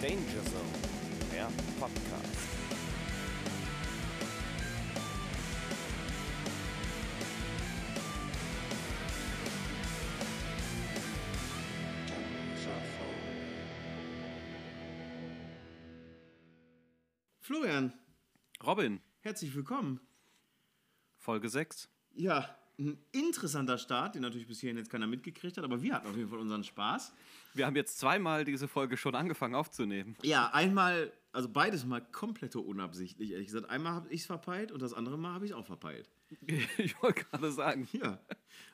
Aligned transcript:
Danger 0.00 0.42
Zone, 0.44 0.64
der 1.30 1.46
Podcast. 1.78 2.48
Florian, 17.40 17.92
Robin, 18.64 19.00
herzlich 19.20 19.54
willkommen. 19.54 20.00
Folge 21.18 21.50
6. 21.50 21.90
Ja, 22.12 22.56
ein 22.80 22.98
interessanter 23.12 23.78
Start, 23.78 24.14
den 24.14 24.22
natürlich 24.22 24.46
bis 24.46 24.60
hierhin 24.60 24.78
jetzt 24.78 24.90
keiner 24.90 25.06
mitgekriegt 25.06 25.56
hat, 25.58 25.64
aber 25.64 25.82
wir 25.82 25.94
hatten 25.94 26.06
auf 26.08 26.16
jeden 26.16 26.30
Fall 26.30 26.38
unseren 26.38 26.64
Spaß. 26.64 27.12
Wir 27.54 27.66
haben 27.66 27.76
jetzt 27.76 27.98
zweimal 27.98 28.44
diese 28.44 28.66
Folge 28.68 28.96
schon 28.96 29.14
angefangen 29.14 29.54
aufzunehmen. 29.54 30.16
Ja, 30.22 30.48
einmal, 30.52 31.12
also 31.32 31.48
beides 31.48 31.84
mal 31.84 32.00
komplett 32.00 32.56
unabsichtlich, 32.56 33.32
ehrlich 33.32 33.46
gesagt. 33.48 33.68
Einmal 33.68 33.92
habe 33.92 34.08
ich 34.08 34.22
es 34.22 34.26
verpeilt 34.26 34.72
und 34.72 34.80
das 34.82 34.94
andere 34.94 35.18
Mal 35.18 35.34
habe 35.34 35.44
ich 35.44 35.50
es 35.52 35.56
auch 35.56 35.66
verpeilt. 35.66 36.08
Ich 36.78 37.00
wollte 37.02 37.24
gerade 37.24 37.52
sagen. 37.52 37.86
Ja, 37.92 38.18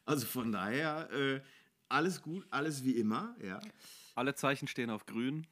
also 0.05 0.27
von 0.27 0.52
daher 0.52 1.10
äh, 1.10 1.41
alles 1.88 2.23
gut, 2.23 2.46
alles 2.51 2.84
wie 2.84 2.93
immer, 2.93 3.34
ja. 3.43 3.60
Alle 4.15 4.34
Zeichen 4.34 4.68
stehen 4.68 4.91
auf 4.91 5.04
grün. 5.07 5.46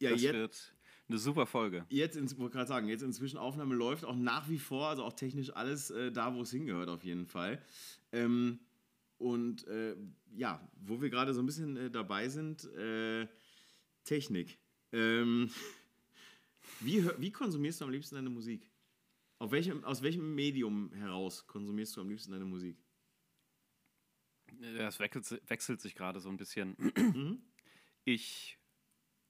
Ja, 0.00 0.10
das 0.10 0.22
jetzt- 0.22 0.72
eine 1.08 1.18
super 1.18 1.46
Folge. 1.46 1.86
Jetzt, 1.88 2.16
ins- 2.16 2.36
wollte 2.38 2.56
gerade 2.56 2.68
sagen, 2.68 2.88
jetzt 2.88 3.02
inzwischen 3.02 3.38
Aufnahme 3.38 3.74
läuft 3.74 4.04
auch 4.04 4.16
nach 4.16 4.48
wie 4.48 4.58
vor, 4.58 4.88
also 4.88 5.04
auch 5.04 5.12
technisch 5.14 5.50
alles 5.50 5.90
äh, 5.90 6.12
da, 6.12 6.34
wo 6.34 6.42
es 6.42 6.50
hingehört, 6.50 6.88
auf 6.88 7.04
jeden 7.04 7.26
Fall. 7.26 7.62
Ähm, 8.12 8.60
und 9.16 9.66
äh, 9.66 9.96
ja, 10.36 10.60
wo 10.80 11.00
wir 11.00 11.10
gerade 11.10 11.34
so 11.34 11.40
ein 11.40 11.46
bisschen 11.46 11.76
äh, 11.76 11.90
dabei 11.90 12.28
sind, 12.28 12.64
äh, 12.74 13.26
Technik. 14.04 14.58
Ähm, 14.92 15.50
wie, 16.80 17.04
wie 17.18 17.32
konsumierst 17.32 17.80
du 17.80 17.84
am 17.86 17.90
liebsten 17.90 18.14
deine 18.14 18.30
Musik? 18.30 18.70
Welchem, 19.40 19.84
aus 19.84 20.02
welchem 20.02 20.34
Medium 20.34 20.92
heraus 20.92 21.46
konsumierst 21.46 21.96
du 21.96 22.00
am 22.00 22.08
liebsten 22.08 22.32
deine 22.32 22.44
Musik? 22.44 22.76
Das 24.60 24.98
wechselt, 24.98 25.42
wechselt 25.48 25.80
sich 25.80 25.94
gerade 25.94 26.20
so 26.20 26.28
ein 26.28 26.36
bisschen. 26.36 26.76
Mhm. 26.96 27.42
Ich 28.04 28.57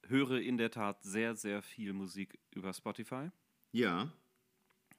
höre 0.08 0.40
in 0.40 0.56
der 0.58 0.70
Tat 0.70 1.02
sehr, 1.02 1.34
sehr 1.34 1.62
viel 1.62 1.92
Musik 1.92 2.38
über 2.54 2.72
Spotify. 2.72 3.30
Ja, 3.72 4.10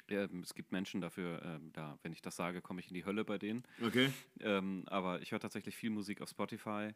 Ähm, 0.08 0.42
Es 0.42 0.54
gibt 0.56 0.72
Menschen 0.72 1.02
dafür, 1.02 1.42
ähm, 1.44 1.72
da, 1.74 1.98
wenn 2.04 2.12
ich 2.12 2.22
das 2.22 2.36
sage, 2.36 2.62
komme 2.62 2.80
ich 2.80 2.88
in 2.88 2.94
die 2.96 3.06
Hölle 3.06 3.24
bei 3.26 3.38
denen. 3.38 3.64
okay. 3.86 4.12
Ähm, 4.40 4.84
aber 4.88 5.22
ich 5.22 5.32
höre 5.32 5.40
tatsächlich 5.40 5.76
viel 5.76 5.90
Musik 5.92 6.22
auf 6.22 6.30
Spotify. 6.30 6.94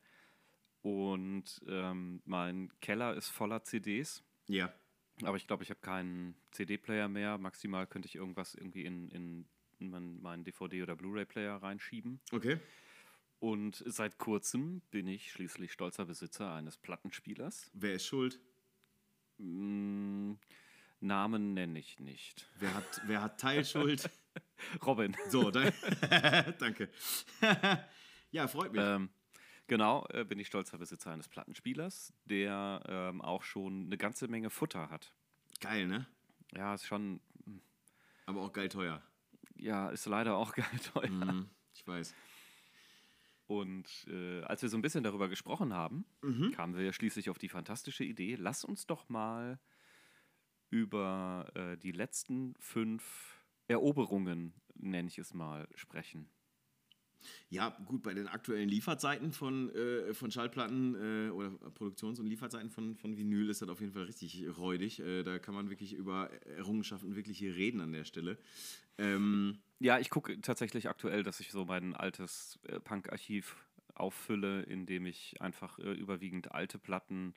Und 0.82 1.62
ähm, 1.68 2.22
mein 2.26 2.72
Keller 2.82 3.14
ist 3.16 3.30
voller 3.30 3.64
CDs. 3.64 4.24
Ja, 4.48 4.74
Aber 5.24 5.38
ich 5.38 5.48
glaube, 5.48 5.64
ich 5.64 5.70
habe 5.70 5.80
keinen 5.80 6.36
CD-Player 6.52 7.08
mehr. 7.08 7.38
Maximal 7.38 7.88
könnte 7.88 8.08
ich 8.08 8.16
irgendwas 8.16 8.56
irgendwie 8.56 8.84
in, 8.84 9.10
in 9.10 9.46
meinen, 9.80 10.22
meinen 10.22 10.44
DVD- 10.44 10.84
oder 10.84 10.96
Blu-ray-Player 10.96 11.56
reinschieben. 11.56 12.20
okay. 12.32 12.60
Und 13.44 13.84
seit 13.86 14.20
kurzem 14.20 14.80
bin 14.90 15.06
ich 15.06 15.34
schließlich 15.34 15.74
stolzer 15.74 16.06
Besitzer 16.06 16.54
eines 16.54 16.78
Plattenspielers. 16.78 17.70
Wer 17.74 17.96
ist 17.96 18.06
schuld? 18.06 18.40
Mm, 19.38 20.36
Namen 21.02 21.54
nenne 21.54 21.78
ich 21.78 22.00
nicht. 22.00 22.50
Wer 22.60 22.74
hat, 22.74 23.02
wer 23.06 23.22
hat 23.22 23.42
Teilschuld? 23.42 24.10
Robin. 24.86 25.14
So, 25.28 25.52
dann, 25.52 25.74
danke. 26.58 26.90
ja, 28.32 28.48
freut 28.48 28.72
mich. 28.72 28.82
ähm, 28.82 29.10
genau, 29.68 30.08
äh, 30.12 30.24
bin 30.24 30.40
ich 30.40 30.48
stolzer 30.48 30.78
Besitzer 30.78 31.12
eines 31.12 31.28
Plattenspielers, 31.28 32.14
der 32.24 32.82
ähm, 32.88 33.22
auch 33.22 33.44
schon 33.44 33.88
eine 33.88 33.98
ganze 33.98 34.30
Menge 34.30 34.52
Futter 34.52 34.90
hat. 34.90 35.14
Geil, 35.60 35.88
ne? 35.88 36.08
Ja, 36.56 36.76
ist 36.76 36.86
schon, 36.86 37.20
Aber 38.26 38.40
auch 38.40 38.54
geil 38.54 38.70
teuer. 38.70 39.04
ja, 39.56 39.90
ist 39.90 40.06
leider 40.06 40.38
auch 40.38 40.54
geil 40.56 40.80
teuer. 40.94 41.10
Mhm, 41.10 41.50
ich 41.74 41.86
weiß. 41.86 42.16
Und 43.54 44.08
äh, 44.08 44.42
als 44.44 44.64
wir 44.64 44.70
so 44.70 44.78
ein 44.78 44.82
bisschen 44.82 45.04
darüber 45.04 45.30
gesprochen 45.30 45.74
haben, 45.74 46.06
kamen 46.50 46.76
wir 46.76 46.92
schließlich 46.92 47.30
auf 47.30 47.38
die 47.38 47.50
fantastische 47.50 48.04
Idee, 48.04 48.36
lass 48.36 48.66
uns 48.66 48.88
doch 48.88 49.10
mal 49.10 49.60
über 50.72 51.52
äh, 51.54 51.78
die 51.78 51.92
letzten 51.92 52.56
fünf 52.60 53.38
Eroberungen, 53.68 54.56
nenne 54.74 55.08
ich 55.08 55.20
es 55.20 55.36
mal, 55.36 55.68
sprechen. 55.76 56.32
Ja, 57.50 57.70
gut, 57.86 58.04
bei 58.04 58.14
den 58.14 58.28
aktuellen 58.28 58.70
Lieferzeiten 58.70 59.32
von, 59.32 59.70
äh, 59.76 60.14
von 60.14 60.32
Schallplatten 60.32 60.96
äh, 60.96 61.30
oder 61.30 61.50
Produktions- 61.72 62.20
und 62.20 62.28
Lieferzeiten 62.28 62.70
von, 62.70 62.96
von 62.96 63.18
Vinyl 63.18 63.50
ist 63.50 63.62
das 63.62 63.70
auf 63.70 63.82
jeden 63.82 63.94
Fall 63.94 64.04
richtig 64.04 64.46
räudig. 64.58 65.00
Äh, 65.00 65.24
da 65.24 65.40
kann 65.40 65.56
man 65.56 65.70
wirklich 65.70 65.94
über 65.94 66.30
Errungenschaften 66.46 67.16
wirklich 67.16 67.38
hier 67.38 67.56
reden 67.56 67.82
an 67.82 67.92
der 67.92 68.06
Stelle. 68.06 68.38
Ähm, 68.98 69.60
Ja, 69.80 70.00
ich 70.00 70.10
gucke 70.10 70.40
tatsächlich 70.42 70.90
aktuell, 70.90 71.24
dass 71.24 71.40
ich 71.40 71.52
so 71.52 71.66
mein 71.66 71.94
altes 71.96 72.60
äh, 72.64 72.80
Punk-Archiv 72.80 73.56
auffülle, 73.96 74.64
indem 74.64 75.06
ich 75.06 75.42
einfach 75.42 75.78
äh, 75.80 75.92
überwiegend 75.94 76.52
alte 76.52 76.80
Platten 76.80 77.34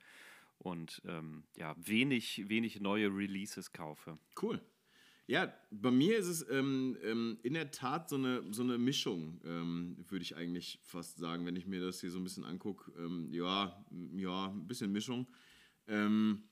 und 0.59 1.03
ähm, 1.05 1.45
ja, 1.57 1.75
wenig, 1.77 2.49
wenig 2.49 2.81
neue 2.81 3.09
Releases 3.09 3.73
kaufe. 3.73 4.19
cool. 4.41 4.61
Ja, 5.29 5.53
bei 5.73 5.91
mir 5.91 6.19
ist 6.19 6.29
es 6.29 6.49
ähm, 6.51 6.97
ähm, 7.03 7.39
in 7.43 7.55
der 7.55 7.73
Tat 7.73 8.09
so 8.09 8.15
eine, 8.15 8.45
so 8.53 8.63
eine 8.63 8.79
Mischung, 8.79 9.41
ähm, 9.45 10.05
würde 10.09 10.23
ich 10.23 10.37
eigentlich 10.37 10.79
fast 10.85 11.19
sagen, 11.19 11.45
wenn 11.47 11.57
ich 11.57 11.67
mir 11.67 11.81
das 11.81 12.01
hier 12.01 12.13
so 12.13 12.19
ein 12.19 12.25
bisschen 12.25 12.45
angucke. 12.45 12.93
Ähm, 12.97 13.33
ja, 13.33 13.85
ja, 14.15 14.47
ein 14.47 14.69
bisschen 14.69 14.93
Mischung. 14.93 15.27
Ähm, 15.89 16.45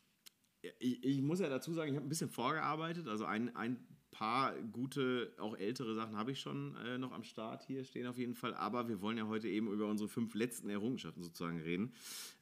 ich, 0.81 1.05
ich 1.05 1.23
muss 1.23 1.39
ja 1.39 1.49
dazu 1.49 1.73
sagen, 1.73 1.91
ich 1.93 1.97
habe 1.97 2.07
ein 2.07 2.09
bisschen 2.09 2.31
vorgearbeitet. 2.31 3.07
Also 3.07 3.27
ein, 3.27 3.55
ein 3.55 3.87
paar 4.15 4.55
gute, 4.73 5.35
auch 5.39 5.57
ältere 5.57 5.95
Sachen 5.95 6.17
habe 6.17 6.33
ich 6.33 6.41
schon 6.41 6.77
äh, 6.77 6.97
noch 6.99 7.13
am 7.13 7.25
Start 7.25 7.65
hier 7.65 7.85
stehen 7.85 8.07
auf 8.07 8.17
jeden 8.17 8.35
Fall. 8.35 8.55
Aber 8.55 8.89
wir 8.89 9.01
wollen 9.03 9.19
ja 9.19 9.27
heute 9.27 9.49
eben 9.49 9.71
über 9.71 9.89
unsere 9.89 10.09
fünf 10.09 10.35
letzten 10.35 10.71
Errungenschaften 10.71 11.23
sozusagen 11.23 11.61
reden. 11.61 11.93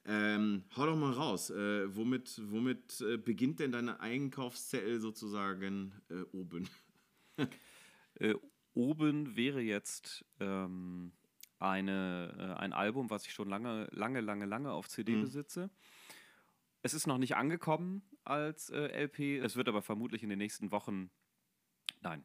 Ähm, 0.04 0.64
hau 0.76 0.86
doch 0.86 0.96
mal 0.96 1.12
raus. 1.12 1.50
Äh, 1.50 1.96
womit 1.96 2.40
womit 2.44 3.00
äh, 3.00 3.16
beginnt 3.16 3.58
denn 3.58 3.72
deine 3.72 4.00
Einkaufszettel 4.00 5.00
sozusagen 5.00 5.92
äh, 6.08 6.22
oben? 6.32 6.68
Äh, 8.16 8.34
oben 8.74 9.36
wäre 9.36 9.62
jetzt 9.62 10.22
ähm, 10.38 11.12
eine, 11.58 12.56
ein 12.58 12.74
Album, 12.74 13.08
was 13.08 13.24
ich 13.24 13.32
schon 13.32 13.48
lange, 13.48 13.88
lange, 13.90 14.20
lange, 14.20 14.44
lange 14.44 14.70
auf 14.70 14.86
CD 14.86 15.16
besitze. 15.16 15.70
Es 16.82 16.92
ist 16.92 17.06
noch 17.06 17.16
nicht 17.16 17.36
angekommen 17.36 18.02
als 18.24 18.68
äh, 18.68 19.04
LP. 19.04 19.38
Es 19.42 19.56
wird 19.56 19.68
aber 19.68 19.80
vermutlich 19.80 20.22
in 20.22 20.28
den 20.28 20.38
nächsten 20.38 20.72
Wochen, 20.72 21.10
nein, 22.02 22.24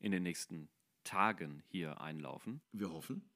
in 0.00 0.12
den 0.12 0.22
nächsten 0.22 0.68
Tagen 1.04 1.62
hier 1.68 2.00
einlaufen. 2.00 2.60
Wir 2.72 2.90
hoffen. 2.92 3.28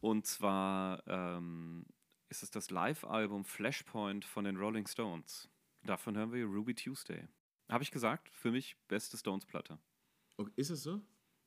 Und 0.00 0.26
zwar 0.26 1.02
ähm, 1.06 1.86
ist 2.28 2.42
es 2.42 2.50
das 2.50 2.70
Live-Album 2.70 3.44
Flashpoint 3.44 4.24
von 4.24 4.44
den 4.44 4.56
Rolling 4.56 4.86
Stones. 4.86 5.48
Davon 5.82 6.16
hören 6.16 6.32
wir 6.32 6.44
Ruby 6.44 6.74
Tuesday. 6.74 7.26
Habe 7.70 7.82
ich 7.84 7.90
gesagt, 7.90 8.28
für 8.30 8.50
mich 8.50 8.76
beste 8.88 9.16
Stones-Platte. 9.16 9.78
Okay, 10.36 10.52
ist 10.56 10.70
es 10.70 10.82
so? 10.82 11.00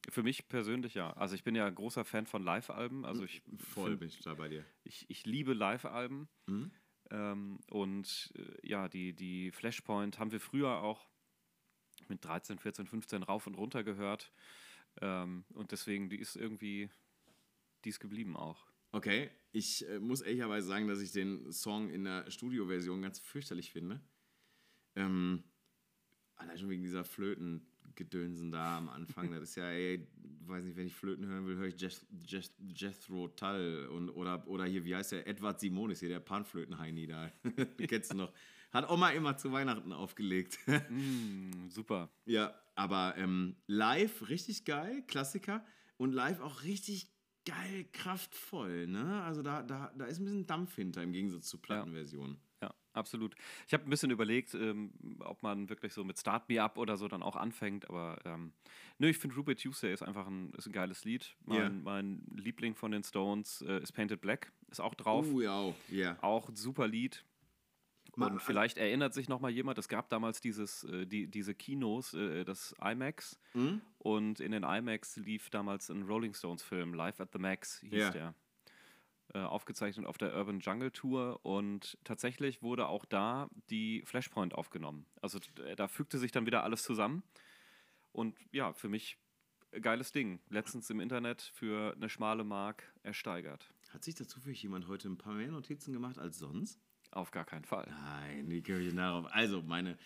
Für 0.09 0.23
mich 0.23 0.47
persönlich 0.47 0.93
ja. 0.95 1.11
Also 1.13 1.35
ich 1.35 1.43
bin 1.43 1.55
ja 1.55 1.69
großer 1.69 2.03
Fan 2.05 2.25
von 2.25 2.41
Live-Alben. 2.43 3.05
Also 3.05 3.23
ich, 3.23 3.41
Voll 3.57 3.89
find- 3.91 3.99
bin 3.99 4.09
ich 4.09 4.19
da 4.21 4.33
bei 4.33 4.47
dir. 4.49 4.65
ich, 4.83 5.09
ich 5.09 5.25
liebe 5.25 5.53
Live-Alben. 5.53 6.27
Mhm. 6.47 6.71
Ähm, 7.11 7.59
und 7.69 8.31
äh, 8.35 8.67
ja, 8.67 8.87
die, 8.89 9.13
die 9.13 9.51
Flashpoint 9.51 10.17
haben 10.19 10.31
wir 10.31 10.39
früher 10.39 10.81
auch 10.81 11.09
mit 12.09 12.23
13, 12.23 12.59
14, 12.59 12.87
15 12.87 13.23
rauf 13.23 13.47
und 13.47 13.55
runter 13.55 13.83
gehört. 13.83 14.31
Ähm, 15.01 15.45
und 15.53 15.71
deswegen, 15.71 16.09
die 16.09 16.17
ist 16.17 16.35
irgendwie, 16.35 16.89
die 17.83 17.89
ist 17.89 17.99
geblieben 17.99 18.35
auch. 18.35 18.65
Okay, 18.91 19.29
ich 19.51 19.87
äh, 19.87 19.99
muss 19.99 20.21
ehrlicherweise 20.21 20.67
sagen, 20.67 20.87
dass 20.87 21.01
ich 21.01 21.11
den 21.11 21.51
Song 21.51 21.89
in 21.89 22.05
der 22.05 22.29
Studioversion 22.31 23.01
ganz 23.01 23.19
fürchterlich 23.19 23.71
finde. 23.71 24.01
Ähm, 24.95 25.43
allein 26.35 26.57
schon 26.57 26.69
wegen 26.69 26.81
dieser 26.81 27.03
Flötengedönsen 27.03 28.51
da 28.51 28.77
am 28.77 28.89
Anfang. 28.89 29.31
Das 29.31 29.49
ist 29.49 29.55
ja, 29.55 29.69
ey, 29.69 30.07
weiß 30.45 30.63
nicht, 30.63 30.75
wenn 30.75 30.87
ich 30.87 30.95
Flöten 30.95 31.27
hören 31.27 31.45
will, 31.45 31.57
höre 31.57 31.67
ich 31.67 31.79
Jeth, 31.79 32.05
Jeth, 32.25 32.51
Jethro 32.59 33.27
Tull 33.29 33.87
und, 33.91 34.09
oder, 34.09 34.47
oder 34.47 34.65
hier, 34.65 34.83
wie 34.85 34.95
heißt 34.95 35.11
der, 35.11 35.27
Edward 35.27 35.59
Simonis 35.59 35.99
hier, 35.99 36.09
der 36.09 36.19
Panflöten-Heini 36.19 37.05
da. 37.07 37.31
Kennst 37.87 38.13
du 38.13 38.17
noch. 38.17 38.33
Hat 38.71 38.89
Oma 38.89 39.09
immer 39.09 39.35
zu 39.37 39.51
Weihnachten 39.51 39.91
aufgelegt. 39.93 40.59
Mm, 40.89 41.69
super. 41.69 42.09
Ja, 42.25 42.53
aber 42.75 43.15
ähm, 43.17 43.55
live 43.67 44.29
richtig 44.29 44.65
geil, 44.65 45.03
Klassiker. 45.07 45.63
Und 45.97 46.13
live 46.13 46.39
auch 46.41 46.63
richtig 46.63 47.07
geil, 47.45 47.85
kraftvoll. 47.91 48.87
Ne? 48.87 49.21
Also 49.23 49.41
da, 49.41 49.63
da, 49.63 49.91
da 49.97 50.05
ist 50.05 50.19
ein 50.19 50.25
bisschen 50.25 50.45
Dampf 50.47 50.75
hinter 50.75 51.03
im 51.03 51.11
Gegensatz 51.11 51.47
zur 51.47 51.61
Plattenversion. 51.61 52.37
Ja, 52.61 52.73
absolut. 52.93 53.35
Ich 53.67 53.73
habe 53.73 53.83
ein 53.85 53.89
bisschen 53.89 54.11
überlegt, 54.11 54.53
ähm, 54.53 54.91
ob 55.21 55.41
man 55.43 55.69
wirklich 55.69 55.93
so 55.93 56.03
mit 56.03 56.19
Start 56.19 56.47
Me 56.49 56.61
Up 56.61 56.77
oder 56.77 56.97
so 56.97 57.07
dann 57.07 57.23
auch 57.23 57.35
anfängt, 57.37 57.89
aber 57.89 58.19
ähm, 58.25 58.53
nö, 58.97 59.07
ich 59.09 59.17
finde 59.17 59.35
Ruby 59.37 59.55
Tuesday 59.55 59.93
ist 59.93 60.03
einfach 60.03 60.27
ein, 60.27 60.51
ist 60.57 60.67
ein 60.67 60.73
geiles 60.73 61.05
Lied. 61.05 61.35
Mein, 61.45 61.57
Ja. 61.57 61.69
mein 61.69 62.23
Liebling 62.35 62.75
von 62.75 62.91
den 62.91 63.03
Stones 63.03 63.61
äh, 63.61 63.81
ist 63.81 63.93
Painted 63.93 64.19
Black, 64.21 64.51
ist 64.69 64.81
auch 64.81 64.93
drauf. 64.93 65.25
Oh 65.33 65.39
ja, 65.41 65.73
ja. 65.89 66.17
Auch 66.21 66.49
ein 66.49 66.55
super 66.55 66.87
Lied. 66.87 67.23
Und 68.21 68.41
vielleicht 68.41 68.77
erinnert 68.77 69.13
sich 69.13 69.29
noch 69.29 69.39
mal 69.39 69.49
jemand, 69.51 69.77
es 69.77 69.87
gab 69.87 70.09
damals 70.09 70.41
dieses, 70.41 70.83
äh, 70.85 71.05
die, 71.05 71.27
diese 71.27 71.53
Kinos, 71.55 72.13
äh, 72.13 72.43
das 72.43 72.75
IMAX. 72.83 73.39
Mhm. 73.53 73.81
Und 73.97 74.39
in 74.39 74.51
den 74.51 74.63
IMAX 74.63 75.17
lief 75.17 75.49
damals 75.49 75.89
ein 75.89 76.03
Rolling 76.03 76.33
Stones-Film, 76.33 76.93
Live 76.93 77.19
at 77.19 77.31
the 77.33 77.39
Max 77.39 77.79
hieß 77.81 77.93
Ja. 77.93 78.09
der. 78.11 78.35
Äh, 79.33 79.39
aufgezeichnet 79.39 80.07
auf 80.07 80.17
der 80.17 80.35
Urban 80.35 80.59
Jungle 80.59 80.89
Tour. 80.91 81.39
Und 81.43 81.97
tatsächlich 82.03 82.63
wurde 82.63 82.87
auch 82.87 83.05
da 83.05 83.47
die 83.69 84.01
Flashpoint 84.05 84.55
aufgenommen. 84.55 85.05
Also 85.21 85.39
da 85.75 85.87
fügte 85.87 86.17
sich 86.17 86.31
dann 86.31 86.47
wieder 86.47 86.63
alles 86.63 86.81
zusammen. 86.83 87.21
Und 88.11 88.35
ja, 88.51 88.73
für 88.73 88.89
mich 88.89 89.17
äh, 89.71 89.81
geiles 89.81 90.11
Ding. 90.11 90.39
Letztens 90.49 90.89
im 90.89 90.99
Internet 90.99 91.41
für 91.53 91.93
eine 91.95 92.09
schmale 92.09 92.43
Mark 92.43 92.91
ersteigert. 93.03 93.71
Hat 93.91 94.03
sich 94.03 94.15
dazu 94.15 94.39
für 94.39 94.51
jemand 94.51 94.87
heute 94.87 95.07
ein 95.09 95.17
paar 95.17 95.33
mehr 95.33 95.51
Notizen 95.51 95.93
gemacht 95.93 96.17
als 96.17 96.39
sonst? 96.39 96.79
Auf 97.11 97.31
gar 97.31 97.45
keinen 97.45 97.65
Fall. 97.65 97.87
Nein, 97.89 98.49
die 98.49 98.61
Kirche 98.61 98.93
darauf. 98.93 99.25
Also, 99.31 99.61
meine, 99.61 99.97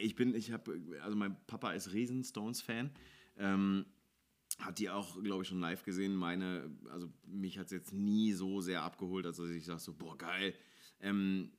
ich 0.00 0.14
bin, 0.14 0.34
ich 0.34 0.52
habe, 0.52 0.80
also 1.02 1.16
mein 1.16 1.36
Papa 1.46 1.72
ist 1.72 1.92
riesen 1.92 2.24
Stones-Fan. 2.24 2.90
Ähm, 3.38 3.86
hat 4.58 4.78
die 4.78 4.90
auch, 4.90 5.22
glaube 5.22 5.42
ich, 5.42 5.48
schon 5.48 5.60
live 5.60 5.82
gesehen. 5.84 6.14
Meine, 6.14 6.70
also 6.90 7.10
mich 7.24 7.58
hat 7.58 7.66
es 7.66 7.72
jetzt 7.72 7.92
nie 7.92 8.32
so 8.32 8.60
sehr 8.60 8.82
abgeholt, 8.82 9.26
als 9.26 9.38
dass 9.38 9.50
ich 9.50 9.64
sage 9.64 9.80
so, 9.80 9.94
boah, 9.94 10.16
geil. 10.16 10.54
Ähm, 11.00 11.52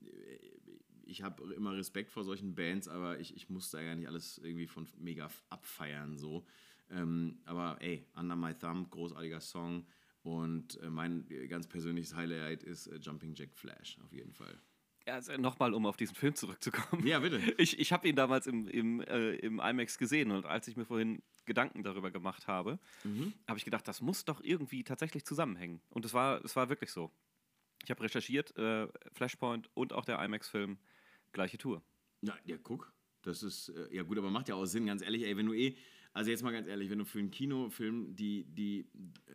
ich 1.05 1.21
habe 1.23 1.53
immer 1.53 1.75
Respekt 1.75 2.11
vor 2.11 2.23
solchen 2.23 2.55
Bands, 2.55 2.87
aber 2.87 3.19
ich, 3.19 3.35
ich 3.35 3.49
muss 3.49 3.71
da 3.71 3.81
ja 3.81 3.95
nicht 3.95 4.07
alles 4.07 4.37
irgendwie 4.37 4.67
von 4.67 4.87
mega 4.97 5.29
abfeiern 5.49 6.17
so. 6.17 6.45
Ähm, 6.89 7.39
aber 7.45 7.77
ey, 7.81 8.07
Under 8.15 8.35
My 8.35 8.53
Thumb, 8.53 8.89
großartiger 8.89 9.41
Song. 9.41 9.85
Und 10.21 10.79
äh, 10.81 10.89
mein 10.89 11.27
ganz 11.49 11.67
persönliches 11.67 12.15
Highlight 12.15 12.63
ist 12.63 12.87
äh, 12.87 12.97
Jumping 12.97 13.33
Jack 13.35 13.53
Flash, 13.53 13.97
auf 14.03 14.13
jeden 14.13 14.31
Fall. 14.33 14.57
Also 15.05 15.35
nochmal, 15.37 15.73
um 15.73 15.85
auf 15.85 15.97
diesen 15.97 16.15
Film 16.15 16.33
zurückzukommen. 16.35 17.05
Ja, 17.05 17.19
bitte. 17.19 17.39
Ich, 17.57 17.77
ich 17.79 17.91
habe 17.91 18.07
ihn 18.07 18.15
damals 18.15 18.47
im, 18.47 18.67
im, 18.67 19.01
äh, 19.01 19.35
im 19.35 19.59
IMAX 19.59 19.97
gesehen 19.97 20.31
und 20.31 20.45
als 20.45 20.67
ich 20.67 20.77
mir 20.77 20.85
vorhin 20.85 21.21
Gedanken 21.45 21.83
darüber 21.83 22.09
gemacht 22.11 22.47
habe, 22.47 22.79
Mhm. 23.03 23.33
habe 23.47 23.57
ich 23.57 23.65
gedacht, 23.65 23.85
das 23.87 24.01
muss 24.01 24.23
doch 24.23 24.41
irgendwie 24.41 24.83
tatsächlich 24.83 25.25
zusammenhängen. 25.25 25.81
Und 25.89 26.05
es 26.05 26.13
war, 26.13 26.43
es 26.45 26.55
war 26.55 26.69
wirklich 26.69 26.91
so. 26.91 27.11
Ich 27.83 27.89
habe 27.91 28.01
recherchiert, 28.01 28.55
äh, 28.57 28.87
Flashpoint 29.11 29.69
und 29.73 29.91
auch 29.91 30.05
der 30.05 30.23
IMAX-Film, 30.23 30.77
gleiche 31.33 31.57
Tour. 31.57 31.83
Ja, 32.21 32.37
ja, 32.45 32.57
guck. 32.61 32.93
Das 33.23 33.43
ist, 33.43 33.69
äh, 33.69 33.93
ja 33.93 34.03
gut, 34.03 34.17
aber 34.17 34.29
macht 34.29 34.47
ja 34.47 34.55
auch 34.55 34.65
Sinn, 34.65 34.85
ganz 34.85 35.01
ehrlich, 35.01 35.23
ey, 35.23 35.35
wenn 35.35 35.45
du 35.47 35.53
eh, 35.53 35.75
also 36.13 36.29
jetzt 36.29 36.43
mal 36.43 36.51
ganz 36.51 36.67
ehrlich, 36.67 36.89
wenn 36.89 36.99
du 36.99 37.05
für 37.05 37.19
einen 37.19 37.31
Kinofilm 37.31 38.15
die, 38.15 38.45
die, 38.45 38.85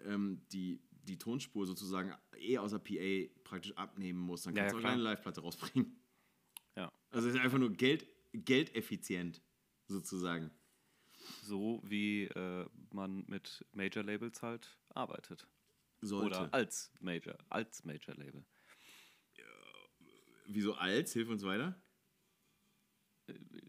ähm, 0.07 0.41
die, 0.53 0.81
die 1.09 1.19
Tonspur 1.19 1.67
sozusagen 1.67 2.15
eh 2.37 2.59
außer 2.59 2.79
PA 2.79 3.29
praktisch 3.45 3.73
abnehmen 3.77 4.19
musst, 4.21 4.47
dann 4.47 4.55
Ja, 4.55 4.63
kannst 4.63 4.75
ja, 4.75 4.77
du 4.77 4.79
auch 4.79 4.81
klar. 4.83 4.93
eine 4.93 5.03
Live-Platte 5.03 5.41
rausbringen. 5.41 6.01
Ja. 6.77 6.93
Also 7.11 7.29
es 7.29 7.35
ist 7.35 7.41
einfach 7.41 7.59
nur 7.59 7.73
Geld, 7.73 8.07
geldeffizient, 8.33 9.43
sozusagen. 9.89 10.51
So 11.43 11.81
wie 11.85 12.25
äh, 12.25 12.67
man 12.93 13.25
mit 13.27 13.65
Major-Labels 13.73 14.43
halt 14.43 14.79
arbeitet. 14.91 15.49
Sollte. 16.01 16.27
Oder 16.27 16.55
als 16.55 16.93
Major, 17.01 17.37
als 17.49 17.85
Major-Label. 17.85 18.45
Wieso 20.47 20.75
als? 20.75 21.13
Hilf 21.13 21.29
uns 21.29 21.43
weiter. 21.43 21.79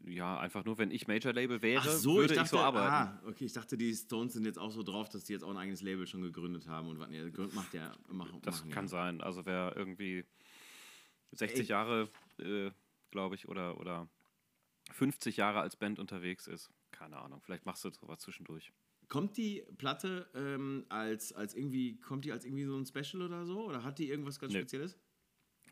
Ja, 0.10 0.40
einfach 0.40 0.66
nur, 0.66 0.78
wenn 0.78 0.92
ich 0.92 1.08
Major-Label 1.08 1.62
wäre, 1.62 1.82
Ach 1.86 1.90
so, 1.90 2.16
würde 2.16 2.26
ich 2.26 2.32
ich, 2.32 2.38
dachte, 2.38 2.50
so 2.50 2.60
arbeiten. 2.60 2.88
ah, 2.92 3.22
okay, 3.28 3.46
ich 3.46 3.54
dachte, 3.54 3.78
die 3.78 3.94
Stones 3.94 4.34
sind 4.34 4.46
jetzt 4.46 4.58
auch 4.58 4.72
so 4.72 4.84
drauf, 4.84 5.10
dass 5.10 5.24
die 5.24 5.34
jetzt 5.34 5.44
auch 5.44 5.52
ein 5.52 5.58
eigenes 5.58 5.82
Label 5.82 6.08
schon 6.08 6.22
gegründet 6.22 6.68
haben 6.68 6.88
und 6.88 7.00
ja, 7.00 7.24
gegründet 7.24 7.56
macht 7.56 7.74
ja, 7.74 7.92
machen, 8.10 8.40
Das 8.42 8.68
kann 8.70 8.86
ja. 8.86 8.90
sein. 8.90 9.22
Also 9.22 9.46
wer 9.46 9.74
irgendwie 9.76 10.26
60 11.32 11.60
Ey. 11.60 11.66
Jahre, 11.66 12.10
äh, 12.40 12.72
glaube 13.12 13.36
ich, 13.36 13.48
oder, 13.48 13.80
oder 13.80 14.10
50 14.92 15.38
Jahre 15.38 15.62
als 15.62 15.76
Band 15.76 16.00
unterwegs 16.00 16.48
ist, 16.48 16.70
keine 16.92 17.18
Ahnung, 17.18 17.42
vielleicht 17.42 17.66
machst 17.66 17.84
du 17.86 17.92
sowas 17.92 18.20
zwischendurch. 18.20 18.72
Kommt 19.08 19.38
die 19.38 19.64
Platte 19.78 20.30
ähm, 20.36 20.86
als, 20.90 21.34
als 21.34 21.56
irgendwie, 21.56 22.00
kommt 22.00 22.26
die 22.26 22.32
als 22.32 22.46
irgendwie 22.46 22.66
so 22.66 22.78
ein 22.78 22.86
Special 22.86 23.24
oder 23.24 23.46
so? 23.46 23.66
Oder 23.66 23.84
hat 23.84 23.98
die 23.98 24.08
irgendwas 24.08 24.40
ganz 24.40 24.54
Nö. 24.54 24.60
Spezielles? 24.60 24.98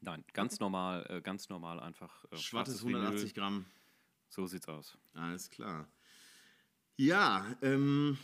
Nein, 0.01 0.23
ganz 0.33 0.59
normal, 0.59 1.05
äh, 1.09 1.21
ganz 1.21 1.49
normal 1.49 1.79
einfach. 1.79 2.25
Äh, 2.25 2.37
Schwarzes 2.37 2.45
schwarzes 2.45 2.85
Vinyl. 2.85 3.01
180 3.01 3.33
Gramm. 3.33 3.65
So 4.29 4.47
sieht's 4.47 4.67
aus. 4.67 4.97
Alles 5.13 5.49
klar. 5.49 5.87
Ja, 6.97 7.55
ähm, 7.61 8.17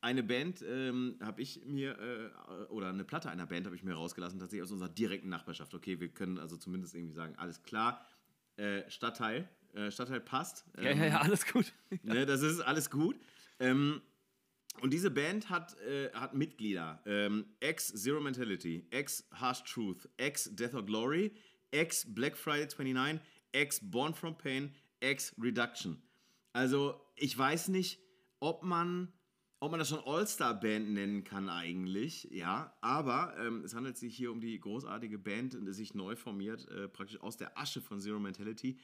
eine 0.00 0.22
Band 0.22 0.62
ähm, 0.66 1.16
habe 1.20 1.42
ich 1.42 1.64
mir, 1.64 1.98
äh, 1.98 2.64
oder 2.72 2.88
eine 2.88 3.04
Platte 3.04 3.30
einer 3.30 3.46
Band 3.46 3.66
habe 3.66 3.76
ich 3.76 3.84
mir 3.84 3.94
rausgelassen, 3.94 4.38
tatsächlich 4.38 4.64
aus 4.64 4.72
unserer 4.72 4.88
direkten 4.88 5.28
Nachbarschaft. 5.28 5.74
Okay, 5.74 6.00
wir 6.00 6.08
können 6.08 6.38
also 6.38 6.56
zumindest 6.56 6.94
irgendwie 6.94 7.12
sagen, 7.12 7.34
alles 7.36 7.62
klar. 7.62 8.04
Äh, 8.56 8.88
Stadtteil, 8.90 9.48
äh, 9.74 9.90
Stadtteil 9.90 10.20
passt. 10.20 10.64
Ja, 10.76 10.90
Ähm, 10.90 10.98
ja, 10.98 11.06
ja, 11.06 11.20
alles 11.20 11.46
gut. 11.46 11.72
Ne, 12.02 12.26
das 12.26 12.42
ist 12.42 12.60
alles 12.60 12.90
gut. 12.90 13.16
Ähm, 13.58 14.00
und 14.80 14.92
diese 14.92 15.10
Band 15.10 15.50
hat, 15.50 15.78
äh, 15.80 16.10
hat 16.12 16.34
Mitglieder. 16.34 17.02
Ähm, 17.04 17.44
ex 17.60 17.88
Zero 17.92 18.20
Mentality, 18.20 18.86
ex 18.90 19.28
Harsh 19.32 19.62
Truth, 19.64 20.08
ex 20.16 20.48
Death 20.54 20.74
or 20.74 20.84
Glory, 20.84 21.32
ex 21.70 22.06
Black 22.12 22.36
Friday 22.36 22.66
29, 22.66 23.20
ex 23.52 23.80
Born 23.82 24.14
from 24.14 24.36
Pain, 24.38 24.74
ex 25.00 25.34
Reduction. 25.40 26.02
Also 26.52 27.00
ich 27.16 27.36
weiß 27.36 27.68
nicht, 27.68 28.00
ob 28.40 28.62
man, 28.62 29.12
ob 29.60 29.70
man 29.70 29.78
das 29.78 29.88
schon 29.88 30.02
All-Star-Band 30.04 30.90
nennen 30.90 31.24
kann 31.24 31.48
eigentlich, 31.48 32.28
ja. 32.30 32.76
Aber 32.80 33.36
ähm, 33.38 33.62
es 33.64 33.74
handelt 33.74 33.96
sich 33.96 34.16
hier 34.16 34.32
um 34.32 34.40
die 34.40 34.58
großartige 34.58 35.18
Band, 35.18 35.56
die 35.60 35.72
sich 35.72 35.94
neu 35.94 36.16
formiert, 36.16 36.68
äh, 36.68 36.88
praktisch 36.88 37.20
aus 37.20 37.36
der 37.36 37.58
Asche 37.58 37.80
von 37.80 38.00
Zero 38.00 38.18
Mentality, 38.18 38.78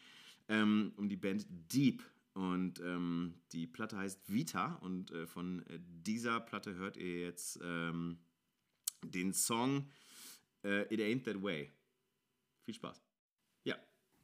ähm, 0.49 0.93
um 0.97 1.09
die 1.09 1.17
Band 1.17 1.47
Deep. 1.73 2.03
Und 2.35 2.81
ähm, 2.81 3.41
die 3.53 3.67
Platte 3.67 3.97
heißt 3.97 4.31
Vita 4.31 4.75
und 4.83 5.11
äh, 5.11 5.27
von 5.27 5.65
äh, 5.69 5.81
dieser 5.81 6.39
Platte 6.39 6.75
hört 6.75 6.99
ihr 6.99 7.21
jetzt 7.21 7.59
ähm, 7.63 8.19
den 9.03 9.33
Song 9.33 9.89
äh, 10.63 10.83
It 10.93 11.01
Ain't 11.01 11.25
That 11.25 11.43
Way. 11.43 11.73
Viel 12.65 12.75
Spaß. 12.75 13.03
Ja. 13.65 13.77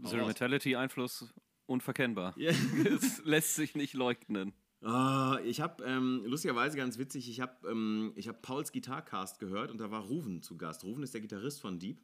Zero. 0.05 0.27
Mentality 0.27 0.77
Einfluss 0.77 1.33
unverkennbar. 1.73 2.35
Es 2.39 3.25
lässt 3.25 3.55
sich 3.57 3.75
nicht 3.75 3.95
leugnen. 3.95 4.53
Ah, 4.83 5.39
ich 5.45 5.61
habe, 5.61 5.85
ähm, 5.85 6.23
lustigerweise 6.27 6.77
ganz 6.77 6.99
witzig, 6.99 7.29
ich 7.29 7.41
habe 7.41 7.69
ähm, 7.69 8.13
ich 8.17 8.27
hab 8.27 8.43
Pauls 8.43 8.73
Gitarcast 8.73 9.39
gehört 9.39 9.71
und 9.71 9.79
da 9.79 9.91
war 9.91 10.03
Ruven 10.03 10.43
zu 10.43 10.57
Gast. 10.57 10.85
Ruven 10.85 11.03
ist 11.05 11.15
der 11.15 11.21
Gitarrist 11.21 11.61
von 11.61 11.79
Deep. 11.79 12.01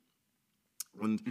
Und 0.92 1.22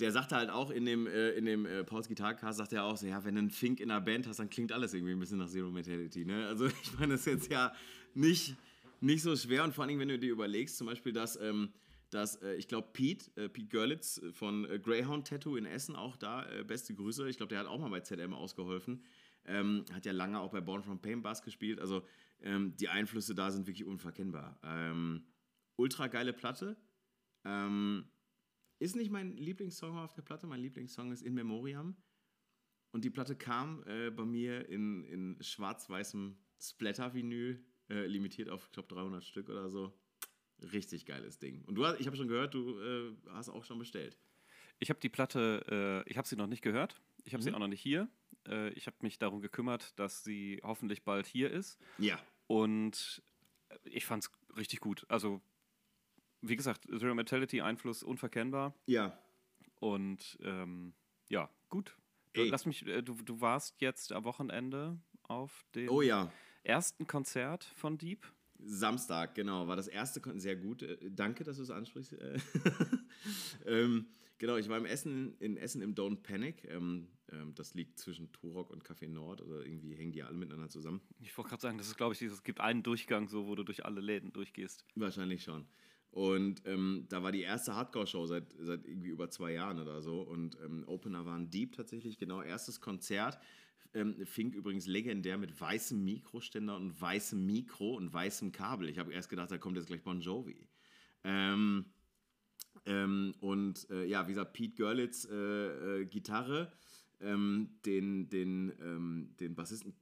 der 0.00 0.12
sagte 0.12 0.36
halt 0.36 0.50
auch 0.50 0.70
in 0.70 0.84
dem, 0.84 1.06
äh, 1.06 1.30
in 1.30 1.44
dem 1.44 1.66
äh, 1.66 1.84
Pauls 1.84 2.08
Gitarcast, 2.08 2.58
sagt 2.58 2.72
er 2.72 2.84
auch 2.84 2.96
so, 2.96 3.06
ja, 3.06 3.24
wenn 3.24 3.34
du 3.34 3.40
einen 3.40 3.50
Fink 3.50 3.80
in 3.80 3.88
der 3.88 4.00
Band 4.00 4.26
hast, 4.26 4.38
dann 4.38 4.50
klingt 4.50 4.72
alles 4.72 4.94
irgendwie 4.94 5.12
ein 5.12 5.18
bisschen 5.18 5.38
nach 5.38 5.48
Zero 5.48 5.70
Mentality. 5.70 6.24
Ne? 6.24 6.46
Also 6.46 6.66
ich 6.82 6.98
meine, 6.98 7.12
das 7.12 7.20
ist 7.20 7.26
jetzt 7.26 7.52
ja 7.52 7.72
nicht, 8.14 8.56
nicht 9.00 9.22
so 9.22 9.36
schwer 9.36 9.64
und 9.64 9.74
vor 9.74 9.84
allem, 9.84 9.98
wenn 9.98 10.08
du 10.08 10.18
dir 10.18 10.32
überlegst, 10.32 10.76
zum 10.76 10.86
Beispiel, 10.86 11.12
dass, 11.12 11.36
ähm, 11.40 11.72
dass 12.10 12.36
äh, 12.36 12.54
ich 12.54 12.68
glaube, 12.68 12.88
Pete, 12.92 13.30
äh, 13.36 13.48
Pete 13.48 13.68
Görlitz 13.68 14.20
von 14.32 14.64
äh, 14.68 14.78
Greyhound 14.78 15.28
Tattoo 15.28 15.56
in 15.56 15.66
Essen 15.66 15.96
auch 15.96 16.16
da, 16.16 16.48
äh, 16.50 16.64
beste 16.64 16.94
Grüße, 16.94 17.28
ich 17.28 17.36
glaube, 17.36 17.50
der 17.50 17.60
hat 17.60 17.66
auch 17.66 17.78
mal 17.78 17.90
bei 17.90 18.00
ZM 18.00 18.34
ausgeholfen. 18.34 19.04
Ähm, 19.46 19.84
hat 19.92 20.04
ja 20.04 20.12
lange 20.12 20.38
auch 20.38 20.50
bei 20.50 20.60
Born 20.60 20.82
from 20.82 21.00
Pain 21.00 21.22
Bass 21.22 21.42
gespielt. 21.42 21.80
Also 21.80 22.04
ähm, 22.42 22.76
die 22.76 22.88
Einflüsse 22.88 23.34
da 23.34 23.50
sind 23.50 23.66
wirklich 23.66 23.86
unverkennbar. 23.86 24.60
Ähm, 24.62 25.24
ultra 25.76 26.08
geile 26.08 26.32
Platte. 26.32 26.76
Ähm, 27.44 28.04
ist 28.78 28.96
nicht 28.96 29.10
mein 29.10 29.36
Lieblingssong 29.36 29.96
auf 29.98 30.12
der 30.12 30.22
Platte. 30.22 30.46
Mein 30.46 30.60
Lieblingssong 30.60 31.12
ist 31.12 31.22
In 31.22 31.34
Memoriam. 31.34 31.96
Und 32.92 33.04
die 33.04 33.10
Platte 33.10 33.36
kam 33.36 33.84
äh, 33.86 34.10
bei 34.10 34.24
mir 34.24 34.68
in, 34.68 35.04
in 35.04 35.36
schwarz-weißem 35.40 36.36
Splatter-Vinyl, 36.60 37.64
äh, 37.88 38.06
limitiert 38.06 38.50
auf, 38.50 38.66
ich 38.66 38.72
glaube, 38.72 38.88
300 38.88 39.24
Stück 39.24 39.48
oder 39.48 39.70
so. 39.70 39.98
Richtig 40.72 41.06
geiles 41.06 41.38
Ding. 41.38 41.62
Und 41.66 41.74
du 41.76 41.86
hast, 41.86 42.00
ich 42.00 42.06
habe 42.06 42.16
schon 42.16 42.28
gehört, 42.28 42.54
du 42.54 42.78
äh, 42.80 43.12
hast 43.30 43.48
auch 43.48 43.64
schon 43.64 43.78
bestellt. 43.78 44.16
Ich 44.78 44.88
habe 44.90 45.00
die 45.00 45.08
Platte, 45.08 46.04
äh, 46.06 46.10
ich 46.10 46.16
habe 46.18 46.26
sie 46.28 46.36
noch 46.36 46.46
nicht 46.46 46.62
gehört. 46.62 47.00
Ich 47.24 47.32
habe 47.34 47.42
sie 47.42 47.50
Mhm. 47.50 47.56
auch 47.56 47.60
noch 47.60 47.68
nicht 47.68 47.82
hier. 47.82 48.08
Äh, 48.48 48.70
ich 48.70 48.86
habe 48.86 48.96
mich 49.00 49.18
darum 49.18 49.40
gekümmert, 49.40 49.98
dass 49.98 50.24
sie 50.24 50.60
hoffentlich 50.62 51.02
bald 51.02 51.26
hier 51.26 51.50
ist. 51.50 51.78
Ja. 51.98 52.18
Und 52.46 53.22
ich 53.84 54.04
fand 54.06 54.24
es 54.24 54.56
richtig 54.56 54.80
gut. 54.80 55.04
Also, 55.08 55.40
wie 56.40 56.56
gesagt, 56.56 56.84
Zero 56.86 57.14
Mentality 57.14 57.60
Einfluss 57.60 58.02
unverkennbar. 58.02 58.74
Ja. 58.86 59.18
Und 59.80 60.38
ähm, 60.42 60.94
ja, 61.28 61.50
gut. 61.68 61.96
Du, 62.32 62.42
lass 62.44 62.64
mich, 62.66 62.86
äh, 62.86 63.02
du, 63.02 63.14
du 63.14 63.40
warst 63.40 63.80
jetzt 63.80 64.12
am 64.12 64.24
Wochenende 64.24 64.98
auf 65.24 65.64
dem 65.74 65.88
Oh 65.90 66.00
ja. 66.02 66.32
ersten 66.62 67.06
Konzert 67.06 67.64
von 67.64 67.98
Deep. 67.98 68.26
Samstag, 68.64 69.34
genau, 69.34 69.68
war 69.68 69.76
das 69.76 69.88
erste 69.88 70.20
Kon 70.20 70.40
sehr 70.40 70.56
gut. 70.56 70.82
Äh, 70.82 70.98
danke, 71.10 71.44
dass 71.44 71.56
du 71.56 71.62
es 71.62 71.70
ansprichst. 71.70 72.14
Äh, 72.14 72.38
ähm, 73.66 74.06
genau, 74.38 74.56
ich 74.56 74.68
war 74.68 74.78
im 74.78 74.86
Essen, 74.86 75.36
in 75.38 75.56
Essen 75.56 75.82
im 75.82 75.94
Don't 75.94 76.22
Panic. 76.22 76.64
Ähm, 76.64 77.08
ähm, 77.32 77.54
das 77.54 77.74
liegt 77.74 77.98
zwischen 77.98 78.32
Turok 78.32 78.70
und 78.70 78.84
Café 78.84 79.08
Nord 79.08 79.42
oder 79.42 79.64
irgendwie 79.64 79.94
hängen 79.94 80.12
die 80.12 80.22
alle 80.22 80.36
miteinander 80.36 80.68
zusammen. 80.68 81.00
Ich 81.20 81.36
wollte 81.36 81.50
gerade 81.50 81.62
sagen, 81.62 81.78
das 81.78 81.88
ist, 81.88 81.96
glaube 81.96 82.14
ich, 82.14 82.22
es 82.22 82.42
gibt 82.42 82.60
einen 82.60 82.82
Durchgang, 82.82 83.28
so, 83.28 83.46
wo 83.46 83.54
du 83.54 83.62
durch 83.62 83.84
alle 83.84 84.00
Läden 84.00 84.32
durchgehst. 84.32 84.84
Wahrscheinlich 84.94 85.42
schon. 85.42 85.66
Und 86.12 86.62
ähm, 86.66 87.06
da 87.08 87.22
war 87.22 87.30
die 87.30 87.42
erste 87.42 87.74
Hardcore-Show 87.76 88.26
seit, 88.26 88.52
seit 88.58 88.84
irgendwie 88.84 89.10
über 89.10 89.30
zwei 89.30 89.52
Jahren 89.52 89.78
oder 89.78 90.02
so. 90.02 90.22
Und 90.22 90.58
ähm, 90.64 90.82
Opener 90.86 91.24
waren 91.24 91.50
Deep 91.50 91.76
tatsächlich, 91.76 92.18
genau, 92.18 92.42
erstes 92.42 92.80
Konzert. 92.80 93.38
Ähm, 93.92 94.14
Fink 94.24 94.54
übrigens 94.54 94.86
legendär 94.86 95.36
mit 95.36 95.60
weißem 95.60 96.02
Mikroständer 96.04 96.76
und 96.76 97.00
weißem 97.00 97.44
Mikro 97.44 97.96
und 97.96 98.12
weißem 98.12 98.52
Kabel. 98.52 98.88
Ich 98.88 98.98
habe 98.98 99.12
erst 99.12 99.28
gedacht, 99.28 99.50
da 99.50 99.58
kommt 99.58 99.76
jetzt 99.76 99.86
gleich 99.86 100.02
Bon 100.02 100.20
Jovi. 100.20 100.68
Ähm, 101.24 101.86
ähm, 102.86 103.34
und 103.40 103.90
äh, 103.90 104.04
ja, 104.06 104.26
wie 104.26 104.32
gesagt, 104.32 104.52
Pete 104.52 104.76
Görlitz 104.76 105.26
äh, 105.30 106.00
äh, 106.00 106.04
Gitarre, 106.06 106.72
ähm, 107.20 107.70
den, 107.84 108.28
den, 108.30 108.72
ähm, 108.80 109.34
den 109.38 109.54
Bassisten 109.54 109.92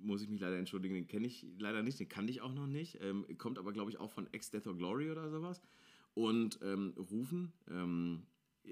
muss 0.00 0.22
ich 0.22 0.28
mich 0.28 0.40
leider 0.40 0.56
entschuldigen, 0.56 0.94
den 0.94 1.08
kenne 1.08 1.26
ich 1.26 1.44
leider 1.58 1.82
nicht, 1.82 1.98
den 1.98 2.08
kannte 2.08 2.30
ich 2.30 2.40
auch 2.40 2.52
noch 2.52 2.68
nicht. 2.68 2.98
Ähm, 3.02 3.26
kommt 3.36 3.58
aber, 3.58 3.72
glaube 3.72 3.90
ich, 3.90 3.98
auch 3.98 4.12
von 4.12 4.32
Ex 4.32 4.50
Death 4.50 4.66
or 4.66 4.76
Glory 4.76 5.10
oder 5.10 5.28
sowas. 5.30 5.60
Und 6.14 6.60
ähm, 6.62 6.94
Rufen, 6.96 7.52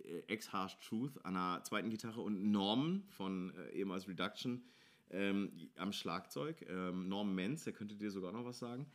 ähm, 0.05 0.23
Ex 0.27 0.53
Harsh 0.53 0.79
Truth 0.81 1.25
an 1.25 1.35
der 1.35 1.63
zweiten 1.65 1.91
Gitarre 1.91 2.21
und 2.21 2.51
Norman 2.51 3.05
von 3.09 3.53
äh, 3.55 3.71
ehemals 3.73 4.09
Reduction 4.09 4.65
ähm, 5.11 5.53
am 5.77 5.93
Schlagzeug. 5.93 6.65
Ähm, 6.69 7.09
Norman 7.09 7.35
Menz, 7.35 7.65
der 7.65 7.73
könnte 7.73 7.97
dir 7.97 8.11
sogar 8.11 8.33
noch 8.33 8.45
was 8.45 8.59
sagen. 8.59 8.87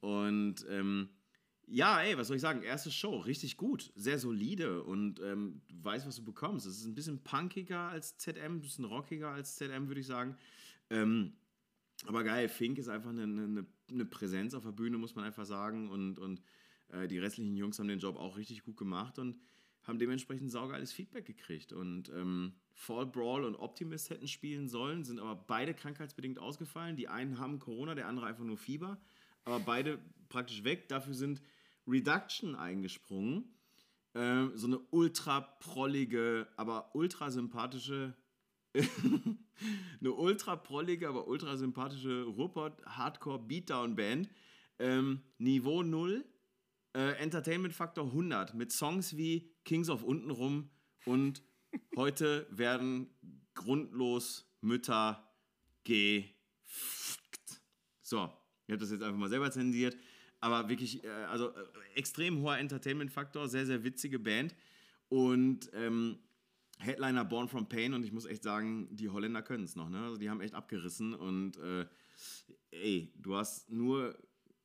Und 0.00 0.66
ähm, 0.68 1.08
ja, 1.66 2.00
ey, 2.02 2.18
was 2.18 2.26
soll 2.26 2.36
ich 2.36 2.42
sagen? 2.42 2.62
Erste 2.62 2.90
Show, 2.90 3.18
richtig 3.18 3.56
gut, 3.56 3.92
sehr 3.94 4.18
solide 4.18 4.82
und 4.82 5.20
ähm, 5.20 5.62
du 5.68 5.84
weißt, 5.84 6.06
was 6.06 6.16
du 6.16 6.24
bekommst. 6.24 6.66
Es 6.66 6.78
ist 6.78 6.86
ein 6.86 6.94
bisschen 6.94 7.22
punkiger 7.22 7.88
als 7.88 8.18
ZM, 8.18 8.56
ein 8.56 8.60
bisschen 8.60 8.84
rockiger 8.84 9.30
als 9.30 9.56
ZM, 9.56 9.86
würde 9.88 10.00
ich 10.00 10.06
sagen. 10.06 10.36
Ähm, 10.90 11.34
aber 12.06 12.24
geil, 12.24 12.48
Fink 12.48 12.78
ist 12.78 12.88
einfach 12.88 13.10
eine, 13.10 13.22
eine, 13.22 13.66
eine, 13.90 14.04
Präsenz 14.04 14.54
auf 14.54 14.64
der 14.64 14.72
Bühne, 14.72 14.98
muss 14.98 15.14
man 15.14 15.24
einfach 15.24 15.46
sagen. 15.46 15.88
Und, 15.88 16.18
und 16.18 16.42
äh, 16.88 17.06
die 17.06 17.18
restlichen 17.18 17.56
Jungs 17.56 17.78
haben 17.78 17.88
den 17.88 18.00
Job 18.00 18.16
auch 18.16 18.36
richtig 18.36 18.64
gut 18.64 18.76
gemacht 18.76 19.18
und 19.18 19.38
haben 19.84 19.98
dementsprechend 19.98 20.50
saugeiles 20.50 20.92
Feedback 20.92 21.26
gekriegt. 21.26 21.72
Und 21.72 22.08
ähm, 22.10 22.52
Fall 22.74 23.06
Brawl 23.06 23.44
und 23.44 23.56
Optimist 23.56 24.10
hätten 24.10 24.28
spielen 24.28 24.68
sollen, 24.68 25.04
sind 25.04 25.18
aber 25.18 25.34
beide 25.34 25.74
krankheitsbedingt 25.74 26.38
ausgefallen. 26.38 26.96
Die 26.96 27.08
einen 27.08 27.38
haben 27.38 27.58
Corona, 27.58 27.94
der 27.94 28.08
andere 28.08 28.26
einfach 28.26 28.44
nur 28.44 28.58
Fieber. 28.58 28.98
Aber 29.44 29.60
beide 29.60 29.98
praktisch 30.28 30.64
weg. 30.64 30.88
Dafür 30.88 31.14
sind 31.14 31.42
Reduction 31.86 32.54
eingesprungen. 32.54 33.44
Äh, 34.14 34.46
so 34.54 34.66
eine 34.66 34.78
ultra 34.90 35.40
prollige, 35.40 36.46
aber 36.56 36.94
ultra 36.94 37.30
sympathische 37.30 38.14
eine 40.00 40.12
ultra 40.12 40.56
prollige, 40.56 41.08
aber 41.08 41.28
ultra 41.28 41.56
sympathische 41.56 42.24
Ruhrpott 42.24 42.84
Hardcore 42.86 43.38
Beatdown 43.38 43.96
Band. 43.96 44.28
Ähm, 44.78 45.20
Niveau 45.38 45.82
0, 45.82 46.24
äh, 46.94 47.16
Entertainment 47.18 47.74
Faktor 47.74 48.06
100 48.06 48.54
mit 48.54 48.72
Songs 48.72 49.16
wie 49.16 49.51
Kings 49.64 49.88
of 49.88 50.02
Untenrum 50.02 50.70
und 51.04 51.42
heute 51.96 52.46
werden 52.50 53.10
grundlos 53.54 54.50
Mütter 54.60 55.28
gefickt. 55.84 57.62
So, 58.02 58.30
ich 58.66 58.72
habe 58.72 58.78
das 58.78 58.90
jetzt 58.90 59.02
einfach 59.02 59.18
mal 59.18 59.28
selber 59.28 59.50
zensiert. 59.50 59.96
Aber 60.40 60.68
wirklich, 60.68 61.04
äh, 61.04 61.08
also 61.08 61.50
äh, 61.50 61.64
extrem 61.94 62.40
hoher 62.40 62.58
Entertainment-Faktor, 62.58 63.48
sehr, 63.48 63.64
sehr 63.64 63.84
witzige 63.84 64.18
Band. 64.18 64.54
Und 65.08 65.70
ähm, 65.72 66.18
Headliner 66.78 67.24
Born 67.24 67.48
from 67.48 67.68
Pain 67.68 67.94
und 67.94 68.04
ich 68.04 68.12
muss 68.12 68.26
echt 68.26 68.42
sagen, 68.42 68.88
die 68.90 69.08
Holländer 69.08 69.42
können 69.42 69.64
es 69.64 69.76
noch, 69.76 69.88
ne? 69.88 70.02
Also 70.02 70.16
die 70.16 70.28
haben 70.28 70.40
echt 70.40 70.54
abgerissen 70.54 71.14
und 71.14 71.56
äh, 71.58 71.86
ey, 72.72 73.12
du 73.16 73.36
hast 73.36 73.70
nur 73.70 74.18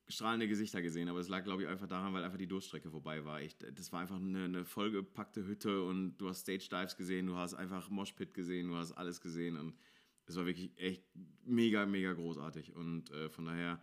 strahlende 0.08 0.48
Gesichter 0.48 0.80
gesehen, 0.82 1.08
aber 1.08 1.20
es 1.20 1.28
lag, 1.28 1.44
glaube 1.44 1.62
ich, 1.62 1.68
einfach 1.68 1.86
daran, 1.86 2.14
weil 2.14 2.24
einfach 2.24 2.38
die 2.38 2.46
Durststrecke 2.46 2.90
vorbei 2.90 3.24
war. 3.24 3.42
Ich, 3.42 3.56
das 3.58 3.92
war 3.92 4.00
einfach 4.00 4.16
eine, 4.16 4.44
eine 4.44 4.64
vollgepackte 4.64 5.46
Hütte 5.46 5.82
und 5.82 6.16
du 6.16 6.28
hast 6.28 6.40
Stage 6.40 6.68
Dives 6.70 6.96
gesehen, 6.96 7.26
du 7.26 7.36
hast 7.36 7.54
einfach 7.54 7.90
Moshpit 7.90 8.32
gesehen, 8.34 8.68
du 8.68 8.76
hast 8.76 8.92
alles 8.92 9.20
gesehen 9.20 9.56
und 9.56 9.78
es 10.26 10.36
war 10.36 10.46
wirklich 10.46 10.72
echt 10.78 11.04
mega, 11.44 11.86
mega 11.86 12.12
großartig 12.12 12.74
und 12.74 13.10
äh, 13.10 13.28
von 13.28 13.44
daher 13.44 13.80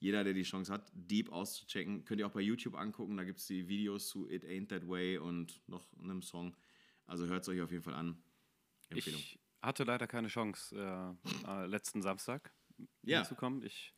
jeder, 0.00 0.22
der 0.22 0.32
die 0.32 0.42
Chance 0.42 0.72
hat, 0.72 0.92
Deep 0.94 1.32
auszuchecken, 1.32 2.04
könnt 2.04 2.20
ihr 2.20 2.26
auch 2.26 2.32
bei 2.32 2.40
YouTube 2.40 2.76
angucken. 2.76 3.16
Da 3.16 3.24
gibt 3.24 3.40
es 3.40 3.46
die 3.46 3.66
Videos 3.66 4.08
zu 4.08 4.28
It 4.28 4.44
Ain't 4.44 4.68
That 4.68 4.88
Way 4.88 5.18
und 5.18 5.60
noch 5.68 5.86
einem 6.00 6.22
Song. 6.22 6.56
Also 7.06 7.26
hört 7.26 7.42
es 7.42 7.48
euch 7.48 7.60
auf 7.60 7.72
jeden 7.72 7.82
Fall 7.82 7.94
an. 7.94 8.16
Empfehlung. 8.90 9.20
Ich 9.20 9.40
hatte 9.60 9.84
leider 9.84 10.06
keine 10.06 10.28
Chance, 10.28 11.16
äh, 11.44 11.48
äh, 11.48 11.66
letzten 11.66 12.00
Samstag 12.00 12.52
ja. 13.02 13.18
hinzukommen. 13.18 13.64
Ich 13.64 13.92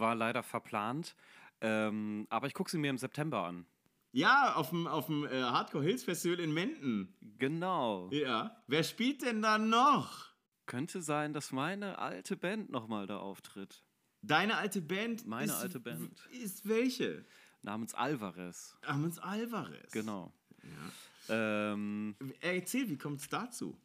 war 0.00 0.14
leider 0.14 0.42
verplant. 0.42 1.14
Ähm, 1.60 2.26
aber 2.30 2.46
ich 2.46 2.54
gucke 2.54 2.70
sie 2.70 2.78
mir 2.78 2.90
im 2.90 2.98
September 2.98 3.44
an. 3.44 3.66
Ja, 4.12 4.54
auf 4.54 4.70
dem, 4.70 4.86
auf 4.86 5.06
dem 5.06 5.24
äh, 5.24 5.42
Hardcore 5.42 5.84
Hills 5.84 6.02
Festival 6.04 6.40
in 6.40 6.52
Menden. 6.52 7.14
Genau. 7.38 8.10
Ja. 8.10 8.56
Wer 8.66 8.82
spielt 8.82 9.22
denn 9.22 9.40
da 9.42 9.58
noch? 9.58 10.30
Könnte 10.66 11.02
sein, 11.02 11.32
dass 11.32 11.52
meine 11.52 11.98
alte 11.98 12.36
Band 12.36 12.70
nochmal 12.70 13.06
da 13.06 13.18
auftritt. 13.18 13.84
Deine 14.22 14.56
alte 14.56 14.80
Band? 14.80 15.26
Meine 15.26 15.52
ist, 15.52 15.58
alte 15.58 15.80
Band. 15.80 16.28
Ist 16.30 16.68
welche? 16.68 17.24
Namens 17.62 17.94
Alvarez. 17.94 18.76
Namens 18.82 19.18
Alvarez. 19.18 19.92
Genau. 19.92 20.32
Ja. 20.62 21.72
Ähm, 21.72 22.16
Erzähl, 22.40 22.88
wie 22.88 22.98
kommt 22.98 23.20
es 23.20 23.28
dazu? 23.28 23.78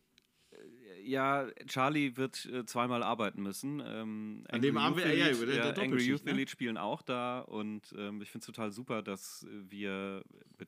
Ja, 1.04 1.48
Charlie 1.68 2.18
wird 2.18 2.46
äh, 2.46 2.66
zweimal 2.66 3.04
arbeiten 3.04 3.44
müssen. 3.44 3.82
Ähm, 3.86 4.44
An 4.50 4.62
dem 4.62 4.78
Abend 4.78 4.98
wir 4.98 5.16
ja, 5.16 5.30
über 5.30 5.46
der, 5.46 5.74
der 5.74 5.84
Angry 5.84 6.04
Youth 6.04 6.26
ne? 6.26 6.32
Elite 6.32 6.52
spielen 6.52 6.78
auch 6.78 7.02
da 7.02 7.40
und 7.40 7.94
ähm, 7.98 8.22
ich 8.22 8.32
finde 8.32 8.44
es 8.44 8.46
total 8.48 8.72
super, 8.72 9.02
dass 9.02 9.46
wir. 9.50 10.24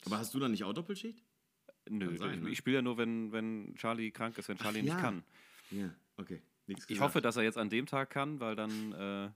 Aber 0.05 0.17
hast 0.17 0.33
du 0.33 0.39
dann 0.39 0.51
nicht 0.51 0.63
auch 0.63 0.73
Doppelschicht? 0.73 1.23
Nö, 1.89 2.17
sein, 2.17 2.33
ich, 2.33 2.41
ne? 2.41 2.49
ich 2.49 2.57
spiele 2.57 2.77
ja 2.77 2.81
nur, 2.81 2.97
wenn, 2.97 3.31
wenn 3.31 3.73
Charlie 3.75 4.11
krank 4.11 4.37
ist, 4.37 4.49
wenn 4.49 4.57
Charlie 4.57 4.79
Ach, 4.79 4.83
nicht 4.83 4.93
ja. 4.93 5.01
kann. 5.01 5.23
Ja, 5.71 5.93
okay. 6.17 6.41
Ich 6.87 6.99
hoffe, 6.99 7.21
dass 7.21 7.37
er 7.37 7.43
jetzt 7.43 7.57
an 7.57 7.69
dem 7.69 7.85
Tag 7.85 8.09
kann, 8.09 8.39
weil 8.39 8.55
dann. 8.55 8.91
Äh, 8.93 9.29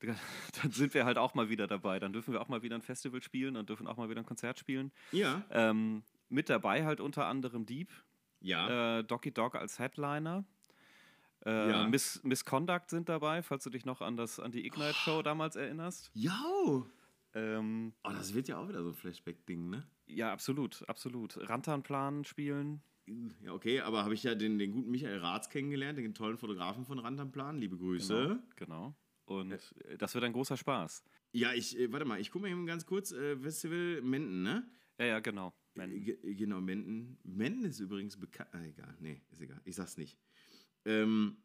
dann 0.62 0.70
sind 0.70 0.94
wir 0.94 1.04
halt 1.04 1.18
auch 1.18 1.34
mal 1.34 1.50
wieder 1.50 1.66
dabei. 1.66 1.98
Dann 1.98 2.12
dürfen 2.12 2.32
wir 2.32 2.40
auch 2.40 2.48
mal 2.48 2.62
wieder 2.62 2.74
ein 2.74 2.82
Festival 2.82 3.22
spielen 3.22 3.56
und 3.56 3.68
dürfen 3.68 3.86
auch 3.86 3.98
mal 3.98 4.08
wieder 4.08 4.20
ein 4.20 4.26
Konzert 4.26 4.58
spielen. 4.58 4.92
Ja. 5.12 5.44
Ähm, 5.50 6.02
mit 6.30 6.48
dabei 6.48 6.84
halt 6.84 7.00
unter 7.00 7.26
anderem 7.26 7.66
Deep. 7.66 7.90
Ja. 8.40 8.98
Äh, 8.98 9.04
Docky 9.04 9.32
Dog 9.32 9.54
als 9.54 9.78
Headliner. 9.78 10.44
Äh, 11.44 11.70
ja. 11.70 11.88
Miss, 11.88 12.22
Misconduct 12.22 12.90
sind 12.90 13.08
dabei, 13.08 13.42
falls 13.42 13.64
du 13.64 13.70
dich 13.70 13.84
noch 13.84 14.00
an, 14.00 14.16
das, 14.16 14.40
an 14.40 14.52
die 14.52 14.66
Ignite-Show 14.66 15.18
oh. 15.18 15.22
damals 15.22 15.56
erinnerst. 15.56 16.10
Ja. 16.14 16.84
Ähm, 17.32 17.92
oh, 18.04 18.10
das 18.10 18.34
wird 18.34 18.48
ja 18.48 18.58
auch 18.58 18.68
wieder 18.68 18.82
so 18.82 18.90
ein 18.90 18.94
Flashback-Ding, 18.94 19.70
ne? 19.70 19.86
Ja, 20.06 20.32
absolut, 20.32 20.86
absolut. 20.88 21.38
Rantanplan 21.48 22.24
spielen. 22.24 22.82
Ja, 23.42 23.52
okay, 23.52 23.80
aber 23.80 24.04
habe 24.04 24.14
ich 24.14 24.22
ja 24.22 24.34
den, 24.34 24.58
den 24.58 24.72
guten 24.72 24.90
Michael 24.90 25.18
Ratz 25.18 25.48
kennengelernt, 25.48 25.98
den 25.98 26.14
tollen 26.14 26.36
Fotografen 26.36 26.84
von 26.84 26.98
Rantanplan. 26.98 27.58
Liebe 27.58 27.76
Grüße. 27.76 28.40
Genau. 28.56 28.94
genau. 28.94 28.96
Und 29.24 29.52
äh, 29.52 29.96
das 29.96 30.14
wird 30.14 30.24
ein 30.24 30.32
großer 30.32 30.56
Spaß. 30.56 31.04
Ja, 31.32 31.52
ich, 31.52 31.78
äh, 31.78 31.92
warte 31.92 32.04
mal, 32.04 32.20
ich 32.20 32.30
gucke 32.30 32.42
mal 32.42 32.50
eben 32.50 32.66
ganz 32.66 32.84
kurz, 32.84 33.12
äh, 33.12 33.36
Festival 33.36 34.02
Menden, 34.02 34.42
ne? 34.42 34.68
Ja, 34.98 35.06
ja, 35.06 35.20
genau. 35.20 35.54
Menden. 35.74 36.04
G 36.04 36.34
genau, 36.34 36.60
Menden. 36.60 37.18
Menden 37.22 37.64
ist 37.64 37.80
übrigens 37.80 38.18
bekannt. 38.18 38.50
Ah, 38.52 38.62
egal, 38.64 38.96
nee, 39.00 39.20
ist 39.30 39.40
egal. 39.40 39.60
Ich 39.64 39.76
sag's 39.76 39.96
nicht. 39.96 40.18
Ähm, 40.84 41.36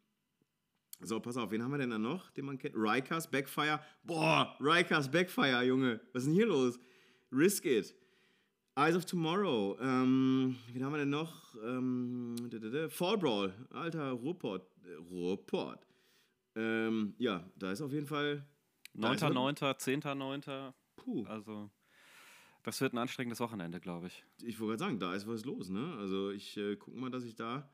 so, 1.00 1.20
pass 1.20 1.36
auf, 1.36 1.50
wen 1.50 1.62
haben 1.62 1.70
wir 1.70 1.78
denn 1.78 1.90
da 1.90 1.98
noch, 1.98 2.30
den 2.30 2.46
man 2.46 2.58
kennt? 2.58 2.74
Rikers 2.74 3.30
Backfire. 3.30 3.80
Boah, 4.02 4.56
Rikers 4.60 5.10
Backfire, 5.10 5.62
Junge. 5.62 6.00
Was 6.12 6.22
ist 6.22 6.28
denn 6.28 6.34
hier 6.34 6.46
los? 6.46 6.80
Risk 7.30 7.66
It. 7.66 7.94
Eyes 8.78 8.94
of 8.94 9.04
Tomorrow. 9.06 9.78
Ähm, 9.80 10.56
wen 10.72 10.84
haben 10.84 10.92
wir 10.92 10.98
denn 10.98 11.10
noch? 11.10 11.54
Ähm, 11.62 12.36
Fall 12.90 13.18
Brawl. 13.18 13.54
Alter, 13.70 14.10
Ruhrport. 14.12 14.70
Ruhrport. 15.10 15.86
Ähm, 16.54 17.14
ja, 17.18 17.44
da 17.56 17.72
ist 17.72 17.80
auf 17.80 17.92
jeden 17.92 18.06
Fall. 18.06 18.46
9.9., 18.94 19.58
10.9. 19.78 20.72
Puh. 20.96 21.24
Also. 21.26 21.70
Das 22.66 22.80
wird 22.80 22.94
ein 22.94 22.98
anstrengendes 22.98 23.38
Wochenende, 23.38 23.78
glaube 23.78 24.08
ich. 24.08 24.24
Ich 24.42 24.58
wollte 24.58 24.70
gerade 24.70 24.78
sagen, 24.80 24.98
da 24.98 25.14
ist 25.14 25.28
was 25.28 25.44
los, 25.44 25.68
ne? 25.68 25.94
Also 25.98 26.32
ich 26.32 26.56
äh, 26.56 26.74
gucke 26.74 26.98
mal, 26.98 27.10
dass 27.10 27.22
ich 27.22 27.36
da, 27.36 27.70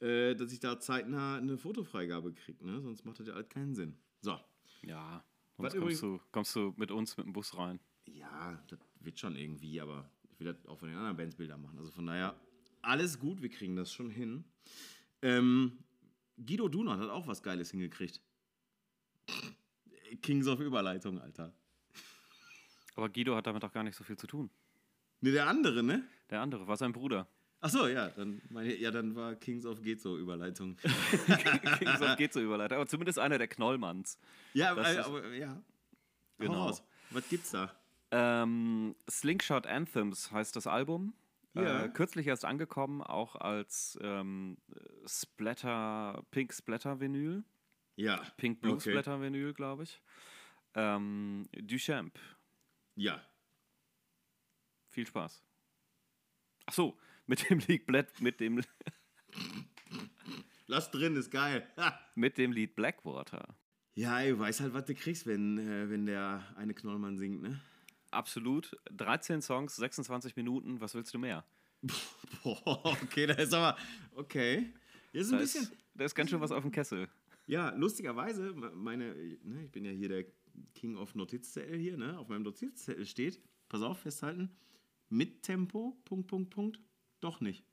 äh, 0.00 0.34
dass 0.34 0.52
ich 0.52 0.58
da 0.58 0.80
zeitnah 0.80 1.36
eine 1.36 1.56
Fotofreigabe 1.56 2.34
kriege, 2.34 2.66
ne? 2.66 2.82
Sonst 2.82 3.04
macht 3.04 3.20
das 3.20 3.28
ja 3.28 3.34
halt 3.34 3.48
keinen 3.48 3.76
Sinn. 3.76 3.96
So. 4.22 4.36
Ja, 4.82 5.24
sonst 5.56 5.76
kommst 5.76 6.02
du, 6.02 6.20
kommst 6.32 6.56
du 6.56 6.74
mit 6.76 6.90
uns 6.90 7.16
mit 7.16 7.26
dem 7.26 7.32
Bus 7.32 7.56
rein. 7.56 7.78
Ja, 8.06 8.60
das 8.66 8.80
wird 8.98 9.20
schon 9.20 9.36
irgendwie, 9.36 9.80
aber 9.80 10.10
ich 10.24 10.40
will 10.40 10.52
das 10.52 10.66
auch 10.66 10.80
von 10.80 10.88
den 10.88 10.98
anderen 10.98 11.16
Bands 11.16 11.36
Bilder 11.36 11.56
machen. 11.56 11.78
Also 11.78 11.92
von 11.92 12.04
daher, 12.04 12.34
alles 12.82 13.20
gut, 13.20 13.40
wir 13.40 13.50
kriegen 13.50 13.76
das 13.76 13.92
schon 13.92 14.10
hin. 14.10 14.44
Ähm, 15.22 15.78
Guido 16.44 16.66
Dunat 16.66 16.98
hat 16.98 17.08
auch 17.08 17.28
was 17.28 17.40
Geiles 17.40 17.70
hingekriegt. 17.70 18.20
Kings 20.22 20.48
of 20.48 20.58
Überleitung, 20.58 21.20
Alter. 21.20 21.54
Aber 22.94 23.08
Guido 23.08 23.34
hat 23.36 23.46
damit 23.46 23.62
doch 23.62 23.72
gar 23.72 23.82
nicht 23.82 23.96
so 23.96 24.04
viel 24.04 24.16
zu 24.16 24.26
tun. 24.26 24.50
Ne, 25.20 25.32
der 25.32 25.46
andere, 25.46 25.82
ne? 25.82 26.04
Der 26.30 26.40
andere 26.40 26.66
war 26.66 26.76
sein 26.76 26.92
Bruder. 26.92 27.26
Ach 27.60 27.70
so, 27.70 27.86
ja, 27.86 28.10
dann, 28.10 28.42
meine, 28.50 28.76
ja, 28.76 28.90
dann 28.90 29.16
war 29.16 29.34
Kings 29.36 29.64
of 29.64 29.80
Gezo 29.80 30.18
Überleitung. 30.18 30.76
Kings 31.78 32.02
of 32.02 32.16
Gezo 32.16 32.40
Überleitung, 32.40 32.76
aber 32.76 32.86
zumindest 32.86 33.18
einer 33.18 33.38
der 33.38 33.48
Knollmanns. 33.48 34.18
Ja, 34.52 34.74
das 34.74 34.98
aber, 34.98 35.18
aber 35.18 35.34
ja. 35.34 35.62
Genau. 36.38 36.76
Was 37.10 37.28
gibt's 37.28 37.52
da? 37.52 37.72
Ähm, 38.10 38.94
Slingshot 39.08 39.66
Anthems 39.66 40.30
heißt 40.30 40.54
das 40.56 40.66
Album. 40.66 41.14
Ja. 41.54 41.84
Äh, 41.84 41.88
kürzlich 41.88 42.26
erst 42.26 42.44
angekommen, 42.44 43.00
auch 43.00 43.36
als 43.36 43.98
ähm, 44.02 44.58
Splatter, 45.06 46.22
Pink 46.30 46.52
Splatter 46.52 47.00
Vinyl. 47.00 47.44
Ja. 47.96 48.20
Pink 48.36 48.60
Blue 48.60 48.74
Okay. 48.74 48.90
Splatter 48.90 49.20
Vinyl, 49.20 49.54
glaube 49.54 49.84
ich. 49.84 50.02
Ähm, 50.74 51.48
Duchamp. 51.52 52.18
Ja. 52.96 53.20
Viel 54.88 55.06
Spaß. 55.06 55.42
Ach 56.66 56.72
so, 56.72 56.98
mit 57.26 57.48
dem 57.50 57.58
Lied, 57.60 57.86
Black, 57.86 58.20
mit 58.20 58.40
dem, 58.40 58.62
Lass 60.66 60.90
drin, 60.90 61.16
ist 61.16 61.30
geil. 61.30 61.66
Mit 62.14 62.38
dem 62.38 62.52
Lied 62.52 62.74
Blackwater. 62.74 63.54
Ja, 63.94 64.20
ey, 64.20 64.36
weiß 64.38 64.60
halt, 64.60 64.74
was 64.74 64.86
du 64.86 64.94
kriegst, 64.94 65.26
wenn, 65.26 65.58
äh, 65.58 65.88
wenn 65.90 66.06
der 66.06 66.42
eine 66.56 66.74
Knollmann 66.74 67.18
singt, 67.18 67.42
ne? 67.42 67.60
Absolut. 68.10 68.76
13 68.90 69.42
Songs, 69.42 69.76
26 69.76 70.36
Minuten. 70.36 70.80
Was 70.80 70.94
willst 70.94 71.12
du 71.14 71.18
mehr? 71.18 71.44
Boah, 72.42 72.96
okay, 73.02 73.26
da 73.26 73.34
ist 73.34 73.52
aber. 73.52 73.76
Okay. 74.14 74.72
Das 75.12 75.26
ist 75.26 75.32
ein 75.32 75.32
Da 75.32 75.38
bisschen. 75.42 75.62
ist, 75.64 75.76
da 75.94 76.04
ist 76.04 76.14
ganz 76.14 76.30
schön 76.30 76.40
was 76.40 76.50
auf 76.50 76.62
dem 76.62 76.72
Kessel. 76.72 77.08
Ja, 77.46 77.70
lustigerweise, 77.74 78.52
me- 78.54 78.70
meine, 78.70 79.14
ne, 79.42 79.64
ich 79.64 79.70
bin 79.70 79.84
ja 79.84 79.90
hier 79.90 80.08
der 80.08 80.24
King 80.74 80.96
of 80.96 81.14
Notizzettel 81.14 81.78
hier, 81.78 81.96
ne? 81.96 82.18
Auf 82.18 82.28
meinem 82.28 82.42
Notizzettel 82.42 83.06
steht, 83.06 83.40
pass 83.68 83.82
auf, 83.82 83.98
festhalten, 84.00 84.50
mit 85.08 85.42
Tempo, 85.42 85.96
Punkt, 86.04 86.26
Punkt, 86.28 86.50
Punkt, 86.50 86.80
doch 87.20 87.40
nicht. 87.40 87.64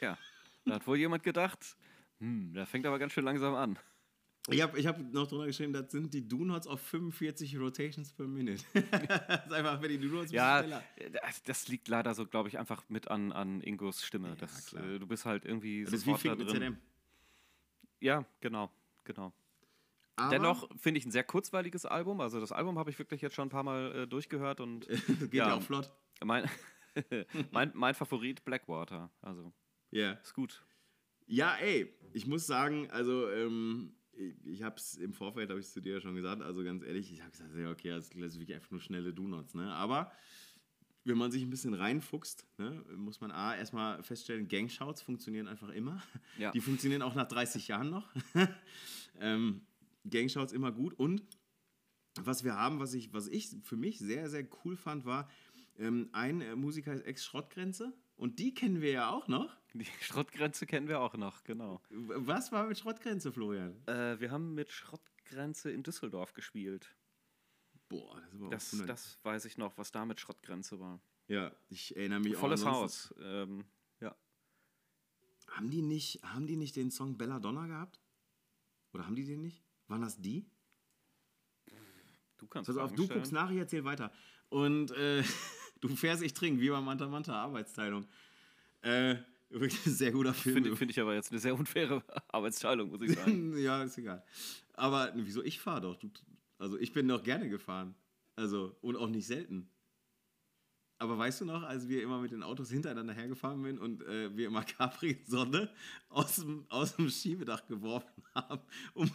Ja. 0.00 0.18
Da 0.64 0.74
hat 0.74 0.86
wohl 0.86 0.96
jemand 0.98 1.22
gedacht, 1.22 1.76
hm, 2.18 2.52
der 2.54 2.66
fängt 2.66 2.86
aber 2.86 2.98
ganz 2.98 3.12
schön 3.12 3.24
langsam 3.24 3.54
an. 3.54 3.78
Ich 4.48 4.60
habe 4.62 4.78
ich 4.78 4.86
hab 4.86 4.98
noch 5.12 5.26
drunter 5.26 5.46
geschrieben, 5.46 5.72
das 5.72 5.90
sind 5.90 6.14
die 6.14 6.26
Do-Nots 6.28 6.68
auf 6.68 6.80
45 6.80 7.58
Rotations 7.58 8.12
per 8.12 8.26
Minute. 8.28 8.62
das 8.74 9.46
ist 9.46 9.52
einfach, 9.52 9.82
wenn 9.82 9.88
die 9.88 9.98
Do-Nots 9.98 10.30
ein 10.30 10.34
Ja, 10.34 10.62
bisschen 10.62 10.82
schneller. 10.98 11.20
das, 11.20 11.42
das 11.42 11.68
liegt 11.68 11.88
leider 11.88 12.14
so, 12.14 12.26
glaube 12.26 12.48
ich, 12.48 12.56
einfach 12.58 12.88
mit 12.88 13.08
an, 13.08 13.32
an 13.32 13.60
Ingos 13.60 14.04
Stimme. 14.04 14.36
das, 14.38 14.66
klar. 14.66 14.84
äh, 14.84 14.98
du 15.00 15.06
bist 15.06 15.24
halt 15.24 15.44
irgendwie 15.44 15.82
Das 15.84 15.92
ist 15.94 16.06
wie 16.06 16.12
da 16.12 16.16
Fick 16.18 16.38
mit. 16.38 16.48
ZM. 16.50 16.76
Ja, 18.00 18.24
genau, 18.40 18.70
genau. 19.04 19.32
Aber 20.16 20.30
Dennoch 20.30 20.68
finde 20.78 20.98
ich 20.98 21.06
ein 21.06 21.10
sehr 21.10 21.24
kurzweiliges 21.24 21.84
Album. 21.84 22.20
Also 22.20 22.40
das 22.40 22.52
Album 22.52 22.78
habe 22.78 22.90
ich 22.90 22.98
wirklich 22.98 23.20
jetzt 23.20 23.34
schon 23.34 23.48
ein 23.48 23.50
paar 23.50 23.62
Mal 23.62 23.94
äh, 23.94 24.06
durchgehört 24.06 24.60
und 24.60 24.88
geht 25.20 25.34
ja, 25.34 25.48
ja. 25.48 25.54
auch 25.54 25.62
flott. 25.62 25.92
mein, 26.24 26.48
mein, 27.50 27.70
mein 27.74 27.94
Favorit 27.94 28.44
Blackwater. 28.44 29.10
Also 29.20 29.52
Ja. 29.90 30.12
ist 30.12 30.34
gut. 30.34 30.64
Ja, 31.26 31.56
ey, 31.56 31.92
ich 32.12 32.26
muss 32.26 32.46
sagen, 32.46 32.90
also 32.90 33.28
ähm, 33.30 33.94
ich, 34.12 34.34
ich 34.46 34.62
habe 34.62 34.76
es 34.76 34.94
im 34.94 35.12
Vorfeld, 35.12 35.50
habe 35.50 35.60
ich 35.60 35.68
zu 35.68 35.80
dir 35.82 35.94
ja 35.94 36.00
schon 36.00 36.14
gesagt, 36.14 36.40
also 36.40 36.64
ganz 36.64 36.82
ehrlich, 36.82 37.12
ich 37.12 37.20
habe 37.20 37.30
gesagt, 37.32 37.50
ja, 37.54 37.70
okay, 37.70 37.90
das 37.90 38.08
ist 38.08 38.38
wirklich 38.38 38.54
einfach 38.54 38.70
nur 38.70 38.80
schnelle 38.80 39.12
Do-Nots, 39.12 39.54
ne? 39.54 39.72
Aber 39.74 40.12
wenn 41.04 41.18
man 41.18 41.30
sich 41.30 41.42
ein 41.42 41.50
bisschen 41.50 41.74
reinfuchst, 41.74 42.46
ne, 42.58 42.84
muss 42.96 43.20
man 43.20 43.30
A, 43.30 43.54
erstmal 43.54 44.02
feststellen, 44.02 44.48
Gangshouts 44.48 45.02
funktionieren 45.02 45.46
einfach 45.46 45.68
immer. 45.68 46.02
Ja. 46.38 46.50
Die 46.50 46.60
funktionieren 46.60 47.02
auch 47.02 47.14
nach 47.14 47.28
30 47.28 47.68
Jahren 47.68 47.90
noch. 47.90 48.08
ähm, 49.20 49.60
Gangshouts 50.10 50.52
immer 50.52 50.72
gut 50.72 50.94
und 50.94 51.22
was 52.22 52.44
wir 52.44 52.54
haben, 52.56 52.80
was 52.80 52.94
ich, 52.94 53.12
was 53.12 53.28
ich 53.28 53.50
für 53.62 53.76
mich 53.76 53.98
sehr, 53.98 54.30
sehr 54.30 54.46
cool 54.64 54.76
fand, 54.76 55.04
war, 55.04 55.28
ähm, 55.78 56.08
ein 56.12 56.40
äh, 56.40 56.56
Musiker 56.56 56.92
ist 56.94 57.02
Ex-Schrottgrenze 57.02 57.92
und 58.16 58.38
die 58.38 58.54
kennen 58.54 58.80
wir 58.80 58.90
ja 58.92 59.10
auch 59.10 59.28
noch. 59.28 59.54
Die 59.74 59.84
Schrottgrenze 60.00 60.64
kennen 60.66 60.88
wir 60.88 61.00
auch 61.00 61.14
noch, 61.18 61.44
genau. 61.44 61.82
Was 61.90 62.50
war 62.52 62.66
mit 62.66 62.78
Schrottgrenze, 62.78 63.30
Florian? 63.32 63.86
Äh, 63.86 64.18
wir 64.20 64.30
haben 64.30 64.54
mit 64.54 64.70
Schrottgrenze 64.72 65.70
in 65.70 65.82
Düsseldorf 65.82 66.32
gespielt. 66.32 66.96
Boah, 67.90 68.20
das 68.22 68.34
aber 68.40 68.48
Das, 68.50 68.68
auch 68.70 68.72
100. 68.78 68.88
das 68.88 69.18
weiß 69.22 69.44
ich 69.44 69.58
noch, 69.58 69.76
was 69.76 69.92
da 69.92 70.06
mit 70.06 70.18
Schrottgrenze 70.18 70.80
war. 70.80 71.00
Ja, 71.28 71.54
ich 71.68 71.94
erinnere 71.96 72.20
mich 72.20 72.36
Volles 72.36 72.62
auch. 72.62 72.68
ansonsten- 72.82 73.14
Haus. 73.16 73.22
Ähm, 73.22 73.64
ja. 74.00 74.16
Haben 75.50 75.70
die, 75.70 75.82
nicht, 75.82 76.22
haben 76.22 76.46
die 76.46 76.56
nicht 76.56 76.76
den 76.76 76.90
Song 76.90 77.18
Belladonna 77.18 77.66
gehabt? 77.66 78.00
Oder 78.94 79.04
haben 79.04 79.14
die 79.16 79.24
den 79.26 79.42
nicht? 79.42 79.62
Waren 79.88 80.02
das 80.02 80.20
die? 80.20 80.46
Du 82.38 82.46
kannst 82.46 82.68
Pass 82.68 82.76
auf, 82.76 82.92
du 82.94 83.08
guckst 83.08 83.32
nach, 83.32 83.50
ich 83.50 83.58
erzähl 83.58 83.84
weiter. 83.84 84.12
Und 84.48 84.90
äh, 84.92 85.22
du 85.80 85.88
fährst, 85.88 86.22
ich 86.22 86.34
trinke, 86.34 86.60
wie 86.60 86.70
bei 86.70 86.80
Manta 86.80 87.08
Manta 87.08 87.32
Arbeitsteilung. 87.32 88.06
Äh, 88.82 89.16
wirklich 89.50 89.86
ein 89.86 89.92
sehr 89.92 90.12
guter 90.12 90.34
Film. 90.34 90.56
Finde 90.56 90.76
find 90.76 90.90
ich 90.90 91.00
aber 91.00 91.14
jetzt 91.14 91.30
eine 91.30 91.40
sehr 91.40 91.54
unfaire 91.54 92.02
Arbeitsteilung, 92.28 92.90
muss 92.90 93.02
ich 93.02 93.14
sagen. 93.14 93.56
ja, 93.62 93.82
ist 93.82 93.98
egal. 93.98 94.24
Aber 94.74 95.12
wieso? 95.14 95.42
Ich 95.42 95.60
fahre 95.60 95.80
doch. 95.80 95.98
Also 96.58 96.78
ich 96.78 96.92
bin 96.92 97.08
doch 97.08 97.22
gerne 97.22 97.48
gefahren. 97.48 97.94
Also, 98.36 98.76
und 98.82 98.96
auch 98.96 99.08
nicht 99.08 99.26
selten. 99.26 99.70
Aber 100.98 101.18
weißt 101.18 101.42
du 101.42 101.44
noch, 101.44 101.62
als 101.62 101.88
wir 101.88 102.02
immer 102.02 102.20
mit 102.20 102.32
den 102.32 102.42
Autos 102.42 102.70
hintereinander 102.70 103.12
hergefahren 103.12 103.62
sind 103.62 103.78
und 103.78 104.02
äh, 104.02 104.34
wir 104.34 104.46
immer 104.46 104.62
Capri-Sonne 104.64 105.70
aus 106.08 106.36
dem, 106.36 106.64
aus 106.70 106.96
dem 106.96 107.10
Schiebedach 107.10 107.66
geworfen 107.66 108.22
haben, 108.34 108.62
um, 108.94 109.10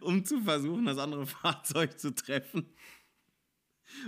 um 0.00 0.24
zu 0.24 0.40
versuchen, 0.40 0.84
das 0.86 0.98
andere 0.98 1.26
Fahrzeug 1.26 1.98
zu 1.98 2.14
treffen? 2.14 2.66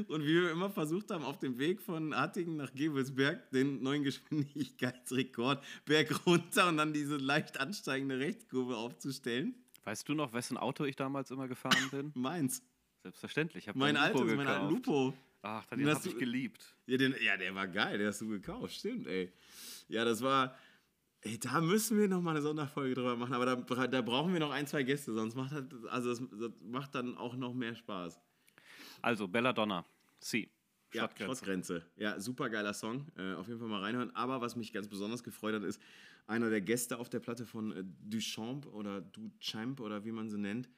Und 0.08 0.22
wie 0.22 0.34
wir 0.42 0.50
immer 0.50 0.70
versucht 0.70 1.10
haben, 1.10 1.22
auf 1.24 1.38
dem 1.38 1.56
Weg 1.58 1.80
von 1.80 2.14
Hattingen 2.14 2.56
nach 2.56 2.74
Gebelsberg 2.74 3.50
den 3.52 3.80
neuen 3.82 4.02
Geschwindigkeitsrekord 4.02 5.64
berg 5.84 6.26
runter 6.26 6.68
und 6.68 6.76
dann 6.78 6.92
diese 6.92 7.16
leicht 7.16 7.60
ansteigende 7.60 8.18
Rechtskurve 8.18 8.76
aufzustellen. 8.76 9.54
Weißt 9.84 10.08
du 10.08 10.14
noch, 10.14 10.32
wessen 10.32 10.56
Auto 10.56 10.84
ich 10.84 10.96
damals 10.96 11.30
immer 11.30 11.48
gefahren 11.48 11.88
bin? 11.90 12.10
Meins. 12.20 12.62
Selbstverständlich. 13.02 13.68
Ich 13.68 13.74
Mein 13.76 13.96
altes, 13.96 14.20
mein 14.20 14.46
alten 14.48 14.68
gekauft. 14.74 14.86
Lupo. 14.86 15.14
Ach, 15.42 15.64
Den 15.66 15.78
den 15.78 15.88
hast 15.88 16.04
du- 16.04 16.14
geliebt. 16.18 16.74
Ja, 16.86 16.96
den, 16.96 17.14
ja, 17.22 17.36
der 17.36 17.54
war 17.54 17.68
geil, 17.68 17.96
den 17.96 18.08
hast 18.08 18.20
du 18.20 18.28
gekauft, 18.28 18.74
stimmt, 18.74 19.06
ey. 19.06 19.32
Ja, 19.88 20.04
das 20.04 20.20
war. 20.20 20.58
Ey, 21.20 21.38
da 21.38 21.60
müssen 21.60 21.98
wir 21.98 22.08
noch 22.08 22.22
mal 22.22 22.30
eine 22.30 22.42
Sonderfolge 22.42 22.94
drüber 22.94 23.16
machen, 23.16 23.34
aber 23.34 23.56
da, 23.56 23.86
da 23.86 24.02
brauchen 24.02 24.32
wir 24.32 24.40
noch 24.40 24.52
ein, 24.52 24.66
zwei 24.66 24.84
Gäste, 24.84 25.12
sonst 25.12 25.34
macht 25.34 25.52
das, 25.52 25.84
also 25.86 26.10
das, 26.10 26.22
das 26.30 26.52
macht 26.62 26.94
dann 26.94 27.16
auch 27.16 27.34
noch 27.34 27.54
mehr 27.54 27.74
Spaß. 27.74 28.20
Also, 29.02 29.26
Belladonna. 29.26 29.84
Sie. 30.20 30.50
Ja, 30.92 31.02
Schrottgrenze. 31.02 31.24
Schrottgrenze. 31.24 31.82
Ja, 31.96 32.20
super 32.20 32.48
geiler 32.48 32.72
Song. 32.72 33.06
Äh, 33.16 33.34
auf 33.34 33.48
jeden 33.48 33.58
Fall 33.58 33.68
mal 33.68 33.82
reinhören. 33.82 34.14
Aber 34.14 34.40
was 34.40 34.56
mich 34.56 34.72
ganz 34.72 34.88
besonders 34.88 35.22
gefreut 35.22 35.54
hat, 35.54 35.62
ist 35.62 35.80
einer 36.26 36.50
der 36.50 36.60
Gäste 36.60 36.98
auf 36.98 37.08
der 37.08 37.20
Platte 37.20 37.46
von 37.46 37.72
äh, 37.72 37.84
Duchamp 37.84 38.66
oder 38.66 39.00
Duchamp 39.00 39.80
oder 39.80 40.04
wie 40.04 40.12
man 40.12 40.30
sie 40.30 40.38
nennt. 40.38 40.68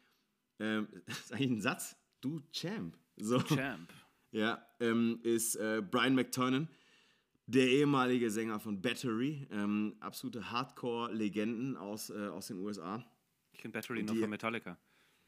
Ähm, 0.59 0.89
das 1.07 1.19
ist 1.21 1.33
eigentlich 1.33 1.51
ein 1.51 1.61
Satz. 1.61 1.97
Duchamp. 2.21 2.97
So. 3.17 3.41
Champ. 3.41 3.93
Ja, 4.33 4.65
ähm, 4.79 5.19
ist 5.25 5.57
äh, 5.57 5.83
Brian 5.83 6.15
McTurnan, 6.15 6.69
der 7.53 7.69
ehemalige 7.69 8.31
Sänger 8.31 8.61
von 8.61 8.81
Battery, 8.81 9.47
ähm, 9.51 9.95
absolute 10.01 10.51
Hardcore-Legenden 10.51 11.77
aus, 11.77 12.11
äh, 12.11 12.29
aus 12.29 12.47
den 12.49 12.59
USA. 12.59 13.05
Ich 13.53 13.59
kenne 13.61 13.73
Battery 13.73 14.03
noch 14.03 14.15
die- 14.15 14.21
von 14.21 14.31
Metallica. 14.31 14.79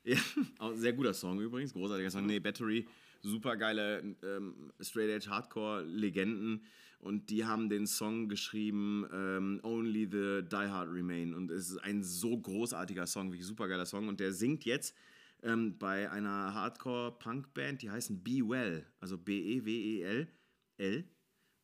Ja, 0.04 0.16
sehr 0.74 0.92
guter 0.92 1.14
Song 1.14 1.40
übrigens, 1.40 1.72
großartiger 1.72 2.10
Song. 2.10 2.26
Nee, 2.26 2.40
Battery, 2.40 2.86
super 3.22 3.56
geile 3.56 4.16
ähm, 4.22 4.72
Straight 4.80 5.10
Edge 5.10 5.30
Hardcore-Legenden 5.30 6.64
und 6.98 7.30
die 7.30 7.44
haben 7.44 7.68
den 7.68 7.86
Song 7.86 8.28
geschrieben 8.28 9.06
ähm, 9.12 9.60
Only 9.62 10.04
the 10.10 10.42
Die 10.48 10.56
Hard 10.56 10.92
Remain 10.92 11.34
und 11.34 11.50
es 11.50 11.70
ist 11.70 11.78
ein 11.78 12.02
so 12.02 12.36
großartiger 12.38 13.06
Song, 13.06 13.30
wirklich 13.30 13.46
super 13.46 13.68
geiler 13.68 13.86
Song 13.86 14.08
und 14.08 14.18
der 14.20 14.32
singt 14.32 14.64
jetzt 14.64 14.94
ähm, 15.42 15.76
bei 15.78 16.10
einer 16.10 16.54
Hardcore-Punk-Band, 16.54 17.82
die 17.82 17.90
heißen 17.90 18.22
Be 18.22 18.40
Well, 18.48 18.86
also 19.00 19.18
B-E-W-E-L, 19.18 20.28
L 20.78 21.04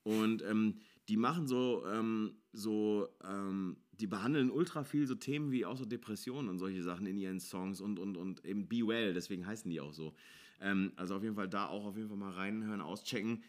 und 0.08 0.42
ähm, 0.42 0.80
die 1.10 1.18
machen 1.18 1.46
so, 1.46 1.84
ähm, 1.86 2.32
so 2.52 3.08
ähm, 3.22 3.76
die 3.92 4.06
behandeln 4.06 4.50
ultra 4.50 4.82
viel 4.82 5.06
so 5.06 5.14
Themen 5.14 5.50
wie 5.50 5.66
auch 5.66 5.76
so 5.76 5.84
Depressionen 5.84 6.48
und 6.48 6.58
solche 6.58 6.82
Sachen 6.82 7.04
in 7.04 7.18
ihren 7.18 7.40
Songs 7.40 7.82
und, 7.82 7.98
und, 7.98 8.16
und 8.16 8.42
eben 8.46 8.66
Be 8.68 8.86
Well, 8.86 9.12
deswegen 9.12 9.46
heißen 9.46 9.70
die 9.70 9.82
auch 9.82 9.92
so. 9.92 10.14
Ähm, 10.62 10.92
also 10.96 11.14
auf 11.16 11.22
jeden 11.22 11.34
Fall 11.34 11.48
da 11.48 11.66
auch 11.66 11.84
auf 11.84 11.96
jeden 11.96 12.08
Fall 12.08 12.16
mal 12.16 12.32
reinhören, 12.32 12.80
auschecken. 12.80 13.44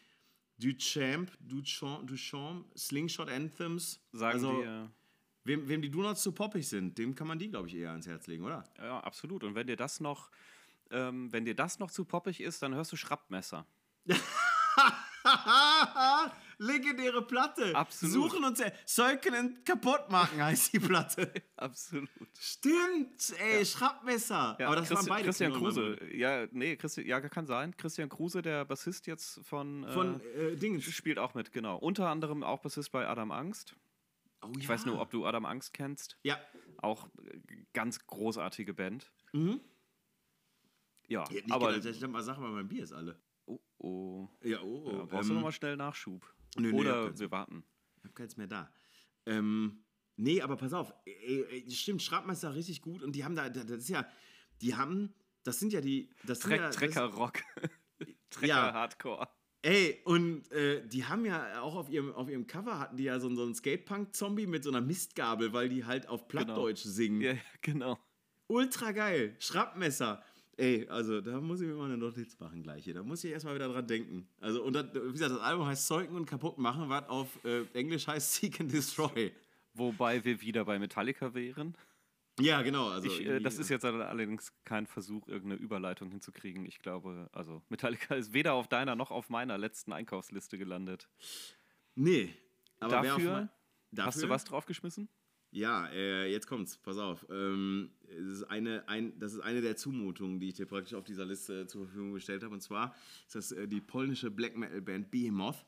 Duchamp, 0.58 1.32
Duchamp, 1.40 2.08
Duchamp, 2.08 2.66
Slingshot 2.78 3.30
Anthems. 3.30 4.02
Sagen 4.12 4.34
also, 4.34 4.62
die. 4.62 4.68
Äh, 4.68 4.88
wem, 5.46 5.70
wem 5.70 5.82
die 5.82 5.90
Donuts 5.90 6.22
zu 6.24 6.34
poppig 6.34 6.68
sind, 6.68 6.98
dem 6.98 7.16
kann 7.16 7.28
man 7.28 7.40
die, 7.40 7.50
glaube 7.50 7.70
ich, 7.70 7.76
eher 7.76 7.92
ans 7.92 8.06
Herz 8.06 8.28
legen, 8.28 8.44
oder? 8.44 8.66
ja, 8.78 9.00
absolut. 9.00 9.46
Und 9.46 9.56
wenn 9.56 9.68
dir 9.68 9.78
das 9.78 10.02
noch. 10.02 10.30
Ähm, 10.92 11.32
wenn 11.32 11.46
dir 11.46 11.56
das 11.56 11.80
noch 11.80 11.92
zu 11.92 12.04
poppig 12.04 12.42
ist, 12.42 12.62
dann 12.64 12.76
hörst 12.76 12.92
du 12.92 12.98
Schrappmesser. 12.98 13.66
Legendäre 16.62 17.22
Platte. 17.26 17.74
Absolut. 17.74 18.14
Suchen 18.32 18.44
uns 18.44 18.62
Säuken 18.86 19.34
und 19.36 19.66
Kaputtmachen 19.66 20.44
heißt 20.44 20.74
die 20.74 20.80
Platte. 20.80 21.32
Absolut. 21.56 22.10
Stimmt, 22.38 23.34
ey, 23.40 23.66
Schraubmesser. 23.66 24.58
Ja, 24.60 24.68
Aber 24.68 24.76
das 24.76 24.90
Christi- 24.90 24.96
waren 24.96 25.08
beide 25.08 25.24
Christian 25.26 25.54
Knollmann. 25.54 25.98
Kruse. 25.98 26.14
Ja, 26.14 26.48
nee, 26.52 26.76
Christi 26.76 27.08
ja, 27.08 27.22
kann 27.22 27.48
sein. 27.48 27.78
Christian 27.78 28.10
Kruse, 28.10 28.42
der 28.42 28.66
Bassist 28.66 29.08
jetzt 29.08 29.40
von. 29.46 29.86
Äh, 29.86 29.92
Von 29.94 30.22
äh, 30.36 30.56
Dingen. 30.58 30.82
spielt 30.82 31.18
auch 31.18 31.34
mit, 31.34 31.54
genau. 31.54 31.78
Unter 31.78 32.10
anderem 32.10 32.44
auch 32.44 32.60
Bassist 32.60 32.92
bei 32.92 33.08
Adam 33.08 33.32
Angst. 33.32 33.76
Oh, 34.42 34.52
Ich 34.58 34.68
weiß 34.68 34.86
nur, 34.86 35.00
ob 35.00 35.10
du 35.12 35.26
Adam 35.26 35.46
Angst 35.46 35.74
kennst. 35.74 36.18
Ja. 36.24 36.38
Auch 36.82 37.08
äh, 37.24 37.40
ganz 37.74 38.06
großartige 38.06 38.74
Band. 38.74 39.10
Mhm. 39.32 39.62
Ja, 41.08 41.24
Ich 41.32 41.50
aber 41.52 41.74
gedacht, 41.74 41.96
ich 41.96 42.04
hab 42.04 42.12
mal 42.12 42.22
Sache, 42.22 42.42
weil 42.42 42.50
mein 42.52 42.68
Bier 42.68 42.84
ist 42.84 42.92
alle. 42.94 43.18
Oh, 43.50 43.60
oh. 43.80 44.30
Ja, 44.44 44.62
oh, 44.62 44.84
oh. 44.86 44.92
Ja, 44.92 45.04
brauchst 45.06 45.30
du 45.30 45.34
ähm, 45.34 45.36
nochmal 45.38 45.52
schnell 45.52 45.76
Nachschub? 45.78 46.26
nö, 46.58 46.72
nee, 46.72 46.80
Oder 46.80 47.06
keins. 47.06 47.20
wir 47.20 47.32
warten. 47.32 47.64
Ich 47.98 48.04
hab 48.06 48.16
keins 48.16 48.38
mehr 48.38 48.48
da. 48.48 48.72
Ähm, 49.26 49.84
nee, 50.16 50.42
aber 50.42 50.56
pass 50.58 50.74
auf. 50.74 50.94
Ey, 51.06 51.46
ey, 51.50 51.72
stimmt, 51.72 52.02
Schraubmeister 52.02 52.54
richtig 52.56 52.82
gut 52.82 53.02
und 53.04 53.14
die 53.16 53.24
haben 53.24 53.36
da, 53.36 53.50
da- 53.50 53.64
das 53.64 53.80
ist 53.80 53.90
ja, 53.90 54.08
die 54.62 54.76
haben, 54.76 55.14
das 55.44 55.60
sind 55.60 55.74
ja 55.74 55.82
die, 55.82 56.10
das 56.26 56.40
Treck, 56.40 56.62
ja, 56.62 56.70
Trecker-Rock. 56.70 57.40
Ja. 58.42 58.70
Trecker-Hardcore. 58.70 59.28
Ey, 59.64 60.02
und 60.06 60.50
äh, 60.52 60.88
die 60.88 61.04
haben 61.06 61.26
ja 61.26 61.62
auch 61.62 61.76
auf 61.76 61.90
ihrem, 61.90 62.14
auf 62.14 62.30
ihrem 62.30 62.48
Cover 62.48 62.80
hatten 62.80 62.96
die 62.96 63.04
ja 63.06 63.20
so, 63.20 63.34
so 63.36 63.44
einen 63.44 63.56
Skatepunk-Zombie 63.56 64.46
mit 64.48 64.64
so 64.64 64.70
einer 64.70 64.80
Mistgabel, 64.82 65.52
weil 65.52 65.68
die 65.68 65.84
halt 65.84 66.08
auf 66.08 66.28
Plattdeutsch 66.30 66.84
singen. 66.84 67.20
Ja, 67.22 67.34
genau. 67.62 67.98
Ultra 68.48 68.94
geil. 68.94 69.36
Schraubmesser. 69.40 70.24
Ey, 70.60 70.86
also 70.90 71.22
da 71.22 71.40
muss 71.40 71.62
ich 71.62 71.68
mir 71.68 71.74
mal 71.76 71.86
eine 71.86 71.98
Notiz 71.98 72.38
machen 72.38 72.62
gleich 72.62 72.84
hier. 72.84 72.94
Da 72.94 73.02
muss 73.02 73.24
ich 73.24 73.32
erstmal 73.32 73.56
wieder 73.56 73.70
dran 73.70 73.88
denken. 73.88 74.28
Also, 74.42 74.62
und 74.62 74.74
das, 74.74 74.88
wie 74.94 75.14
gesagt, 75.14 75.32
das 75.32 75.40
Album 75.40 75.66
heißt 75.66 75.88
Zeugen 75.88 76.14
und 76.18 76.26
kaputt 76.26 76.58
machen, 76.58 76.90
was 76.90 77.08
auf 77.08 77.40
äh, 77.46 77.64
Englisch 77.72 78.08
heißt 78.08 78.34
Seek 78.34 78.60
and 78.60 78.74
Destroy. 78.74 79.32
Wobei 79.74 80.26
wir 80.26 80.42
wieder 80.42 80.66
bei 80.66 80.78
Metallica 80.78 81.34
wären. 81.34 81.78
Ja, 82.42 82.62
genau. 82.62 82.90
Also 82.90 83.08
Ich, 83.08 83.26
äh, 83.26 83.40
das 83.40 83.58
ist 83.58 83.70
jetzt 83.70 83.86
allerdings 83.86 84.52
kein 84.66 84.86
Versuch, 84.86 85.30
irgendeine 85.30 85.62
Überleitung 85.62 86.10
hinzukriegen. 86.12 86.66
Ich 86.66 86.80
glaube, 86.80 87.30
also 87.32 87.62
Metallica 87.70 88.16
ist 88.16 88.34
weder 88.34 88.54
auf 88.54 88.68
deiner 88.68 88.98
noch 88.98 89.12
auf 89.12 89.30
meiner 89.30 89.58
letzten 89.58 89.94
Einkaufsliste 89.94 90.58
gelandet. 90.58 91.08
Nee. 91.96 92.34
Aber 92.82 92.92
Dafür, 92.92 93.50
dafür 93.92 94.06
Hast 94.06 94.22
du 94.24 94.28
was 94.28 94.44
draufgeschmischmissen? 94.44 95.08
Ja, 95.52 95.88
äh, 95.88 96.32
jetzt 96.32 96.48
kommt's, 96.48 96.78
pass 96.78 96.98
auf. 96.98 97.26
Ähm, 97.30 97.90
es 98.08 98.28
ist 98.28 98.44
eine, 98.44 98.88
ein, 98.88 99.18
das 99.20 99.34
ist 99.34 99.40
eine 99.40 99.62
der 99.62 99.76
Zumutungen, 99.76 100.40
die 100.40 100.50
ich 100.50 100.54
dir 100.54 100.68
praktisch 100.68 100.94
auf 100.94 101.06
dieser 101.06 101.26
Liste 101.26 101.66
zur 101.66 101.86
Verfügung 101.86 102.14
gestellt 102.14 102.44
habe. 102.44 102.54
Und 102.54 102.62
zwar 102.62 102.96
ist 103.26 103.36
das 103.36 103.52
äh, 103.52 103.68
die 103.68 103.82
polnische 103.82 104.30
Black 104.30 104.56
Metal 104.56 104.82
Band 104.82 105.10
Behemoth. 105.10 105.66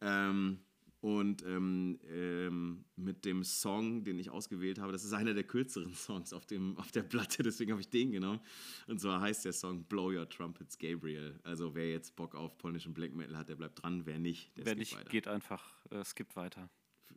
Ähm, 0.00 0.60
und 1.00 1.44
ähm, 1.46 2.00
ähm, 2.08 2.84
mit 2.96 3.24
dem 3.24 3.44
Song, 3.44 4.02
den 4.02 4.18
ich 4.18 4.30
ausgewählt 4.30 4.80
habe, 4.80 4.90
das 4.90 5.04
ist 5.04 5.12
einer 5.12 5.32
der 5.32 5.44
kürzeren 5.44 5.92
Songs 5.94 6.32
auf, 6.32 6.44
dem, 6.46 6.76
auf 6.76 6.90
der 6.90 7.02
Platte, 7.02 7.42
deswegen 7.42 7.70
habe 7.70 7.80
ich 7.80 7.90
den 7.90 8.10
genommen. 8.10 8.40
Und 8.88 9.00
zwar 9.00 9.20
heißt 9.20 9.44
der 9.44 9.52
Song 9.52 9.84
Blow 9.84 10.10
Your 10.12 10.28
Trumpets 10.28 10.76
Gabriel. 10.76 11.38
Also 11.44 11.74
wer 11.74 11.90
jetzt 11.90 12.16
Bock 12.16 12.34
auf 12.34 12.58
polnischen 12.58 12.94
Black 12.94 13.14
Metal 13.14 13.36
hat, 13.36 13.48
der 13.48 13.54
bleibt 13.56 13.80
dran. 13.82 14.06
Wer 14.06 14.18
nicht, 14.18 14.56
der 14.56 14.64
Wer 14.64 14.72
skippt 14.72 14.78
nicht, 14.78 14.96
weiter. 14.96 15.10
geht 15.10 15.28
einfach, 15.28 15.72
äh, 15.90 16.04
skippt 16.04 16.34
weiter. 16.34 16.68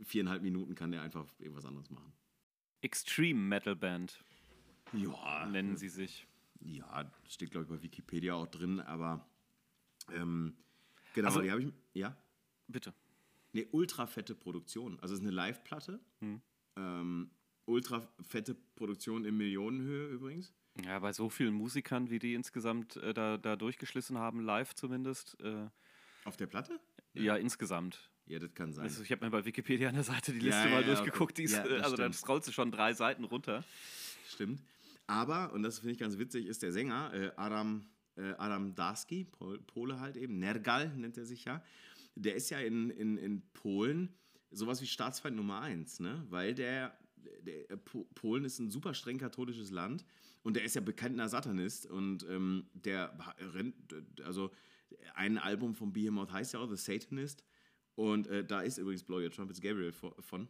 Viereinhalb 0.04 0.42
Minuten 0.42 0.76
kann 0.76 0.92
der 0.92 1.02
einfach 1.02 1.26
irgendwas 1.40 1.66
anderes 1.66 1.90
machen. 1.90 2.12
Extreme 2.82 3.40
Metal 3.40 3.76
Band 3.76 4.24
Ja, 4.94 5.46
nennen 5.46 5.78
sie 5.78 5.90
sich. 5.90 6.28
Ja, 6.60 7.12
steht 7.28 7.52
glaube 7.52 7.66
ich 7.66 7.70
bei 7.70 7.82
Wikipedia 7.84 8.34
auch 8.36 8.48
drin, 8.48 8.80
aber 8.80 9.26
ähm, 10.14 10.56
genau, 11.14 11.28
Also- 11.28 11.42
die 11.42 11.52
habe 11.52 11.64
ich. 11.64 11.74
Ja? 11.94 12.16
Bitte. 12.68 12.94
Ne, 13.54 13.68
ultra 13.72 14.08
fette 14.08 14.34
Produktion. 14.36 15.00
Also 15.02 15.14
es 15.14 15.20
ist 15.20 15.26
eine 15.26 15.36
Live-Platte. 15.36 16.00
Hm. 16.20 16.42
Ähm, 16.78 17.30
ultra 17.66 18.08
fette 18.22 18.56
Produktion 18.76 19.26
in 19.26 19.36
Millionenhöhe 19.38 20.08
übrigens. 20.08 20.54
Ja, 20.86 21.00
bei 21.00 21.12
so 21.12 21.30
vielen 21.30 21.54
Musikern, 21.54 22.10
wie 22.10 22.20
die 22.20 22.34
insgesamt 22.34 22.96
äh, 22.98 23.14
da, 23.14 23.38
da 23.38 23.58
durchgeschlissen 23.58 24.18
haben, 24.18 24.40
live 24.40 24.74
zumindest. 24.74 25.38
Äh, 25.42 25.68
Auf 26.24 26.38
der 26.38 26.48
Platte? 26.48 26.80
ja. 27.14 27.36
insgesamt. 27.36 28.10
Ja, 28.32 28.40
das 28.40 28.54
kann 28.54 28.72
sein. 28.72 28.86
Also 28.86 29.04
ich 29.04 29.12
habe 29.12 29.26
mir 29.26 29.30
bei 29.30 29.44
Wikipedia 29.44 29.90
an 29.90 29.96
der 29.96 30.06
Seite 30.06 30.32
die 30.32 30.40
Liste 30.40 30.62
ja, 30.64 30.70
mal 30.70 30.82
ja, 30.82 30.88
durchgeguckt. 30.88 31.38
Die 31.38 31.44
ist, 31.44 31.54
äh, 31.54 31.82
also 31.84 31.98
dann 31.98 32.14
scrollst 32.14 32.48
du 32.48 32.54
schon 32.54 32.72
drei 32.72 32.94
Seiten 32.94 33.26
runter. 33.26 33.62
Stimmt. 34.30 34.62
Aber, 35.06 35.52
und 35.52 35.64
das 35.64 35.80
finde 35.80 35.92
ich 35.92 36.00
ganz 36.00 36.18
witzig, 36.18 36.46
ist 36.46 36.64
der 36.64 36.72
Sänger 36.72 37.14
äh, 37.14 37.32
Adam, 37.36 37.86
äh, 38.16 38.32
Adam 38.38 38.74
Darski, 38.74 39.26
Pol 39.26 39.60
Pole 39.60 40.00
halt 40.00 40.16
eben, 40.16 40.40
Nergal 40.40 40.88
nennt 40.96 41.18
er 41.18 41.26
sich 41.26 41.44
ja. 41.44 41.62
Der 42.16 42.36
ist 42.36 42.50
ja 42.50 42.60
in, 42.60 42.90
in, 42.90 43.18
in 43.18 43.42
Polen 43.52 44.14
sowas 44.50 44.82
wie 44.82 44.88
Staatsfeind 44.88 45.36
Nummer 45.36 45.60
eins, 45.60 46.00
ne? 46.00 46.26
Weil 46.30 46.56
der, 46.56 46.98
der 47.42 47.70
äh, 47.70 47.76
Po- 47.76 48.08
Polen 48.16 48.46
ist 48.46 48.60
ein 48.60 48.70
super 48.70 48.94
streng 48.94 49.18
katholisches 49.18 49.72
Land 49.72 50.06
und 50.44 50.56
der 50.56 50.64
ist 50.64 50.76
ja 50.76 50.82
bekannter 50.82 51.28
Satanist 51.28 51.86
und 51.86 52.26
ähm, 52.30 52.66
der 52.74 53.14
rennt, 53.54 53.76
also 54.24 54.52
ein 55.16 55.38
Album 55.38 55.76
von 55.76 55.92
Behemoth 55.92 56.32
heißt 56.32 56.54
ja 56.54 56.62
auch 56.62 56.70
The 56.70 56.78
Satanist 56.78 57.44
und 57.96 58.28
äh, 58.28 58.44
da 58.46 58.62
ist 58.62 58.78
übrigens 58.78 59.04
Blow 59.04 59.20
Your 59.22 59.32
Trumpets 59.32 59.62
Gabriel 59.62 59.92
vo- 59.92 60.20
von. 60.22 60.48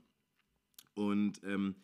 Und 0.94 1.42
ähm, 1.44 1.76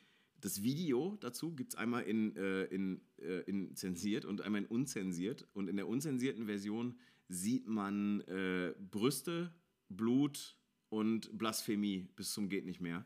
das 0.42 0.62
Video 0.62 1.18
dazu 1.22 1.56
gibt 1.56 1.74
es 1.74 1.80
einmal 1.80 2.04
in, 2.04 2.36
äh, 2.36 2.64
in, 2.66 3.02
äh, 3.20 3.40
in 3.42 3.76
zensiert 3.76 4.26
und 4.26 4.42
einmal 4.42 4.62
in 4.62 4.68
unzensiert. 4.68 5.48
Und 5.54 5.68
in 5.70 5.78
der 5.78 5.88
unzensierten 5.88 6.46
Version 6.46 6.98
sieht 7.30 7.68
man 7.68 8.22
äh, 8.22 8.74
Brüste, 8.92 9.52
Blut 9.90 10.56
und 10.90 11.36
Blasphemie 11.38 12.08
bis 12.16 12.34
zum 12.34 12.50
geht 12.50 12.66
nicht 12.66 12.82
mehr. 12.82 13.06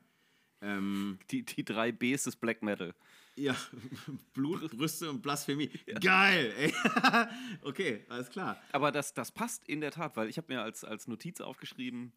Ähm, 0.61 1.17
Die, 1.31 1.43
die 1.45 1.63
drei 1.63 1.91
Bs 1.91 2.25
des 2.25 2.35
Black 2.35 2.61
Metal. 2.61 2.93
ja, 3.35 3.55
Blut, 4.33 4.69
Brüste 4.71 5.09
und 5.09 5.21
Blasphemie. 5.21 5.69
Geil, 6.01 6.53
ey. 6.57 6.73
okay, 7.63 8.05
alles 8.09 8.29
klar. 8.29 8.61
Aber 8.71 8.91
das, 8.91 9.13
das 9.13 9.31
passt 9.31 9.67
in 9.67 9.81
der 9.81 9.91
Tat, 9.91 10.15
weil 10.17 10.29
ich 10.29 10.37
habe 10.37 10.53
mir 10.53 10.61
als, 10.61 10.83
als 10.83 11.07
Notiz 11.07 11.41
aufgeschrieben, 11.41 12.11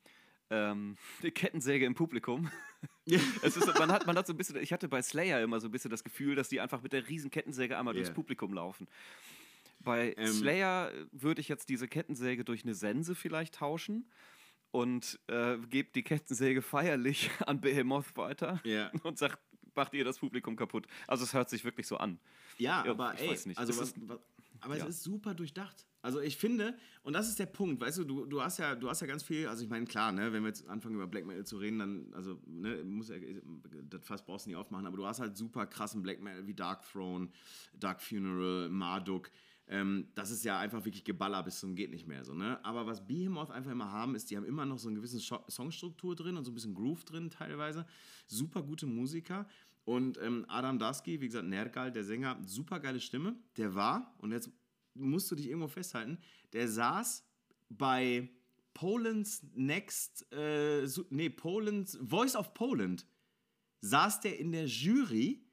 ähm, 0.54 0.96
die 1.22 1.30
Kettensäge 1.30 1.84
im 1.86 1.94
Publikum. 1.94 2.50
Es 3.42 3.56
ist, 3.56 3.78
man, 3.78 3.90
hat, 3.92 4.06
man 4.06 4.16
hat 4.16 4.26
so 4.26 4.32
ein 4.32 4.36
bisschen, 4.38 4.56
ich 4.56 4.72
hatte 4.72 4.88
bei 4.88 5.00
Slayer 5.02 5.42
immer 5.42 5.58
so 5.60 5.68
ein 5.68 5.70
bisschen 5.70 5.90
das 5.90 6.04
Gefühl, 6.04 6.34
dass 6.36 6.48
die 6.50 6.60
einfach 6.60 6.82
mit 6.82 6.92
der 6.94 7.06
riesen 7.08 7.30
Kettensäge 7.30 7.76
einmal 7.78 7.94
Ja. 7.94 8.00
durchs 8.00 8.14
Publikum 8.14 8.52
laufen. 8.54 8.88
Bei 9.80 10.14
Ähm. 10.16 10.26
Slayer 10.26 10.90
würde 11.12 11.40
ich 11.42 11.48
jetzt 11.48 11.68
diese 11.68 11.88
Kettensäge 11.88 12.44
durch 12.44 12.62
eine 12.64 12.74
Sense 12.74 13.14
vielleicht 13.14 13.56
tauschen 13.56 14.10
und 14.70 15.18
äh, 15.28 15.56
gebe 15.68 15.90
die 15.94 16.02
Kettensäge 16.02 16.62
feierlich 16.62 17.30
an 17.46 17.60
Behemoth 17.60 18.16
weiter 18.16 18.60
Ja. 18.64 18.90
und 19.02 19.18
sagt, 19.18 19.38
macht 19.74 19.92
ihr 19.94 20.04
das 20.04 20.18
Publikum 20.18 20.56
kaputt. 20.56 20.86
Also 21.06 21.24
es 21.24 21.32
hört 21.34 21.50
sich 21.50 21.64
wirklich 21.64 21.86
so 21.86 21.96
an. 21.98 22.18
Ja, 22.58 22.84
Ja, 22.84 22.90
aber 22.92 23.14
ich 23.14 23.20
ey, 23.22 23.30
weiß 23.30 23.46
nicht. 23.46 23.58
also 23.58 23.78
was, 23.80 23.94
was, 24.08 24.18
aber 24.64 24.76
ja. 24.76 24.84
es 24.84 24.96
ist 24.96 25.02
super 25.04 25.34
durchdacht. 25.34 25.86
Also 26.02 26.20
ich 26.20 26.36
finde, 26.36 26.76
und 27.02 27.14
das 27.14 27.28
ist 27.28 27.38
der 27.38 27.46
Punkt, 27.46 27.80
weißt 27.80 27.98
du, 27.98 28.04
du, 28.04 28.26
du 28.26 28.42
hast 28.42 28.58
ja, 28.58 28.74
du 28.74 28.90
hast 28.90 29.00
ja 29.00 29.06
ganz 29.06 29.22
viel, 29.22 29.48
also 29.48 29.64
ich 29.64 29.70
meine, 29.70 29.86
klar, 29.86 30.12
ne, 30.12 30.32
wenn 30.32 30.42
wir 30.42 30.48
jetzt 30.48 30.68
anfangen 30.68 30.96
über 30.96 31.06
Black 31.06 31.24
Metal 31.24 31.46
zu 31.46 31.56
reden, 31.56 31.78
dann, 31.78 32.12
also, 32.12 32.38
ne, 32.46 32.84
muss 32.84 33.08
ja, 33.08 33.16
das 33.88 34.04
Fass 34.04 34.22
brauchst 34.22 34.44
du 34.44 34.50
nicht 34.50 34.58
aufmachen, 34.58 34.86
aber 34.86 34.98
du 34.98 35.06
hast 35.06 35.20
halt 35.20 35.34
super 35.36 35.66
krassen 35.66 36.02
Black 36.02 36.20
Metal 36.22 36.46
wie 36.46 36.54
Dark 36.54 36.84
Throne, 36.90 37.30
Dark 37.72 38.02
Funeral, 38.02 38.68
Marduk. 38.68 39.30
Ähm, 39.66 40.08
das 40.14 40.30
ist 40.30 40.44
ja 40.44 40.58
einfach 40.58 40.84
wirklich 40.84 41.04
Geballer 41.04 41.42
bis 41.42 41.60
zum 41.60 41.74
geht 41.74 41.90
nicht 41.90 42.06
mehr 42.06 42.22
so, 42.22 42.34
ne? 42.34 42.62
Aber 42.62 42.86
was 42.86 43.06
Behemoth 43.06 43.50
einfach 43.50 43.70
immer 43.70 43.90
haben, 43.90 44.14
ist, 44.14 44.30
die 44.30 44.36
haben 44.36 44.44
immer 44.44 44.66
noch 44.66 44.78
so 44.78 44.88
eine 44.88 44.98
gewisse 44.98 45.20
Songstruktur 45.20 46.14
drin 46.14 46.36
und 46.36 46.44
so 46.44 46.50
ein 46.50 46.54
bisschen 46.54 46.74
Groove 46.74 47.04
drin 47.04 47.30
teilweise. 47.30 47.86
Super 48.26 48.62
gute 48.62 48.86
Musiker. 48.86 49.48
Und 49.84 50.18
ähm, 50.18 50.46
Adam 50.48 50.78
Daski, 50.78 51.20
wie 51.20 51.26
gesagt, 51.26 51.46
Nergal, 51.46 51.92
der 51.92 52.04
Sänger, 52.04 52.38
super 52.44 52.80
geile 52.80 53.00
Stimme. 53.00 53.36
Der 53.56 53.74
war, 53.74 54.14
und 54.18 54.32
jetzt 54.32 54.50
musst 54.94 55.30
du 55.30 55.34
dich 55.34 55.48
irgendwo 55.48 55.68
festhalten, 55.68 56.18
der 56.52 56.68
saß 56.68 57.24
bei 57.68 58.30
Poland's 58.72 59.42
Next, 59.54 60.30
äh, 60.32 60.86
nee, 61.10 61.30
Poland's, 61.30 61.98
Voice 62.02 62.34
of 62.34 62.54
Poland, 62.54 63.06
saß 63.80 64.20
der 64.20 64.38
in 64.38 64.52
der 64.52 64.66
Jury 64.66 65.46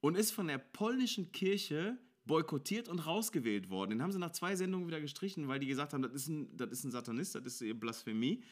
und 0.00 0.16
ist 0.16 0.32
von 0.32 0.48
der 0.48 0.58
polnischen 0.58 1.32
Kirche 1.32 1.98
boykottiert 2.24 2.88
und 2.88 3.00
rausgewählt 3.00 3.70
worden. 3.70 3.90
Den 3.90 4.02
haben 4.02 4.12
sie 4.12 4.18
nach 4.18 4.32
zwei 4.32 4.54
Sendungen 4.54 4.86
wieder 4.86 5.00
gestrichen, 5.00 5.48
weil 5.48 5.58
die 5.58 5.66
gesagt 5.66 5.92
haben, 5.92 6.02
das 6.02 6.12
ist 6.12 6.28
ein, 6.28 6.56
das 6.56 6.70
ist 6.70 6.84
ein 6.84 6.90
Satanist, 6.90 7.34
das 7.34 7.60
ist 7.60 7.80
Blasphemie. 7.80 8.44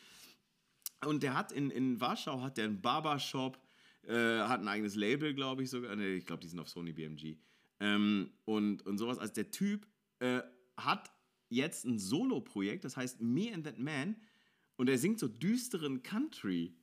Und 1.07 1.23
der 1.23 1.37
hat 1.37 1.53
in, 1.53 1.71
in 1.71 2.01
Warschau 2.01 2.41
hat 2.41 2.57
der 2.57 2.65
einen 2.65 2.81
Barbershop, 2.81 3.59
äh, 4.03 4.41
hat 4.41 4.61
ein 4.61 4.69
eigenes 4.69 4.95
Label, 4.95 5.35
glaube 5.35 5.63
ich 5.63 5.71
sogar. 5.71 5.95
Nee, 5.97 6.15
ich 6.15 6.27
glaube, 6.27 6.43
die 6.43 6.49
sind 6.49 6.59
auf 6.61 6.69
Sony 6.69 6.93
BMG. 6.93 7.37
Ähm, 7.81 8.33
und, 8.45 8.85
und 8.87 8.99
sowas. 8.99 9.19
Also 9.19 9.35
der 9.35 9.51
Typ 9.51 9.87
äh, 10.21 10.43
hat 10.77 11.11
jetzt 11.49 11.85
ein 11.85 11.99
Solo-Projekt, 11.99 12.85
das 12.85 12.97
heißt 12.97 13.21
Me 13.21 13.53
and 13.53 13.65
That 13.65 13.79
Man. 13.79 14.17
Und 14.77 14.89
er 14.89 14.99
singt 14.99 15.19
so 15.19 15.29
düsteren 15.29 16.03
Country. 16.03 16.77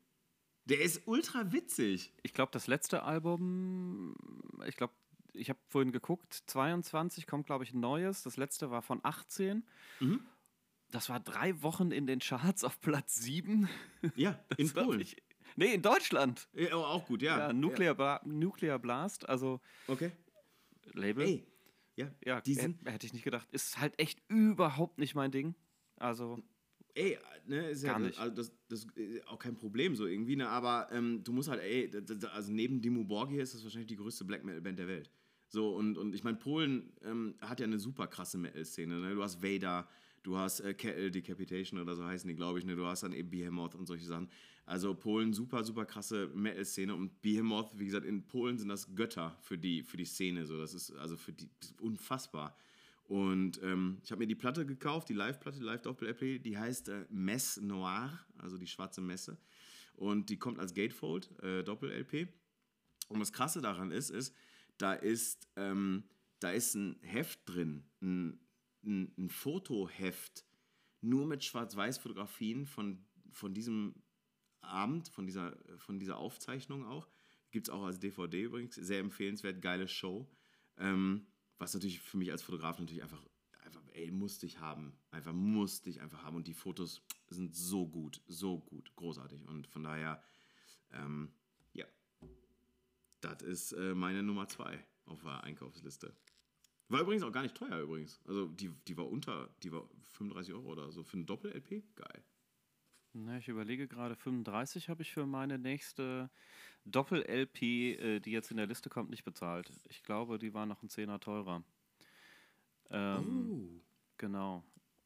Der 0.66 0.82
ist 0.82 1.04
ultra 1.06 1.52
witzig. 1.52 2.14
Ich 2.24 2.34
glaube, 2.34 2.52
das 2.52 2.68
letzte 2.68 3.04
Album, 3.04 4.16
ich 4.68 4.76
glaube, 4.76 4.94
ich 5.34 5.50
habe 5.50 5.60
vorhin 5.68 5.92
geguckt, 5.92 6.44
22 6.48 7.28
kommt, 7.28 7.46
glaube 7.46 7.64
ich, 7.64 7.74
ein 7.74 7.80
neues. 7.80 8.24
Das 8.24 8.38
letzte 8.38 8.72
war 8.72 8.82
von 8.82 9.00
18. 9.04 9.64
Mhm. 10.00 10.22
Das 10.92 11.10
war 11.10 11.20
drei 11.20 11.62
Wochen 11.62 11.92
in 11.92 12.08
den 12.08 12.20
Charts 12.20 12.64
auf 12.64 12.80
Platz 12.80 13.16
7. 13.16 13.68
Ja, 14.16 14.40
in 14.58 14.68
Das 14.68 14.76
war 14.76 14.86
Polen. 14.86 15.02
Ich, 15.02 15.18
nee, 15.56 15.74
in 15.74 15.82
Deutschland. 15.82 16.48
Ja, 16.54 16.74
aber 16.74 16.90
auch 16.90 17.06
gut, 17.06 17.22
ja. 17.22 17.48
Ja, 17.48 17.54
Nuclear, 17.54 17.96
Bla 17.96 18.22
Nuclear 18.26 18.80
Blast, 18.80 19.28
also 19.28 19.60
Ja. 19.88 19.94
Okay. 19.94 20.12
Label. 20.94 21.26
Ey. 21.26 21.44
Ja, 21.96 22.12
ja, 22.26 22.42
hätte 22.86 23.06
ich 23.08 23.14
nicht 23.14 23.24
gedacht. 23.24 23.48
Ist 23.52 23.80
halt 23.80 23.98
echt 24.00 24.22
überhaupt 24.28 24.98
nicht 25.00 25.16
mein 25.16 25.32
Ding. 25.32 25.56
Also, 25.96 26.40
ey, 26.94 27.18
ne, 27.46 27.70
ist 27.70 27.84
ja 27.84 27.92
Gar 27.92 28.00
das- 28.00 28.08
nicht. 28.10 28.20
Also 28.20 28.36
das, 28.36 28.52
das 28.68 28.88
ist 28.96 29.28
auch 29.28 29.40
kein 29.40 29.56
Problem 29.56 29.96
so 29.96 30.06
irgendwie, 30.06 30.36
ne, 30.36 30.50
aber 30.50 30.90
ähm, 30.92 31.24
du 31.24 31.32
musst 31.32 31.50
halt, 31.50 31.62
ey, 31.62 31.90
das, 31.90 32.24
also 32.26 32.52
neben 32.52 32.82
Dimmu 32.82 33.06
Borgir 33.06 33.42
ist 33.42 33.54
das 33.54 33.64
wahrscheinlich 33.64 33.88
die 33.88 33.96
größte 33.96 34.26
Black 34.26 34.44
Metal 34.44 34.62
Band 34.62 34.78
der 34.80 34.88
Welt. 34.90 35.10
So, 35.48 35.74
und, 35.76 35.98
und 35.98 36.14
ich 36.14 36.24
meine, 36.24 36.38
Polen 36.38 36.92
ähm, 37.04 37.36
hat 37.40 37.60
ja 37.62 37.66
eine 37.66 37.80
super 37.80 38.08
krasse 38.08 38.38
Metal-Szene, 38.38 38.96
ne? 39.00 39.16
Du 39.16 39.24
hast 39.24 39.42
Vader, 39.42 39.88
du 40.26 40.38
hast 40.38 40.60
äh, 40.62 40.74
Kettle 40.74 41.12
Decapitation 41.12 41.80
oder 41.80 41.96
so 41.96 42.04
heißen 42.04 42.28
die, 42.28 42.36
glaube 42.36 42.60
ich, 42.60 42.66
ne? 42.66 42.76
du 42.76 42.86
hast 42.86 43.04
dann 43.04 43.14
eben 43.14 43.30
Behemoth 43.30 43.76
und 43.76 43.86
solche 43.86 44.06
Sachen. 44.06 44.30
Also 44.66 44.96
Polen, 44.96 45.34
super, 45.34 45.64
super 45.64 45.86
krasse 45.86 46.28
Metal-Szene 46.34 46.94
und 46.96 47.22
Behemoth, 47.22 47.78
wie 47.78 47.86
gesagt, 47.86 48.06
in 48.06 48.26
Polen 48.26 48.58
sind 48.58 48.70
das 48.70 48.96
Götter 48.96 49.38
für 49.42 49.58
die, 49.58 49.84
für 49.84 49.98
die 49.98 50.06
Szene, 50.06 50.46
so, 50.46 50.58
das 50.58 50.74
ist 50.74 50.92
also 50.94 51.16
für 51.16 51.34
die 51.34 51.48
unfassbar. 51.80 52.58
Und 53.04 53.62
ähm, 53.62 54.00
ich 54.04 54.12
habe 54.12 54.20
mir 54.20 54.28
die 54.28 54.36
Platte 54.36 54.66
gekauft, 54.66 55.10
die 55.10 55.14
Live-Platte, 55.14 55.60
die 55.60 55.64
Live-Doppel-LP, 55.64 56.42
die 56.42 56.58
heißt 56.58 56.90
äh, 56.90 57.06
Mess 57.10 57.58
Noir, 57.62 58.12
also 58.40 58.58
die 58.58 58.66
schwarze 58.66 59.02
Messe. 59.02 59.38
Und 59.94 60.30
die 60.30 60.38
kommt 60.38 60.60
als 60.60 60.74
Gatefold, 60.74 61.30
äh, 61.44 61.64
Doppel-LP. 61.64 62.28
Und 63.10 63.20
das 63.20 63.32
Krasse 63.32 63.62
daran 63.62 63.92
ist, 63.92 64.10
ist, 64.10 64.34
da 64.80 64.94
ist, 64.94 65.48
ähm, 65.56 66.04
da 66.40 66.50
ist 66.50 66.74
ein 66.74 66.98
Heft 67.02 67.42
drin, 67.46 67.84
ein, 68.02 68.40
ein, 68.86 69.14
ein 69.18 69.30
Fotoheft, 69.30 70.46
nur 71.02 71.26
mit 71.26 71.44
Schwarz-Weiß-Fotografien 71.44 72.66
von, 72.66 73.06
von 73.32 73.54
diesem 73.54 73.96
Abend, 74.62 75.10
von 75.10 75.26
dieser, 75.26 75.58
von 75.78 76.00
dieser 76.00 76.18
Aufzeichnung 76.18 76.86
auch. 76.86 77.08
Gibt 77.52 77.68
es 77.68 77.74
auch 77.74 77.84
als 77.84 78.00
DVD 78.00 78.44
übrigens, 78.44 78.76
sehr 78.76 79.00
empfehlenswert, 79.00 79.62
geile 79.62 79.88
Show. 79.88 80.30
Ähm, 80.78 81.28
was 81.58 81.74
natürlich 81.74 82.02
für 82.02 82.18
mich 82.18 82.32
als 82.32 82.44
Fotograf 82.44 82.80
natürlich 82.80 83.04
einfach, 83.04 83.24
einfach, 83.64 83.82
ey, 83.94 84.12
musste 84.12 84.46
ich 84.46 84.60
haben. 84.60 84.98
Einfach 85.12 85.34
musste 85.34 85.90
ich 85.90 86.02
einfach 86.02 86.24
haben. 86.24 86.36
Und 86.36 86.48
die 86.48 86.54
Fotos 86.54 87.02
sind 87.30 87.56
so 87.56 87.88
gut, 87.88 88.22
so 88.28 88.60
gut, 88.60 88.94
großartig. 88.96 89.48
Und 89.48 89.68
von 89.68 89.84
daher, 89.84 90.22
ähm, 90.92 91.32
ja, 91.74 91.86
das 93.22 93.42
ist 93.42 93.72
äh, 93.74 93.96
meine 93.96 94.22
Nummer 94.22 94.48
zwei 94.48 94.86
auf 95.06 95.22
der 95.22 95.44
Einkaufsliste. 95.44 96.16
War 96.88 97.02
übrigens 97.02 97.24
auch 97.24 97.32
gar 97.32 97.42
nicht 97.42 97.56
teuer 97.56 97.80
übrigens. 97.82 98.22
Also 98.28 98.48
die, 98.48 98.70
die 98.88 98.98
war 98.98 99.08
unter, 99.10 99.50
die 99.64 99.72
war 99.72 99.90
35 100.14 100.54
Euro 100.54 100.72
oder 100.72 100.92
so. 100.92 101.04
Für 101.04 101.18
ein 101.18 101.26
Doppel-LP, 101.26 101.96
geil. 101.96 102.24
Na, 103.14 103.38
ich 103.38 103.48
überlege 103.48 103.88
gerade, 103.88 104.16
35 104.16 104.90
habe 104.90 105.02
ich 105.02 105.12
für 105.14 105.26
meine 105.26 105.58
nächste 105.58 106.30
Doppel-LP, 106.86 107.62
äh, 107.62 108.20
die 108.20 108.32
jetzt 108.32 108.52
in 108.52 108.58
der 108.58 108.68
Liste 108.68 108.90
kommt, 108.90 109.10
nicht 109.10 109.24
bezahlt. 109.24 109.72
Ich 109.90 110.04
glaube, 110.04 110.38
die 110.38 110.54
war 110.54 110.66
noch 110.66 110.84
ein 110.84 110.90
Zehner 110.90 111.20
teurer. 111.20 111.64
Ähm, 112.90 113.82
oh. 113.82 113.82
Genau. 114.18 114.64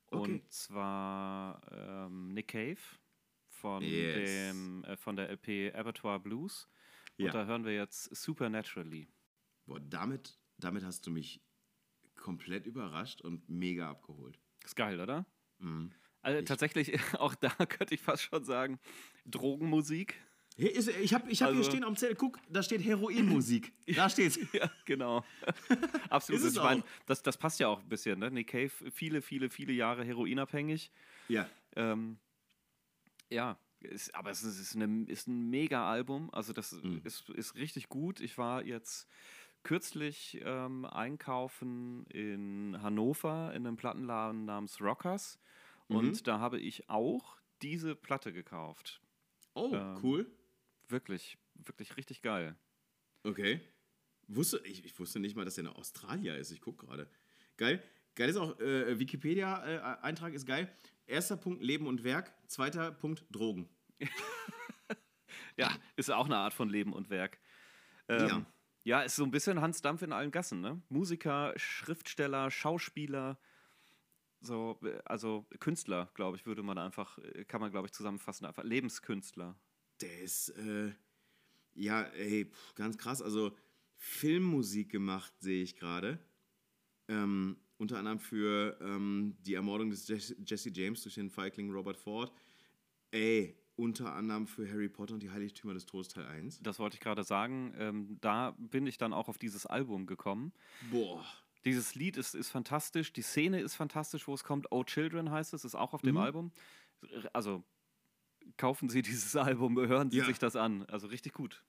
Okay. 0.08 0.34
Und 0.34 0.52
zwar 0.52 1.62
ähm, 1.72 2.34
Nick 2.34 2.50
Cave 2.50 2.80
von, 3.48 3.84
Yes. 3.84 4.52
dem, 4.52 4.84
äh, 4.84 4.98
von 4.98 5.15
der 5.15 5.30
LP 5.30 5.74
Abattoir 5.74 6.20
Blues. 6.20 6.68
Und 7.18 7.26
Ja. 7.26 7.32
da 7.32 7.46
hören 7.46 7.63
wir 7.63 7.74
jetzt 7.74 8.13
Supernaturally. 8.15 9.08
Boah, 9.65 9.80
damit, 9.80 10.39
damit 10.58 10.84
hast 10.84 11.06
du 11.06 11.12
mich 11.12 11.42
komplett 12.19 12.65
überrascht 12.67 13.21
und 13.21 13.47
mega 13.49 13.89
abgeholt. 13.89 14.39
Ist 14.63 14.75
geil, 14.75 14.99
oder? 14.99 15.25
Mhm. 15.60 15.91
Also 16.21 16.39
Ich- 16.39 16.45
tatsächlich, 16.45 16.91
auch 17.19 17.36
da 17.36 17.49
könnte 17.65 17.95
ich 17.95 18.01
fast 18.01 18.23
schon 18.23 18.43
sagen, 18.43 18.79
Drogenmusik. 19.25 20.15
Hier 20.58 20.75
ist, 20.75 20.89
ich 20.89 21.13
habe 21.13 21.32
ich 21.32 21.41
hab 21.41 21.51
hier 21.51 21.58
Also- 21.60 21.69
stehen 21.69 21.86
am 21.86 21.95
Zettel, 21.95 22.15
guck, 22.17 22.38
da 22.49 22.62
steht 22.62 22.84
Heroinmusik. 22.84 23.71
Da 23.95 24.10
steht's. 24.10 24.38
Ja, 24.51 24.69
genau. 24.86 25.23
Absolut. 26.10 26.43
Ich 26.43 26.55
meine, 26.55 26.84
das, 27.05 27.23
das 27.23 27.38
passt 27.38 27.60
ja 27.60 27.67
auch 27.69 27.79
ein 27.82 27.88
bisschen. 27.89 28.19
Ne? 28.19 28.29
Nick 28.32 28.49
Cave, 28.49 28.69
viele, 28.91 29.21
viele, 29.21 29.49
viele 29.49 29.71
Jahre 29.73 30.03
heroinabhängig. 30.03 30.91
Ja. 31.29 31.49
Ähm, 31.75 32.17
ja, 33.29 33.58
ist, 33.79 34.13
aber 34.15 34.32
es 34.32 34.43
ist, 34.43 34.75
eine, 34.75 35.05
ist 35.05 35.27
ein 35.27 35.49
Mega-Album. 35.49 36.29
Also, 36.34 36.51
das 36.51 36.73
Mhm. 36.73 37.01
ist, 37.05 37.29
ist 37.29 37.55
richtig 37.55 37.88
gut. 37.88 38.19
Ich 38.19 38.38
war 38.38 38.63
jetzt 38.65 39.08
kürzlich 39.63 40.39
ähm, 40.43 40.86
einkaufen 40.86 42.06
in 42.08 42.82
Hannover 42.82 43.54
in 43.54 43.65
einem 43.67 43.78
Plattenladen 43.78 44.45
namens 44.45 44.80
Rockers. 44.82 45.39
Und 45.88 46.06
Mhm. 46.06 46.24
da 46.24 46.39
habe 46.39 46.60
ich 46.60 46.89
auch 46.89 47.38
diese 47.62 47.95
Platte 47.95 48.32
gekauft. 48.32 49.02
Oh, 49.56 49.72
Ähm, 49.74 50.00
cool. 50.04 50.32
Wirklich, 50.88 51.38
wirklich 51.56 51.98
richtig 51.98 52.22
geil. 52.22 52.56
Okay. 53.24 53.60
Wusste, 54.28 54.62
ich, 54.65 54.86
ich 54.86 54.98
wusste 55.00 55.19
nicht 55.19 55.36
mal, 55.36 55.45
dass 55.45 55.58
er 55.58 55.65
eine 55.65 55.76
Australier 55.76 56.38
ist. 56.38 56.52
Ich 56.52 56.62
gucke 56.62 56.86
gerade. 56.86 57.10
Geil. 57.58 57.84
Geil 58.15 58.30
ist 58.30 58.38
auch, 58.38 58.60
äh, 58.60 59.00
Wikipedia-Eintrag 59.00 60.34
ist 60.34 60.45
geil. 60.45 60.72
Erster 61.06 61.38
Punkt 61.38 61.63
Leben 61.63 61.88
und 61.88 62.04
Werk. 62.04 62.32
Zweiter 62.48 62.91
Punkt 62.91 63.26
Drogen. 63.32 63.69
Ja, 65.58 65.69
ist 65.98 66.10
auch 66.10 66.26
eine 66.26 66.38
Art 66.38 66.54
von 66.54 66.69
Leben 66.69 66.93
und 66.93 67.10
Werk. 67.10 67.38
Ähm, 68.08 68.28
Ja. 68.28 68.45
Ja. 68.84 69.02
ist 69.02 69.15
so 69.15 69.24
ein 69.24 69.32
bisschen 69.32 69.62
Hans 69.62 69.82
Dampf 69.82 70.02
in 70.02 70.13
allen 70.13 70.32
Gassen, 70.32 70.62
ne? 70.62 70.82
Musiker, 70.89 71.54
Schriftsteller, 71.58 72.52
Schauspieler, 72.52 73.39
so, 74.42 74.80
äh, 74.84 75.00
also 75.06 75.46
Künstler, 75.60 76.10
glaube 76.13 76.38
ich, 76.38 76.46
würde 76.46 76.63
man 76.63 76.78
einfach, 76.78 77.18
äh, 77.20 77.46
kann 77.46 77.62
man, 77.62 77.72
glaube 77.72 77.88
ich, 77.88 77.94
zusammenfassen, 77.94 78.46
einfach 78.46 78.63
Lebenskünstler. 78.63 79.56
Der 80.02 80.22
ist, 80.22 80.50
äh, 80.50 80.92
ja, 81.74 82.04
ey, 82.04 82.52
ganz 82.76 82.98
krass. 82.98 83.22
Also 83.22 83.56
Filmmusik 83.98 84.89
gemacht, 84.92 85.34
sehe 85.39 85.62
ich 85.62 85.76
gerade. 85.76 86.20
Ähm, 87.08 87.58
unter 87.78 87.98
anderem 87.98 88.20
für 88.20 88.78
ähm, 88.82 89.36
die 89.42 89.56
Ermordung 89.56 89.89
des 89.89 90.08
Jesse 90.08 90.70
James 90.74 91.02
durch 91.04 91.15
den 91.15 91.30
Feigling 91.30 91.72
Robert 91.72 91.98
Ford. 91.98 92.34
Ey, 93.12 93.58
unter 93.80 94.13
anderem 94.13 94.46
für 94.46 94.70
Harry 94.70 94.89
Potter 94.89 95.13
und 95.13 95.24
die 95.24 95.32
Heiligtümer 95.32 95.74
des 95.74 95.86
Todes 95.86 96.10
Teil 96.10 96.26
1. 96.26 96.60
Das 96.62 96.80
wollte 96.80 96.96
ich 96.96 97.00
gerade 97.00 97.24
sagen. 97.24 97.74
Ähm, 97.78 98.18
da 98.20 98.52
bin 98.58 98.86
ich 98.86 98.98
dann 98.98 99.13
auch 99.13 99.30
auf 99.30 99.38
dieses 99.38 99.65
Album 99.65 100.06
gekommen. 100.06 100.52
Boah. 100.92 101.26
Dieses 101.65 101.96
Lied 101.96 102.18
ist, 102.18 102.36
ist 102.36 102.50
fantastisch, 102.50 103.12
die 103.13 103.22
Szene 103.22 103.62
ist 103.62 103.76
fantastisch, 103.76 104.28
wo 104.28 104.34
es 104.34 104.44
kommt. 104.44 104.68
Oh 104.72 104.84
Children 104.84 105.32
heißt 105.32 105.54
es, 105.54 105.63
ist 105.65 105.76
auch 105.76 105.94
auf 105.94 106.02
dem 106.02 106.15
Mhm. 106.15 106.22
Album. 106.22 106.52
Also 107.34 107.63
kaufen 108.58 108.89
Sie 108.89 109.02
dieses 109.24 109.36
Album, 109.36 109.78
hören 109.78 110.12
Sie 110.12 110.18
Ja. 110.20 110.26
sich 110.26 110.39
das 110.39 110.56
an. 110.56 110.84
Also 110.86 111.08
richtig 111.08 111.34
gut. 111.34 111.63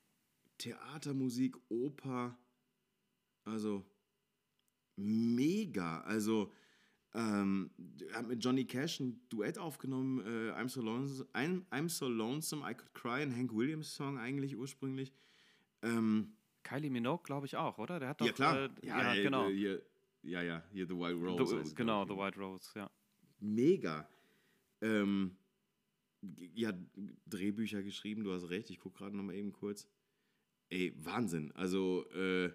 Theatermusik, 0.59 1.57
Oper, 1.69 2.37
also 3.45 3.85
mega. 4.97 6.01
Also 6.03 6.53
ähm, 7.13 7.71
er 8.11 8.19
hat 8.19 8.29
mit 8.29 8.45
Johnny 8.45 8.65
Cash 8.65 9.01
ein 9.01 9.21
Duett 9.29 9.59
aufgenommen, 9.59 10.21
äh, 10.21 10.53
I'm, 10.53 10.69
so 10.69 10.81
lonesome, 10.81 11.29
I'm, 11.35 11.65
I'm 11.71 11.89
So 11.89 12.09
Lonesome, 12.09 12.69
I 12.71 12.75
Could 12.75 12.95
Cry, 12.95 13.23
ein 13.23 13.35
Hank 13.35 13.53
Williams 13.53 13.95
Song 13.95 14.17
eigentlich 14.19 14.57
ursprünglich. 14.57 15.13
Ähm, 15.83 16.37
Kylie 16.63 16.91
Minogue, 16.91 17.25
glaube 17.25 17.47
ich 17.47 17.57
auch, 17.57 17.79
oder? 17.79 17.99
Der 17.99 18.11
hat 18.11 18.21
doch. 18.21 18.27
ja 18.27 18.33
klar, 18.33 18.65
Äh, 18.65 18.71
ja, 18.83 19.15
äh, 19.15 19.23
genau. 19.23 19.49
Hier, 19.49 19.83
ja, 20.23 20.43
ja, 20.43 20.63
hier 20.71 20.87
The 20.87 20.95
Wild 20.95 21.21
Rose. 21.21 21.57
The, 21.57 21.63
es, 21.63 21.75
genau, 21.75 22.05
The. 22.05 22.17
White 22.17 22.39
Rose, 22.39 22.71
ja. 22.77 22.91
Mega. 23.41 24.09
Ähm, 24.81 25.37
ja, 26.55 26.73
Drehbücher 27.27 27.83
geschrieben, 27.83 28.23
du 28.23 28.33
hast 28.33 28.51
recht, 28.51 28.71
ich 28.71 28.79
gucke 28.79 28.99
gerade 28.99 29.17
nochmal 29.17 29.35
eben 29.35 29.53
kurz. 29.53 29.89
Ey, 30.69 30.93
Wahnsinn. 30.97 31.51
Also, 31.53 32.09
äh, 32.11 32.53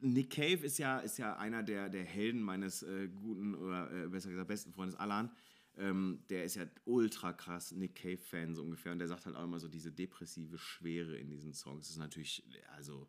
Nick 0.00 0.30
Cave 0.30 0.64
ist 0.64 0.78
ja, 0.78 0.98
ist 1.00 1.18
ja 1.18 1.36
einer 1.36 1.62
der, 1.62 1.88
der 1.88 2.04
Helden 2.04 2.42
meines 2.42 2.82
äh, 2.82 3.08
guten 3.08 3.54
oder 3.54 3.90
äh, 3.90 4.08
besser 4.08 4.30
gesagt 4.30 4.48
besten 4.48 4.72
Freundes 4.72 4.96
Alan. 4.96 5.30
Ähm, 5.76 6.24
der 6.28 6.44
ist 6.44 6.56
ja 6.56 6.66
ultra 6.84 7.32
krass 7.32 7.72
Nick 7.72 7.94
Cave-Fan 7.96 8.54
so 8.54 8.62
ungefähr 8.62 8.92
und 8.92 8.98
der 8.98 9.08
sagt 9.08 9.26
halt 9.26 9.36
auch 9.36 9.44
immer 9.44 9.60
so 9.60 9.68
diese 9.68 9.92
depressive 9.92 10.58
Schwere 10.58 11.16
in 11.16 11.30
diesen 11.30 11.54
Songs. 11.54 11.86
Das 11.86 11.90
ist 11.90 11.98
natürlich, 11.98 12.44
also 12.74 13.08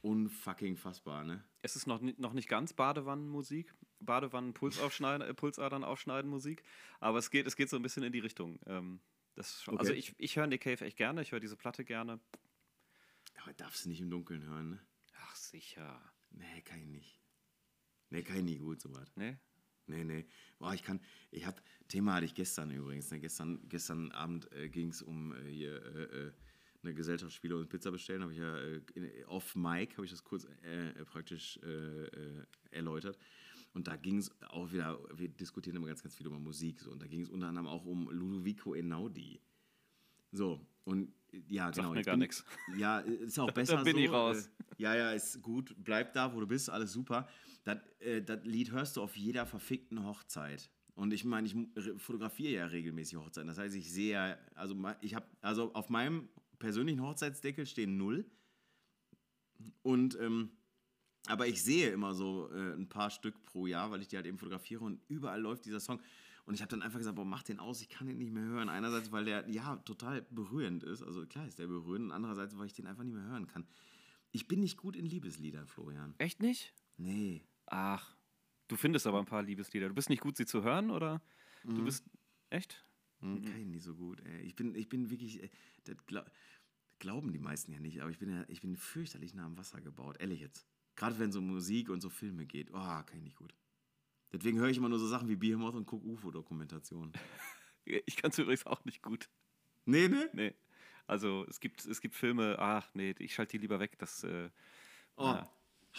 unfucking 0.00 0.76
fassbar, 0.76 1.24
ne? 1.24 1.44
Es 1.62 1.76
ist 1.76 1.86
noch, 1.86 2.00
noch 2.00 2.32
nicht 2.32 2.48
ganz 2.48 2.72
Badewannenmusik, 2.72 3.74
Badewannen-Pulsadern 4.00 5.22
äh, 5.22 5.34
Pulsadern 5.34 5.84
aufschneiden 5.84 6.30
Musik, 6.30 6.62
aber 7.00 7.18
es 7.18 7.30
geht, 7.30 7.46
es 7.46 7.56
geht 7.56 7.68
so 7.68 7.76
ein 7.76 7.82
bisschen 7.82 8.02
in 8.02 8.12
die 8.12 8.20
Richtung. 8.20 8.58
Ähm, 8.66 9.00
das 9.34 9.62
schon, 9.62 9.78
Also 9.78 9.92
Okay. 9.92 9.98
ich, 9.98 10.14
ich 10.18 10.36
höre 10.36 10.46
Nick 10.46 10.62
Cave 10.62 10.84
echt 10.84 10.96
gerne, 10.96 11.22
ich 11.22 11.32
höre 11.32 11.40
diese 11.40 11.56
Platte 11.56 11.84
gerne. 11.84 12.20
Aber 13.42 13.52
darfst 13.54 13.84
du 13.84 13.88
nicht 13.88 14.00
im 14.00 14.10
Dunkeln 14.10 14.42
hören, 14.44 14.70
ne? 14.70 14.80
Sicher. 15.50 15.98
Nee, 16.30 16.60
kann 16.62 16.78
ich 16.80 16.88
nicht. 16.88 17.20
Nee, 18.10 18.22
kann 18.22 18.36
ich 18.36 18.42
nie 18.42 18.58
gut, 18.58 18.82
sowas. 18.82 19.16
Ne? 19.16 19.38
Nee, 19.86 20.04
nee. 20.04 20.26
Boah, 20.58 20.74
ich 20.74 20.82
kann, 20.82 21.00
ich 21.30 21.46
hab, 21.46 21.62
Thema 21.88 22.14
hatte 22.14 22.26
ich 22.26 22.34
gestern 22.34 22.70
übrigens. 22.70 23.10
Ne? 23.10 23.18
Gestern, 23.18 23.66
gestern 23.66 24.12
Abend 24.12 24.52
äh, 24.52 24.68
ging 24.68 24.90
es 24.90 25.00
um 25.00 25.32
äh, 25.32 25.50
hier 25.50 25.82
äh, 25.82 26.02
äh, 26.02 26.32
eine 26.82 26.92
Gesellschaftsspiele 26.92 27.56
und 27.56 27.70
Pizza 27.70 27.90
bestellen. 27.90 28.22
Habe 28.22 28.32
ich 28.32 28.38
ja 28.38 28.58
äh, 28.58 28.82
in, 28.94 29.24
off 29.24 29.56
Mic, 29.56 29.94
habe 29.96 30.04
ich 30.04 30.10
das 30.10 30.22
kurz 30.22 30.44
äh, 30.44 30.92
praktisch 31.06 31.58
erläutert. 32.70 33.18
Und 33.72 33.88
da 33.88 33.96
ging 33.96 34.18
es 34.18 34.30
auch 34.50 34.70
wieder, 34.70 34.98
wir 35.16 35.28
diskutieren 35.28 35.76
immer 35.76 35.86
ganz, 35.86 36.02
ganz 36.02 36.14
viel 36.14 36.26
über 36.26 36.38
Musik. 36.38 36.80
So, 36.80 36.90
und 36.90 37.00
da 37.00 37.06
ging 37.06 37.22
es 37.22 37.30
unter 37.30 37.46
anderem 37.46 37.68
auch 37.68 37.86
um 37.86 38.10
Ludovico 38.10 38.74
Einaudi. 38.74 39.40
So, 40.32 40.66
und 40.84 41.12
ja, 41.48 41.70
genau. 41.70 41.90
mir 41.90 41.96
jetzt 41.96 42.06
gar 42.06 42.16
nix. 42.16 42.44
Ja, 42.76 43.00
ist 43.00 43.38
auch 43.38 43.50
besser 43.52 43.82
bin 43.82 43.96
so. 43.96 44.00
ich 44.00 44.10
raus. 44.10 44.46
Äh, 44.46 44.82
ja, 44.82 44.94
ja, 44.94 45.12
ist 45.12 45.42
gut. 45.42 45.74
Bleib 45.78 46.12
da, 46.12 46.34
wo 46.34 46.40
du 46.40 46.46
bist, 46.46 46.70
alles 46.70 46.92
super. 46.92 47.28
Das, 47.64 47.78
äh, 48.00 48.22
das 48.22 48.44
Lied 48.44 48.72
hörst 48.72 48.96
du 48.96 49.02
auf 49.02 49.16
jeder 49.16 49.46
verfickten 49.46 50.04
Hochzeit. 50.04 50.70
Und 50.94 51.12
ich 51.12 51.24
meine, 51.24 51.46
ich 51.46 51.54
fotografiere 51.98 52.52
ja 52.52 52.66
regelmäßig 52.66 53.18
Hochzeiten. 53.18 53.46
Das 53.46 53.58
heißt, 53.58 53.76
ich 53.76 53.92
sehe 53.92 54.12
ja, 54.12 54.38
also 54.54 54.76
ich 55.00 55.14
habe, 55.14 55.26
also 55.42 55.72
auf 55.74 55.90
meinem 55.90 56.28
persönlichen 56.58 57.02
Hochzeitsdeckel 57.02 57.66
stehen 57.66 57.96
null. 57.96 58.24
Und 59.82 60.18
ähm, 60.20 60.50
Aber 61.26 61.46
ich 61.46 61.62
sehe 61.62 61.90
immer 61.90 62.14
so 62.14 62.50
äh, 62.52 62.74
ein 62.74 62.88
paar 62.88 63.10
Stück 63.10 63.44
pro 63.44 63.66
Jahr, 63.66 63.90
weil 63.90 64.00
ich 64.00 64.08
die 64.08 64.16
halt 64.16 64.26
eben 64.26 64.38
fotografiere 64.38 64.84
und 64.84 65.00
überall 65.08 65.40
läuft 65.40 65.66
dieser 65.66 65.80
Song. 65.80 66.00
Und 66.48 66.54
ich 66.54 66.62
habe 66.62 66.70
dann 66.70 66.80
einfach 66.80 66.96
gesagt, 66.96 67.16
boah, 67.16 67.26
mach 67.26 67.42
den 67.42 67.60
aus, 67.60 67.82
ich 67.82 67.90
kann 67.90 68.06
den 68.06 68.16
nicht 68.16 68.32
mehr 68.32 68.42
hören. 68.42 68.70
Einerseits, 68.70 69.12
weil 69.12 69.26
der 69.26 69.46
ja 69.50 69.76
total 69.76 70.22
berührend 70.30 70.82
ist, 70.82 71.02
also 71.02 71.26
klar 71.26 71.46
ist 71.46 71.58
der 71.58 71.66
berührend, 71.66 72.10
andererseits, 72.10 72.56
weil 72.56 72.64
ich 72.64 72.72
den 72.72 72.86
einfach 72.86 73.04
nicht 73.04 73.12
mehr 73.12 73.26
hören 73.26 73.46
kann. 73.46 73.66
Ich 74.32 74.48
bin 74.48 74.60
nicht 74.60 74.78
gut 74.78 74.96
in 74.96 75.04
Liebesliedern, 75.04 75.66
Florian. 75.66 76.14
Echt 76.16 76.40
nicht? 76.40 76.72
Nee. 76.96 77.44
Ach, 77.66 78.16
du 78.68 78.76
findest 78.76 79.06
aber 79.06 79.18
ein 79.18 79.26
paar 79.26 79.42
Liebeslieder. 79.42 79.90
Du 79.90 79.94
bist 79.94 80.08
nicht 80.08 80.22
gut, 80.22 80.38
sie 80.38 80.46
zu 80.46 80.62
hören, 80.62 80.90
oder? 80.90 81.20
Du 81.64 81.84
bist. 81.84 82.06
Echt? 82.48 82.82
Hm, 83.20 83.42
Kann 83.44 83.60
ich 83.60 83.66
nicht 83.66 83.82
so 83.82 83.94
gut. 83.94 84.22
Ey. 84.24 84.40
Ich, 84.40 84.56
bin, 84.56 84.74
ich 84.74 84.88
bin 84.88 85.10
wirklich, 85.10 85.42
äh, 85.42 85.50
das 85.84 85.98
glaub, 86.06 86.30
glauben 86.98 87.30
die 87.30 87.38
meisten 87.38 87.72
ja 87.72 87.78
nicht, 87.78 88.00
aber 88.00 88.10
ich 88.10 88.18
bin, 88.18 88.30
ja, 88.30 88.46
ich 88.48 88.62
bin 88.62 88.74
fürchterlich 88.74 89.34
nah 89.34 89.44
am 89.44 89.58
Wasser 89.58 89.82
gebaut, 89.82 90.16
ehrlich 90.18 90.40
jetzt. 90.40 90.66
Gerade 90.96 91.18
wenn 91.18 91.28
es 91.28 91.36
um 91.36 91.46
Musik 91.46 91.90
und 91.90 92.00
so 92.00 92.08
Filme 92.08 92.46
geht. 92.46 92.70
Oh, 92.70 92.78
kann 92.78 93.18
ich 93.18 93.22
nicht 93.22 93.36
gut. 93.36 93.54
Deswegen 94.32 94.58
höre 94.58 94.68
ich 94.68 94.76
immer 94.76 94.88
nur 94.88 94.98
so 94.98 95.06
Sachen 95.06 95.28
wie 95.28 95.36
Behemoth 95.36 95.74
und 95.74 95.86
gucke 95.86 96.06
UFO-Dokumentationen. 96.06 97.12
Ich 98.04 98.16
kann 98.16 98.30
es 98.32 98.38
übrigens 98.38 98.66
auch 98.66 98.84
nicht 98.84 99.00
gut. 99.02 99.30
Nee, 99.86 100.08
ne? 100.08 100.28
Nee. 100.34 100.54
Also 101.06 101.46
es 101.48 101.58
gibt, 101.58 101.86
es 101.86 102.02
gibt 102.02 102.14
Filme, 102.14 102.56
ach 102.58 102.86
nee, 102.92 103.14
ich 103.18 103.32
schalte 103.32 103.52
die 103.52 103.62
lieber 103.62 103.80
weg. 103.80 103.98
Das 103.98 104.24
äh, 104.24 104.50
Oh. 105.16 105.38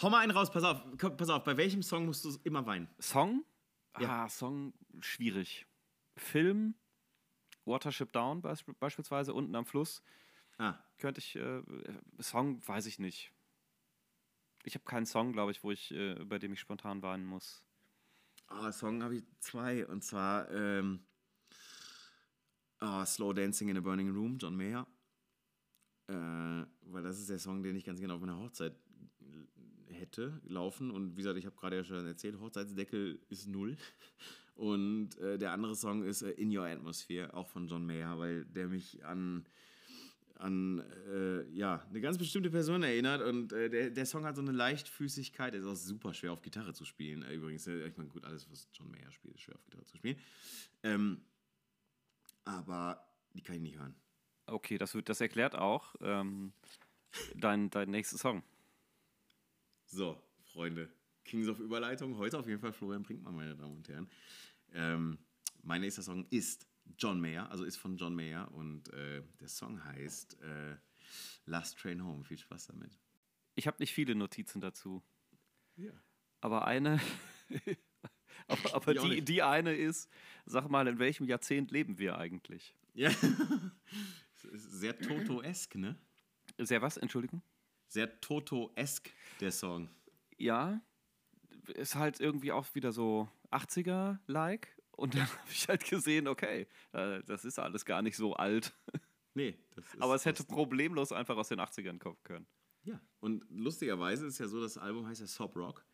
Hau 0.00 0.08
mal 0.08 0.20
einen 0.20 0.30
raus, 0.30 0.50
pass 0.52 0.62
auf. 0.62 0.80
Komm, 0.98 1.16
pass 1.16 1.28
auf, 1.30 1.42
bei 1.42 1.56
welchem 1.56 1.82
Song 1.82 2.06
musst 2.06 2.24
du 2.24 2.38
immer 2.44 2.64
weinen? 2.64 2.88
Song? 3.00 3.44
Ja. 3.98 4.24
Ah, 4.24 4.28
Song 4.28 4.72
schwierig. 5.00 5.66
Film, 6.16 6.74
Watership 7.64 8.12
Down 8.12 8.40
beisp 8.40 8.70
beispielsweise, 8.78 9.34
unten 9.34 9.54
am 9.56 9.66
Fluss. 9.66 10.00
Ah, 10.58 10.78
Könnte 10.98 11.18
ich, 11.18 11.34
äh, 11.34 11.62
Song 12.20 12.66
weiß 12.66 12.86
ich 12.86 12.98
nicht. 13.00 13.32
Ich 14.64 14.74
habe 14.74 14.84
keinen 14.84 15.06
Song, 15.06 15.32
glaube 15.32 15.50
ich, 15.50 15.64
wo 15.64 15.70
ich, 15.72 15.90
äh, 15.90 16.14
bei 16.24 16.38
dem 16.38 16.52
ich 16.52 16.60
spontan 16.60 17.02
weinen 17.02 17.26
muss. 17.26 17.62
Oh, 18.50 18.70
Song 18.70 19.02
habe 19.02 19.16
ich 19.16 19.24
zwei. 19.40 19.86
Und 19.86 20.04
zwar 20.04 20.50
ähm, 20.50 21.00
oh, 22.80 23.04
Slow 23.04 23.32
Dancing 23.32 23.68
in 23.68 23.76
a 23.76 23.80
Burning 23.80 24.10
Room, 24.10 24.38
John 24.38 24.56
Mayer. 24.56 24.86
Äh, 26.08 26.12
weil 26.12 27.02
das 27.02 27.18
ist 27.18 27.30
der 27.30 27.38
Song, 27.38 27.62
den 27.62 27.76
ich 27.76 27.84
ganz 27.84 28.00
gerne 28.00 28.14
auf 28.14 28.20
meiner 28.20 28.38
Hochzeit 28.38 28.74
hätte 29.88 30.40
laufen. 30.44 30.90
Und 30.90 31.12
wie 31.12 31.22
gesagt, 31.22 31.38
ich 31.38 31.46
habe 31.46 31.56
gerade 31.56 31.76
ja 31.76 31.84
schon 31.84 32.06
erzählt, 32.06 32.40
Hochzeitsdeckel 32.40 33.20
ist 33.28 33.46
null. 33.46 33.76
Und 34.54 35.16
äh, 35.18 35.38
der 35.38 35.52
andere 35.52 35.74
Song 35.74 36.02
ist 36.02 36.22
äh, 36.22 36.32
In 36.32 36.54
Your 36.56 36.66
Atmosphere, 36.66 37.32
auch 37.34 37.48
von 37.48 37.66
John 37.66 37.86
Mayer, 37.86 38.18
weil 38.18 38.44
der 38.44 38.68
mich 38.68 39.04
an, 39.04 39.46
an 40.40 40.80
äh, 41.08 41.48
ja, 41.50 41.86
eine 41.88 42.00
ganz 42.00 42.18
bestimmte 42.18 42.50
Person 42.50 42.82
erinnert. 42.82 43.22
Und 43.22 43.52
äh, 43.52 43.68
der, 43.68 43.90
der 43.90 44.06
Song 44.06 44.24
hat 44.24 44.36
so 44.36 44.42
eine 44.42 44.52
Leichtfüßigkeit. 44.52 45.54
Er 45.54 45.60
ist 45.60 45.66
auch 45.66 45.76
super 45.76 46.14
schwer 46.14 46.32
auf 46.32 46.42
Gitarre 46.42 46.72
zu 46.72 46.84
spielen. 46.84 47.22
Äh, 47.22 47.34
übrigens, 47.34 47.66
ich 47.66 47.96
meine, 47.96 48.08
gut, 48.08 48.24
alles, 48.24 48.50
was 48.50 48.68
John 48.72 48.90
Mayer 48.90 49.10
spielt, 49.12 49.34
ist 49.34 49.42
schwer 49.42 49.56
auf 49.56 49.64
Gitarre 49.64 49.84
zu 49.84 49.96
spielen. 49.96 50.16
Ähm, 50.82 51.20
aber 52.44 53.06
die 53.34 53.42
kann 53.42 53.56
ich 53.56 53.62
nicht 53.62 53.78
hören. 53.78 53.94
Okay, 54.46 54.78
das, 54.78 54.94
wird, 54.94 55.08
das 55.08 55.20
erklärt 55.20 55.54
auch 55.54 55.94
ähm, 56.00 56.52
dein, 57.36 57.70
dein 57.70 57.90
nächster 57.90 58.18
Song. 58.18 58.42
So, 59.86 60.20
Freunde, 60.44 60.88
Kings 61.24 61.48
of 61.48 61.60
Überleitung. 61.60 62.16
Heute 62.16 62.38
auf 62.38 62.46
jeden 62.48 62.60
Fall 62.60 62.72
Florian 62.72 63.02
Brinkmann, 63.02 63.34
meine 63.34 63.54
Damen 63.54 63.76
und 63.76 63.88
Herren. 63.88 64.08
Ähm, 64.72 65.18
mein 65.62 65.82
nächster 65.82 66.02
Song 66.02 66.26
ist 66.30 66.69
John 66.98 67.20
Mayer, 67.20 67.50
also 67.50 67.64
ist 67.64 67.76
von 67.76 67.96
John 67.96 68.14
Mayer 68.14 68.50
und 68.52 68.88
äh, 68.92 69.22
der 69.40 69.48
Song 69.48 69.82
heißt 69.84 70.40
äh, 70.42 70.76
Last 71.46 71.78
Train 71.78 72.04
Home. 72.04 72.24
Viel 72.24 72.38
Spaß 72.38 72.66
damit. 72.68 72.98
Ich 73.54 73.66
habe 73.66 73.76
nicht 73.80 73.92
viele 73.92 74.14
Notizen 74.14 74.60
dazu, 74.60 75.02
Ja. 75.76 75.92
aber 76.40 76.66
eine, 76.66 77.00
aber, 78.48 78.74
aber 78.74 78.94
die, 78.94 79.22
die 79.22 79.42
eine 79.42 79.74
ist, 79.74 80.08
sag 80.46 80.68
mal, 80.70 80.86
in 80.88 80.98
welchem 80.98 81.26
Jahrzehnt 81.26 81.70
leben 81.70 81.98
wir 81.98 82.16
eigentlich? 82.18 82.74
ja. 82.94 83.10
Sehr 84.54 84.98
Toto-esk, 84.98 85.74
ne? 85.74 85.96
Sehr 86.58 86.80
was, 86.80 86.96
Entschuldigung? 86.96 87.42
Sehr 87.88 88.20
Toto-esk, 88.22 89.10
der 89.40 89.52
Song. 89.52 89.90
Ja, 90.38 90.80
ist 91.74 91.94
halt 91.94 92.20
irgendwie 92.20 92.50
auch 92.52 92.74
wieder 92.74 92.90
so 92.92 93.28
80er-like. 93.50 94.68
Und 95.00 95.14
dann 95.14 95.22
habe 95.38 95.50
ich 95.50 95.66
halt 95.66 95.88
gesehen, 95.88 96.28
okay, 96.28 96.66
äh, 96.92 97.22
das 97.24 97.46
ist 97.46 97.58
alles 97.58 97.84
gar 97.84 98.02
nicht 98.02 98.16
so 98.16 98.34
alt. 98.34 98.72
Nee, 99.32 99.56
das 99.76 99.84
ist 99.94 100.02
Aber 100.02 100.16
es 100.16 100.24
hätte 100.24 100.42
problemlos 100.42 101.12
einfach 101.12 101.36
aus 101.36 101.46
den 101.46 101.60
80ern 101.60 102.00
kommen 102.00 102.18
können. 102.24 102.48
Ja, 102.82 103.00
und 103.20 103.44
lustigerweise 103.48 104.26
ist 104.26 104.40
ja 104.40 104.48
so, 104.48 104.60
das 104.60 104.76
Album 104.76 105.06
heißt 105.06 105.20
ja 105.20 105.28
Sob 105.28 105.54
Rock 105.54 105.86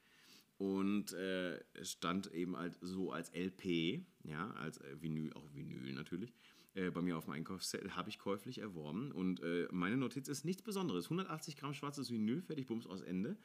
und 0.57 1.13
äh, 1.13 1.59
es 1.75 1.93
stand 1.93 2.33
eben 2.33 2.57
halt 2.57 2.79
so 2.81 3.13
als 3.13 3.31
LP, 3.35 4.07
ja, 4.25 4.51
als 4.53 4.79
äh, 4.79 5.03
Vinyl, 5.03 5.35
auch 5.35 5.45
Vinyl 5.53 5.93
natürlich, 5.93 6.33
äh, 6.73 6.91
bei 6.91 7.03
mir 7.03 7.19
auf 7.19 7.27
dem 7.27 7.35
Einkaufszettel 7.35 7.95
habe 7.95 8.09
ich 8.09 8.19
käuflich 8.19 8.57
erworben 8.57 9.13
und 9.13 9.43
äh, 9.43 9.69
meine 9.71 9.99
Notiz 9.99 10.29
ist 10.29 10.47
nichts 10.47 10.63
Besonderes, 10.63 11.05
180 11.05 11.57
Gramm 11.57 11.75
schwarzes 11.75 12.11
Vinyl, 12.11 12.41
fertig, 12.41 12.67
bums, 12.67 12.87
aus 12.87 13.03
Ende, 13.03 13.37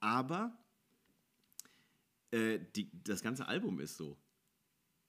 aber 0.00 0.56
äh, 2.30 2.60
die, 2.74 2.90
das 3.04 3.22
ganze 3.22 3.46
Album 3.46 3.78
ist 3.78 3.98
so. 3.98 4.16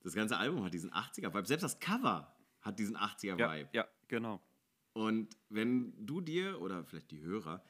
Das 0.06 0.13
ganze 0.13 0.38
Album 0.38 0.63
hat 0.63 0.72
diesen 0.72 0.91
80er-Vibe, 0.91 1.48
selbst 1.48 1.63
das 1.63 1.80
Cover 1.80 2.32
hat 2.62 2.78
diesen 2.78 2.96
80er-Vibe. 2.96 3.70
Ja, 3.74 3.82
ja, 3.82 3.88
genau. 4.08 4.39
Und 4.94 5.36
wenn 5.50 6.06
du 6.06 6.22
dir 6.22 6.62
oder 6.62 6.86
vielleicht 6.86 7.10
die 7.10 7.22
Hörer 7.22 7.63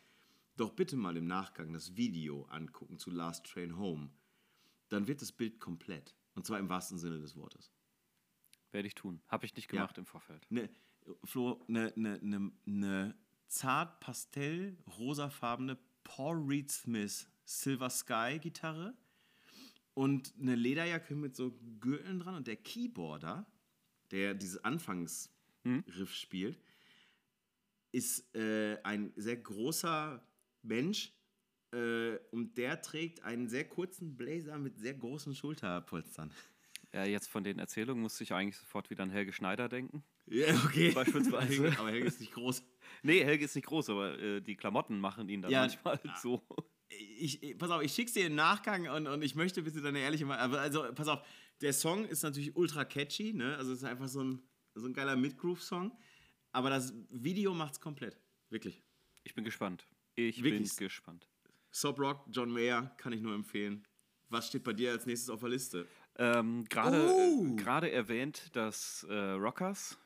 doch 0.57 0.73
bitte 0.73 0.97
mal 0.97 1.15
im 1.15 1.27
Nachgang 1.27 1.71
das 1.71 1.95
Video 1.95 2.43
angucken 2.49 2.99
zu 2.99 3.09
Last 3.09 3.45
Train 3.45 3.77
Home, 3.77 4.09
dann 4.89 5.07
wird 5.07 5.21
das 5.21 5.31
Bild 5.31 5.61
komplett. 5.61 6.13
Und 6.33 6.45
zwar 6.45 6.59
im 6.59 6.67
wahrsten 6.67 6.97
Sinne 6.97 7.19
des 7.19 7.37
Wortes. 7.37 7.71
Werde 8.71 8.89
ich 8.89 8.95
tun. 8.95 9.21
Habe 9.29 9.45
ich 9.45 9.55
nicht 9.55 9.71
Ja. 9.71 9.79
gemacht 9.79 9.97
im 9.97 10.05
Vorfeld. 10.05 10.45
Ne, 10.49 10.69
Flo, 11.23 11.63
eine 11.69 11.93
ne, 11.95 12.19
ne, 12.21 12.51
ne 12.65 13.15
zart 13.47 14.01
pastell 14.01 14.77
rosafarbene 14.97 15.77
Paul 16.03 16.43
Reed 16.45 16.69
Smith 16.69 17.29
Silver 17.45 17.89
Sky 17.89 18.39
Gitarre 18.41 18.93
und 19.95 20.33
eine 20.39 20.53
Lederjacke 20.55 21.15
mit 21.15 21.35
so 21.35 21.57
Gürteln 21.79 22.19
dran 22.19 22.35
und 22.35 22.45
der 22.47 22.57
Keyboarder, 22.57 23.47
der 24.11 24.35
dieses 24.35 24.63
Anfangsriff 24.63 26.13
spielt, 26.13 26.59
ist 27.91 28.35
äh, 28.35 28.77
ein 28.83 29.13
sehr 29.15 29.37
großer 29.37 30.21
Mensch 30.61 31.11
äh, 31.71 32.17
und 32.31 32.57
der 32.57 32.81
trägt 32.81 33.23
einen 33.23 33.47
sehr 33.47 33.67
kurzen 33.67 34.15
Blazer 34.17 34.59
mit 34.59 34.77
sehr 34.77 34.93
großen 34.93 35.33
Schulterpolstern. 35.33 36.31
Ja, 36.93 37.05
jetzt 37.05 37.29
von 37.29 37.43
den 37.43 37.59
Erzählungen 37.59 38.01
musste 38.01 38.23
ich 38.23 38.33
eigentlich 38.33 38.57
sofort 38.57 38.89
wieder 38.89 39.03
an 39.03 39.09
Helge 39.09 39.33
Schneider 39.33 39.69
denken. 39.69 40.03
Ja, 40.27 40.53
okay. 40.65 40.91
Beispielsweise. 40.91 41.63
Helge, 41.63 41.75
aber 41.79 41.89
Helge 41.91 42.07
ist 42.07 42.19
nicht 42.19 42.33
groß. 42.33 42.63
Nee, 43.03 43.23
Helge 43.23 43.45
ist 43.45 43.55
nicht 43.55 43.67
groß, 43.67 43.89
aber 43.89 44.19
äh, 44.19 44.41
die 44.41 44.55
Klamotten 44.55 44.99
machen 44.99 45.29
ihn 45.29 45.41
dann 45.41 45.51
Ja, 45.51 45.61
manchmal 45.61 45.99
ja. 46.03 46.17
so. 46.21 46.41
Ich, 46.97 47.57
pass 47.57 47.69
auf, 47.71 47.81
ich 47.81 47.93
schick's 47.93 48.13
dir 48.13 48.27
im 48.27 48.35
Nachgang 48.35 48.87
und, 48.89 49.07
und 49.07 49.21
ich 49.23 49.35
möchte 49.35 49.61
bitte 49.61 49.81
deine 49.81 49.99
ehrliche 49.99 50.25
Meinung. 50.25 50.43
Aber 50.43 50.59
also, 50.61 50.85
pass 50.93 51.07
auf, 51.07 51.25
der 51.61 51.73
Song 51.73 52.05
ist 52.05 52.23
natürlich 52.23 52.55
ultra 52.55 52.85
catchy, 52.85 53.33
ne? 53.33 53.55
Also 53.57 53.71
es 53.71 53.79
ist 53.79 53.83
einfach 53.85 54.07
so 54.07 54.23
ein, 54.23 54.41
so 54.73 54.87
ein 54.87 54.93
geiler 54.93 55.15
Mid-Groove-Song. 55.15 55.97
Aber 56.51 56.69
das 56.69 56.93
Video 57.09 57.53
macht's 57.53 57.79
komplett. 57.79 58.17
Wirklich. 58.49 58.81
Ich 59.23 59.33
bin 59.35 59.43
gespannt. 59.43 59.87
Ich 60.15 60.43
Wirklich? 60.43 60.69
bin 60.75 60.77
gespannt. 60.87 61.27
Soap 61.71 61.99
Rock, 61.99 62.25
John 62.31 62.49
Mayer, 62.51 62.93
kann 62.97 63.11
ich 63.11 63.21
nur 63.21 63.35
empfehlen. 63.35 63.85
Was 64.29 64.47
steht 64.47 64.63
bei 64.63 64.73
dir 64.73 64.91
als 64.91 65.05
nächstes 65.05 65.29
auf 65.29 65.41
der 65.41 65.49
Liste? 65.49 65.87
Ähm, 66.17 66.63
Gerade 66.69 67.05
Oh. 67.09 67.45
äh, 67.51 67.55
gerade 67.55 67.91
erwähnt, 67.91 68.55
dass 68.55 69.05
äh, 69.09 69.13
Rockers 69.13 69.97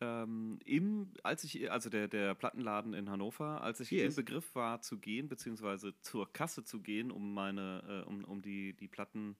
ähm, 0.00 0.58
im, 0.64 1.12
als 1.22 1.44
ich, 1.44 1.70
also 1.70 1.88
der, 1.90 2.08
der 2.08 2.34
Plattenladen 2.34 2.92
in 2.94 3.10
Hannover, 3.10 3.62
als 3.62 3.80
ich 3.80 3.90
Yes. 3.90 4.16
im 4.16 4.24
Begriff 4.24 4.54
war 4.54 4.80
zu 4.82 4.98
gehen, 4.98 5.28
beziehungsweise 5.28 5.98
zur 6.00 6.32
Kasse 6.32 6.64
zu 6.64 6.80
gehen, 6.82 7.10
um 7.10 7.32
meine, 7.34 8.04
äh, 8.04 8.08
um, 8.08 8.24
um 8.24 8.42
die, 8.42 8.74
die 8.74 8.88
Platten 8.88 9.36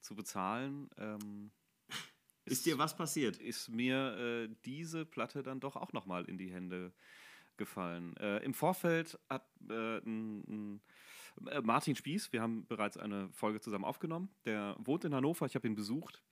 zu 0.00 0.14
bezahlen, 0.16 0.90
ähm, 0.98 1.52
Ist 2.44 2.66
dir 2.66 2.78
was 2.78 2.96
passiert? 2.96 3.36
ist 3.38 3.68
mir 3.68 4.16
äh, 4.16 4.54
diese 4.64 5.04
Platte 5.06 5.42
dann 5.42 5.60
doch 5.60 5.76
auch 5.76 5.92
nochmal 5.92 6.24
in 6.24 6.38
die 6.38 6.52
Hände 6.52 6.92
gefallen. 7.56 8.16
Äh, 8.16 8.38
Im 8.44 8.54
Vorfeld 8.54 9.18
hat 9.28 9.46
äh, 9.68 9.98
n, 9.98 10.42
n, 10.48 10.80
äh, 11.46 11.60
Martin 11.60 11.94
Spieß, 11.94 12.32
wir 12.32 12.42
haben 12.42 12.66
bereits 12.66 12.96
eine 12.96 13.28
Folge 13.32 13.60
zusammen 13.60 13.84
aufgenommen, 13.84 14.30
der 14.44 14.74
wohnt 14.80 15.04
in 15.04 15.14
Hannover, 15.14 15.46
ich 15.46 15.54
habe 15.54 15.68
ihn 15.68 15.76
besucht. 15.76 16.22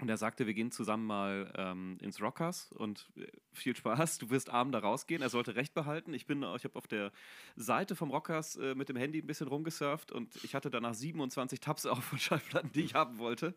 Und 0.00 0.08
er 0.08 0.16
sagte, 0.16 0.46
wir 0.46 0.54
gehen 0.54 0.72
zusammen 0.72 1.06
mal 1.06 1.52
ähm, 1.56 1.98
ins 2.00 2.20
Rockers 2.20 2.72
und 2.72 3.08
äh, 3.16 3.26
viel 3.52 3.76
Spaß. 3.76 4.18
Du 4.18 4.28
wirst 4.30 4.50
abend 4.50 4.74
da 4.74 4.80
rausgehen. 4.80 5.22
Er 5.22 5.28
sollte 5.28 5.54
recht 5.54 5.72
behalten. 5.72 6.12
Ich 6.14 6.26
bin, 6.26 6.42
ich 6.42 6.64
habe 6.64 6.76
auf 6.76 6.88
der 6.88 7.12
Seite 7.54 7.94
vom 7.94 8.10
Rockers 8.10 8.56
äh, 8.56 8.74
mit 8.74 8.88
dem 8.88 8.96
Handy 8.96 9.20
ein 9.20 9.26
bisschen 9.26 9.46
rumgesurft 9.46 10.10
und 10.10 10.34
ich 10.42 10.56
hatte 10.56 10.68
danach 10.68 10.94
27 10.94 11.60
Tabs 11.60 11.86
auf 11.86 12.02
von 12.02 12.18
Schallplatten, 12.18 12.72
die 12.72 12.82
ich 12.82 12.94
haben 12.94 13.18
wollte. 13.18 13.54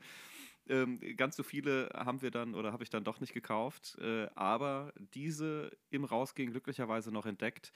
Ähm, 0.70 1.00
ganz 1.16 1.36
so 1.38 1.44
viele 1.44 1.90
haben 1.94 2.22
wir 2.22 2.30
dann 2.30 2.54
oder 2.54 2.72
habe 2.74 2.84
ich 2.84 2.90
dann 2.90 3.04
doch 3.04 3.20
nicht 3.20 3.34
gekauft, 3.34 3.98
äh, 4.00 4.28
aber 4.36 4.94
diese 5.14 5.72
im 5.90 6.04
Rausgehen 6.04 6.52
glücklicherweise 6.52 7.12
noch 7.12 7.26
entdeckt, 7.26 7.72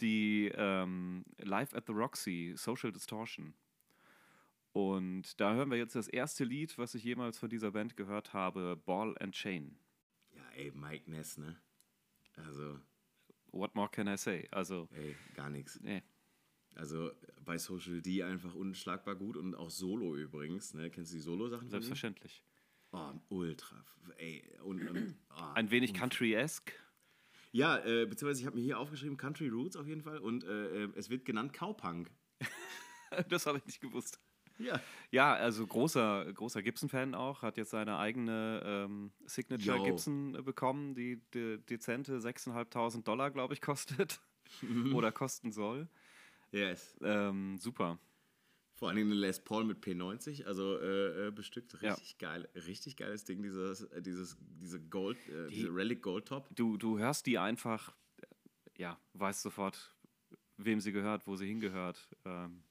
die 0.00 0.52
ähm, 0.54 1.24
Live 1.38 1.74
at 1.74 1.86
the 1.86 1.92
Roxy, 1.92 2.52
Social 2.56 2.92
Distortion. 2.92 3.54
Und 4.74 5.40
da 5.40 5.54
hören 5.54 5.70
wir 5.70 5.78
jetzt 5.78 5.94
das 5.94 6.08
erste 6.08 6.42
Lied, 6.42 6.76
was 6.78 6.96
ich 6.96 7.04
jemals 7.04 7.38
von 7.38 7.48
dieser 7.48 7.70
Band 7.70 7.96
gehört 7.96 8.32
habe, 8.32 8.76
Ball 8.76 9.16
and 9.20 9.32
Chain. 9.32 9.78
Ja, 10.32 10.42
ey, 10.56 10.72
Mike 10.72 11.08
Ness, 11.08 11.38
ne? 11.38 11.56
Also, 12.36 12.80
What 13.52 13.76
more 13.76 13.88
can 13.88 14.08
I 14.08 14.16
say? 14.16 14.48
Also, 14.50 14.88
ey, 14.92 15.14
gar 15.34 15.48
nichts. 15.48 15.78
nee. 15.80 16.02
Also 16.74 17.12
bei 17.44 17.56
Social 17.56 18.02
D 18.02 18.24
einfach 18.24 18.52
unschlagbar 18.56 19.14
gut 19.14 19.36
und 19.36 19.54
auch 19.54 19.70
Solo 19.70 20.16
übrigens. 20.16 20.74
Ne? 20.74 20.90
Kennst 20.90 21.12
du 21.12 21.18
die 21.18 21.22
Solo-Sachen? 21.22 21.70
Selbstverständlich. 21.70 22.42
Oh, 22.90 23.12
ultra. 23.28 23.86
Ey, 24.16 24.42
und, 24.64 24.84
und, 24.88 25.14
oh. 25.30 25.52
Ein 25.54 25.70
wenig 25.70 25.94
country-esque. 25.94 26.72
Ja, 27.52 27.78
äh, 27.78 28.06
beziehungsweise 28.06 28.40
ich 28.40 28.46
habe 28.46 28.56
mir 28.56 28.64
hier 28.64 28.80
aufgeschrieben 28.80 29.16
Country 29.16 29.46
Roots 29.46 29.76
auf 29.76 29.86
jeden 29.86 30.02
Fall 30.02 30.18
und 30.18 30.42
äh, 30.42 30.86
äh, 30.86 30.92
es 30.96 31.10
wird 31.10 31.24
genannt 31.24 31.52
Cowpunk. 31.52 32.10
Das 33.28 33.46
habe 33.46 33.58
ich 33.58 33.66
nicht 33.66 33.80
gewusst. 33.80 34.18
Ja. 34.58 34.80
Ja, 35.10 35.34
also 35.34 35.66
großer, 35.66 36.32
großer 36.32 36.62
Gibson-Fan 36.62 37.14
auch, 37.14 37.42
hat 37.42 37.56
jetzt 37.56 37.70
seine 37.70 37.98
eigene 37.98 38.62
ähm, 38.64 39.12
Signature 39.26 39.76
Yo. 39.78 39.84
Gibson 39.84 40.34
äh, 40.34 40.42
bekommen, 40.42 40.94
die, 40.94 41.20
de, 41.32 41.58
dezente 41.58 42.18
6.500 42.18 43.02
Dollar, 43.02 43.30
glaube 43.30 43.54
ich, 43.54 43.60
kostet 43.60 44.20
oder 44.94 45.12
kosten 45.12 45.52
soll. 45.52 45.88
Yes. 46.50 46.96
Ähm, 47.02 47.58
super. 47.58 47.98
Vor 48.74 48.88
allen 48.88 48.96
Dingen 48.96 49.12
eine 49.12 49.20
Les 49.20 49.42
Paul 49.42 49.64
mit 49.64 49.84
P90, 49.84 50.44
also 50.46 50.80
äh, 50.80 51.28
äh, 51.28 51.30
bestückt. 51.30 51.76
Ja. 51.80 51.92
Richtig 51.92 52.18
geil, 52.18 52.48
richtig 52.54 52.96
geiles 52.96 53.24
Ding, 53.24 53.42
dieses, 53.42 53.82
äh, 53.82 54.02
dieses, 54.02 54.36
diese 54.40 54.80
Gold, 54.80 55.16
äh, 55.28 55.48
diese 55.48 55.72
Relic 55.72 56.02
Gold 56.02 56.26
Top. 56.26 56.48
Du, 56.54 56.76
du 56.76 56.98
hörst 56.98 57.26
die 57.26 57.38
einfach, 57.38 57.94
ja, 58.76 58.98
weißt 59.12 59.42
sofort, 59.42 59.94
wem 60.56 60.80
sie 60.80 60.90
gehört, 60.90 61.26
wo 61.28 61.36
sie 61.36 61.46
hingehört. 61.46 62.08
Ähm, 62.24 62.64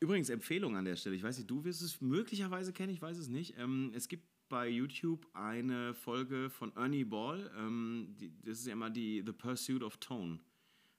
Übrigens, 0.00 0.28
Empfehlung 0.28 0.76
an 0.76 0.84
der 0.84 0.96
Stelle. 0.96 1.16
Ich 1.16 1.22
weiß 1.22 1.38
nicht, 1.38 1.50
du 1.50 1.64
wirst 1.64 1.82
es 1.82 2.00
möglicherweise 2.00 2.72
kennen, 2.72 2.92
ich 2.92 3.02
weiß 3.02 3.18
es 3.18 3.28
nicht. 3.28 3.56
Ähm, 3.58 3.92
es 3.94 4.08
gibt 4.08 4.26
bei 4.48 4.68
YouTube 4.68 5.26
eine 5.34 5.92
Folge 5.94 6.50
von 6.50 6.74
Ernie 6.76 7.04
Ball. 7.04 7.50
Ähm, 7.56 8.14
die, 8.18 8.32
das 8.42 8.60
ist 8.60 8.66
ja 8.66 8.74
immer 8.74 8.90
die 8.90 9.22
The 9.26 9.32
Pursuit 9.32 9.82
of 9.82 9.96
Tone, 9.96 10.38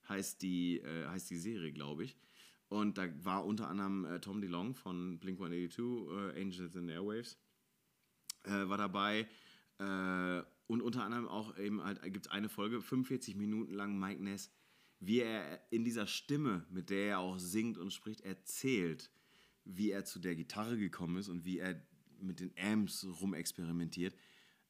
heißt 0.08 0.42
die, 0.42 0.80
äh, 0.80 1.08
heißt 1.08 1.30
die 1.30 1.38
Serie, 1.38 1.72
glaube 1.72 2.04
ich. 2.04 2.18
Und 2.68 2.98
da 2.98 3.08
war 3.24 3.46
unter 3.46 3.70
anderem 3.70 4.06
äh, 4.06 4.20
Tom 4.20 4.42
DeLong 4.42 4.76
von 4.76 5.18
Blink 5.20 5.40
182, 5.40 5.80
äh, 6.36 6.42
Angels 6.42 6.76
and 6.76 6.90
Airwaves, 6.90 7.38
äh, 8.44 8.68
war 8.68 8.78
dabei. 8.78 9.28
Äh, 9.80 10.44
und 10.68 10.82
unter 10.82 11.04
anderem 11.04 11.28
auch 11.28 11.58
eben 11.58 11.84
halt 11.84 12.04
gibt 12.04 12.28
es 12.28 12.32
eine 12.32 12.50
Folge, 12.50 12.82
45 12.82 13.36
Minuten 13.36 13.74
lang 13.74 13.98
Mike 13.98 14.22
Ness, 14.22 14.52
wie 15.00 15.22
er 15.22 15.62
in 15.72 15.84
dieser 15.84 16.08
Stimme, 16.08 16.66
mit 16.70 16.90
der 16.90 17.08
er 17.08 17.20
auch 17.20 17.38
singt 17.38 17.78
und 17.78 17.94
spricht, 17.94 18.22
erzählt, 18.22 19.12
wie 19.66 19.92
er 19.92 20.06
zu 20.06 20.20
der 20.20 20.36
Gitarre 20.36 20.78
gekommen 20.78 21.18
ist 21.18 21.30
und 21.30 21.46
wie 21.46 21.60
er 21.60 21.82
mit 22.20 22.40
den 22.40 22.54
Amps 22.58 23.06
rumexperimentiert. 23.06 24.16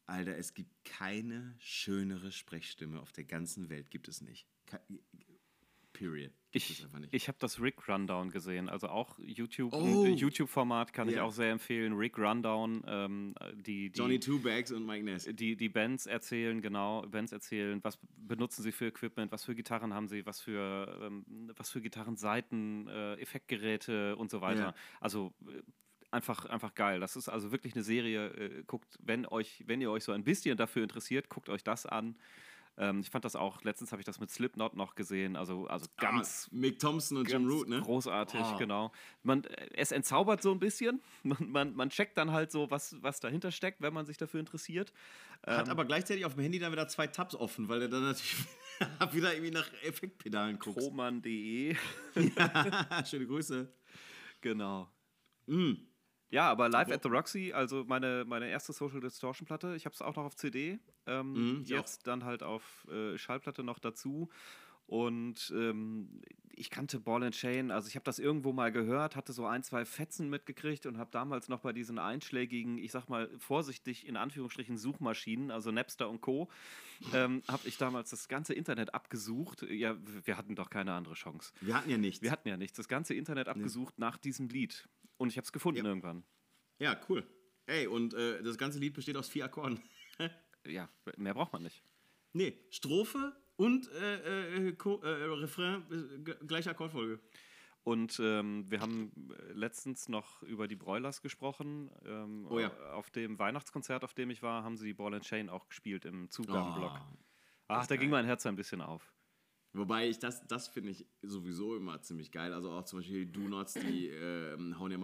Alter, 0.05 0.37
es 0.37 0.53
gibt 0.53 0.83
keine 0.85 1.55
schönere 1.59 2.31
Sprechstimme 2.31 2.99
auf 2.99 3.11
der 3.11 3.23
ganzen 3.23 3.69
Welt, 3.69 3.91
gibt 3.91 4.07
es 4.07 4.21
nicht. 4.21 4.47
Period. 5.93 6.31
Gibt 6.51 6.65
ich 6.69 6.87
ich 7.11 7.27
habe 7.27 7.37
das 7.39 7.61
Rick 7.61 7.87
Rundown 7.87 8.31
gesehen, 8.31 8.69
also 8.69 8.87
auch 8.87 9.19
YouTube, 9.19 9.71
Oh. 9.73 10.03
ein 10.05 10.15
YouTube-Format 10.15 10.93
kann 10.93 11.07
ich 11.07 11.15
Ja. 11.15 11.23
auch 11.23 11.31
sehr 11.31 11.51
empfehlen. 11.51 11.93
Rick 11.93 12.17
Rundown, 12.17 12.83
ähm, 12.87 13.35
die, 13.53 13.91
die, 13.91 13.99
Johnny 13.99 14.19
Two 14.19 14.39
Bags 14.39 14.71
und 14.71 14.83
Mike 14.85 15.03
Ness. 15.05 15.29
die, 15.31 15.55
die 15.55 15.69
Bands 15.69 16.07
erzählen, 16.07 16.59
genau, 16.61 17.03
Bands 17.03 17.31
erzählen, 17.31 17.79
was 17.83 17.99
benutzen 18.17 18.63
sie 18.63 18.71
für 18.71 18.87
Equipment, 18.87 19.31
was 19.31 19.45
für 19.45 19.53
Gitarren 19.53 19.93
haben 19.93 20.07
sie, 20.07 20.25
was 20.25 20.41
für, 20.41 20.99
ähm, 21.03 21.23
was 21.55 21.69
für 21.69 21.81
Gitarrenseiten, 21.81 22.87
äh, 22.87 23.13
Effektgeräte 23.21 24.15
und 24.15 24.31
so 24.31 24.41
weiter. 24.41 24.59
Ja. 24.61 24.75
Also 24.99 25.33
äh, 25.47 25.61
einfach, 26.11 26.45
einfach 26.45 26.73
geil. 26.73 26.99
Das 26.99 27.15
ist 27.15 27.29
also 27.29 27.51
wirklich 27.51 27.73
eine 27.75 27.83
Serie. 27.83 28.27
Äh, 28.33 28.63
guckt, 28.65 28.97
wenn 29.03 29.27
euch, 29.27 29.63
wenn 29.67 29.81
ihr 29.81 29.91
euch 29.91 30.03
so 30.03 30.11
ein 30.13 30.23
bisschen 30.23 30.57
dafür 30.57 30.81
interessiert, 30.81 31.29
guckt 31.29 31.49
euch 31.49 31.63
das 31.63 31.85
an. 31.85 32.17
Ähm, 32.81 33.01
ich 33.01 33.09
fand 33.09 33.25
das 33.25 33.35
auch, 33.35 33.61
letztens 33.63 33.91
habe 33.91 34.01
ich 34.01 34.05
das 34.05 34.21
mit 34.21 34.31
Slipknot 34.31 34.73
noch 34.73 34.95
gesehen, 34.95 35.35
also, 35.35 35.67
also 35.67 35.85
ganz 35.97 36.47
ah, 36.49 36.55
Mick 36.55 36.79
Thompson 36.79 37.17
und 37.17 37.29
Jim 37.29 37.45
Root, 37.45 37.67
ne? 37.67 37.81
Großartig, 37.81 38.39
Oh. 38.41 38.57
genau. 38.57 38.93
Man, 39.21 39.43
es 39.73 39.91
entzaubert 39.91 40.41
so 40.41 40.51
ein 40.53 40.59
bisschen. 40.59 41.01
Man, 41.23 41.51
man, 41.51 41.75
man 41.75 41.89
checkt 41.89 42.17
dann 42.17 42.31
halt 42.31 42.51
so, 42.51 42.71
was, 42.71 42.95
was 43.03 43.19
dahinter 43.19 43.51
steckt, 43.51 43.81
wenn 43.81 43.93
man 43.93 44.05
sich 44.05 44.15
dafür 44.17 44.39
interessiert. 44.39 44.93
Hat 45.45 45.67
Ähm, 45.67 45.71
aber 45.71 45.83
gleichzeitig 45.83 46.23
auf 46.25 46.35
dem 46.35 46.41
Handy 46.43 46.57
dann 46.57 46.71
wieder 46.71 46.87
zwei 46.87 47.07
Tabs 47.07 47.35
offen, 47.35 47.67
weil 47.67 47.81
er 47.81 47.89
dann 47.89 48.03
natürlich 48.03 48.35
wieder 49.11 49.33
irgendwie 49.33 49.51
nach 49.51 49.69
Effektpedalen 49.83 50.57
guckt. 50.57 50.79
Roman.de. 50.81 51.75
Schöne 53.05 53.27
Grüße. 53.27 53.71
genau. 54.41 54.89
Mm. 55.47 55.73
Ja, 56.31 56.49
aber 56.49 56.69
Live 56.69 56.91
at 56.91 57.03
the 57.03 57.09
Roxy, 57.09 57.53
also 57.53 57.83
meine, 57.85 58.23
meine 58.25 58.47
erste 58.49 58.71
Social 58.71 58.99
Distortion 58.99 59.45
Platte, 59.45 59.75
ich 59.75 59.85
habe 59.85 59.93
es 59.93 60.01
auch 60.01 60.15
noch 60.15 60.25
auf 60.25 60.35
CD, 60.35 60.79
ähm, 61.07 61.61
ich 61.63 61.69
jetzt 61.69 62.05
dann 62.07 62.23
halt 62.23 62.43
auf 62.43 62.87
äh, 62.91 63.17
Schallplatte 63.17 63.63
noch 63.63 63.79
dazu. 63.79 64.29
Und 64.89 65.53
ähm, 65.55 66.21
ich 66.55 66.71
kannte 66.71 66.99
Ball 66.99 67.23
and 67.23 67.35
Chain, 67.35 67.69
also 67.69 67.87
ich 67.87 67.95
habe 67.95 68.03
das 68.03 68.17
irgendwo 68.17 68.53
mal 68.53 68.71
gehört, 68.71 69.15
hatte 69.15 69.33
so 69.33 69.45
ein, 69.45 69.61
zwei 69.61 69.85
Fetzen 69.85 70.31
mitgekriegt 70.31 70.87
und 70.87 70.97
habe 70.97 71.11
damals 71.11 71.47
noch 71.47 71.59
bei 71.59 71.73
diesen 71.73 71.99
einschlägigen, 71.99 72.79
ich 72.79 72.91
sag 72.91 73.07
mal 73.07 73.29
vorsichtig 73.37 74.07
in 74.07 74.17
Anführungsstrichen 74.17 74.77
Suchmaschinen, 74.79 75.51
also 75.51 75.71
Napster 75.71 76.09
und 76.09 76.21
Co., 76.21 76.49
ähm, 77.13 77.43
habe 77.47 77.67
ich 77.67 77.77
damals 77.77 78.09
das 78.09 78.27
ganze 78.27 78.55
Internet 78.55 78.95
abgesucht. 78.95 79.61
Ja, 79.69 79.95
wir 80.25 80.37
hatten 80.37 80.55
doch 80.55 80.71
keine 80.71 80.93
andere 80.93 81.13
Chance. 81.13 81.53
Wir 81.61 81.75
hatten 81.75 81.91
ja 81.91 81.97
nichts. 81.97 82.23
Wir 82.23 82.31
hatten 82.31 82.49
ja 82.49 82.57
nichts, 82.57 82.75
das 82.75 82.87
ganze 82.87 83.13
Internet 83.13 83.47
abgesucht 83.47 83.99
nach 83.99 84.17
diesem 84.17 84.49
Lied. 84.49 84.89
Und 85.19 85.29
ich 85.29 85.37
habe 85.37 85.45
es 85.45 85.51
gefunden 85.51 85.83
Ja. 85.83 85.89
irgendwann. 85.89 86.23
ja, 86.79 86.99
cool. 87.07 87.23
Ey, 87.67 87.85
und 87.85 88.15
äh, 88.15 88.41
das 88.41 88.57
ganze 88.57 88.79
Lied 88.79 88.93
besteht 88.95 89.15
aus 89.15 89.29
vier 89.29 89.45
Akkorden. 89.45 89.79
Ja, 90.67 90.89
mehr 91.15 91.33
braucht 91.33 91.53
man 91.53 91.63
nicht. 91.63 91.81
Nee, 92.33 92.59
Strophe 92.69 93.33
und 93.55 93.89
äh, 93.93 94.57
äh, 94.57 94.69
äh, 94.69 94.75
Refrain, 95.39 95.83
äh, 96.25 96.35
gleiche 96.45 96.69
Akkordfolge. 96.71 97.19
Und 97.83 98.19
ähm, 98.21 98.69
wir 98.69 98.81
haben 98.81 99.11
äh, 99.31 99.53
letztens 99.53 100.09
noch 100.09 100.43
über 100.43 100.67
die 100.67 100.75
Broilers 100.75 101.21
gesprochen. 101.21 101.89
Ähm, 102.05 102.45
Oh 102.49 102.59
ja. 102.59 102.71
Auf 102.91 103.09
dem 103.09 103.39
Weihnachtskonzert, 103.39 104.03
auf 104.03 104.13
dem 104.13 104.29
ich 104.31 104.43
war, 104.43 104.63
haben 104.63 104.75
sie 104.75 104.93
Ball 104.93 105.13
and 105.13 105.23
Chain 105.23 105.47
auch 105.49 105.69
gespielt 105.69 106.03
im 106.03 106.29
Zugabenblock. 106.29 106.99
Oh, 106.99 107.17
Ach, 107.69 107.87
da 107.87 107.95
ging 107.95 108.11
geil. 108.11 108.19
mein 108.21 108.25
Herz 108.25 108.45
ein 108.45 108.57
bisschen 108.57 108.81
auf. 108.81 109.13
Wobei 109.71 110.09
ich 110.09 110.19
das, 110.19 110.45
das 110.47 110.67
finde 110.67 110.89
ich 110.91 111.07
sowieso 111.21 111.77
immer 111.77 112.01
ziemlich 112.01 112.31
geil. 112.31 112.53
Also 112.53 112.71
auch 112.71 112.83
zum 112.83 112.99
Beispiel 112.99 113.25
Do 113.27 113.41
Nots, 113.47 113.75
die 113.75 114.09
immer 114.09 114.57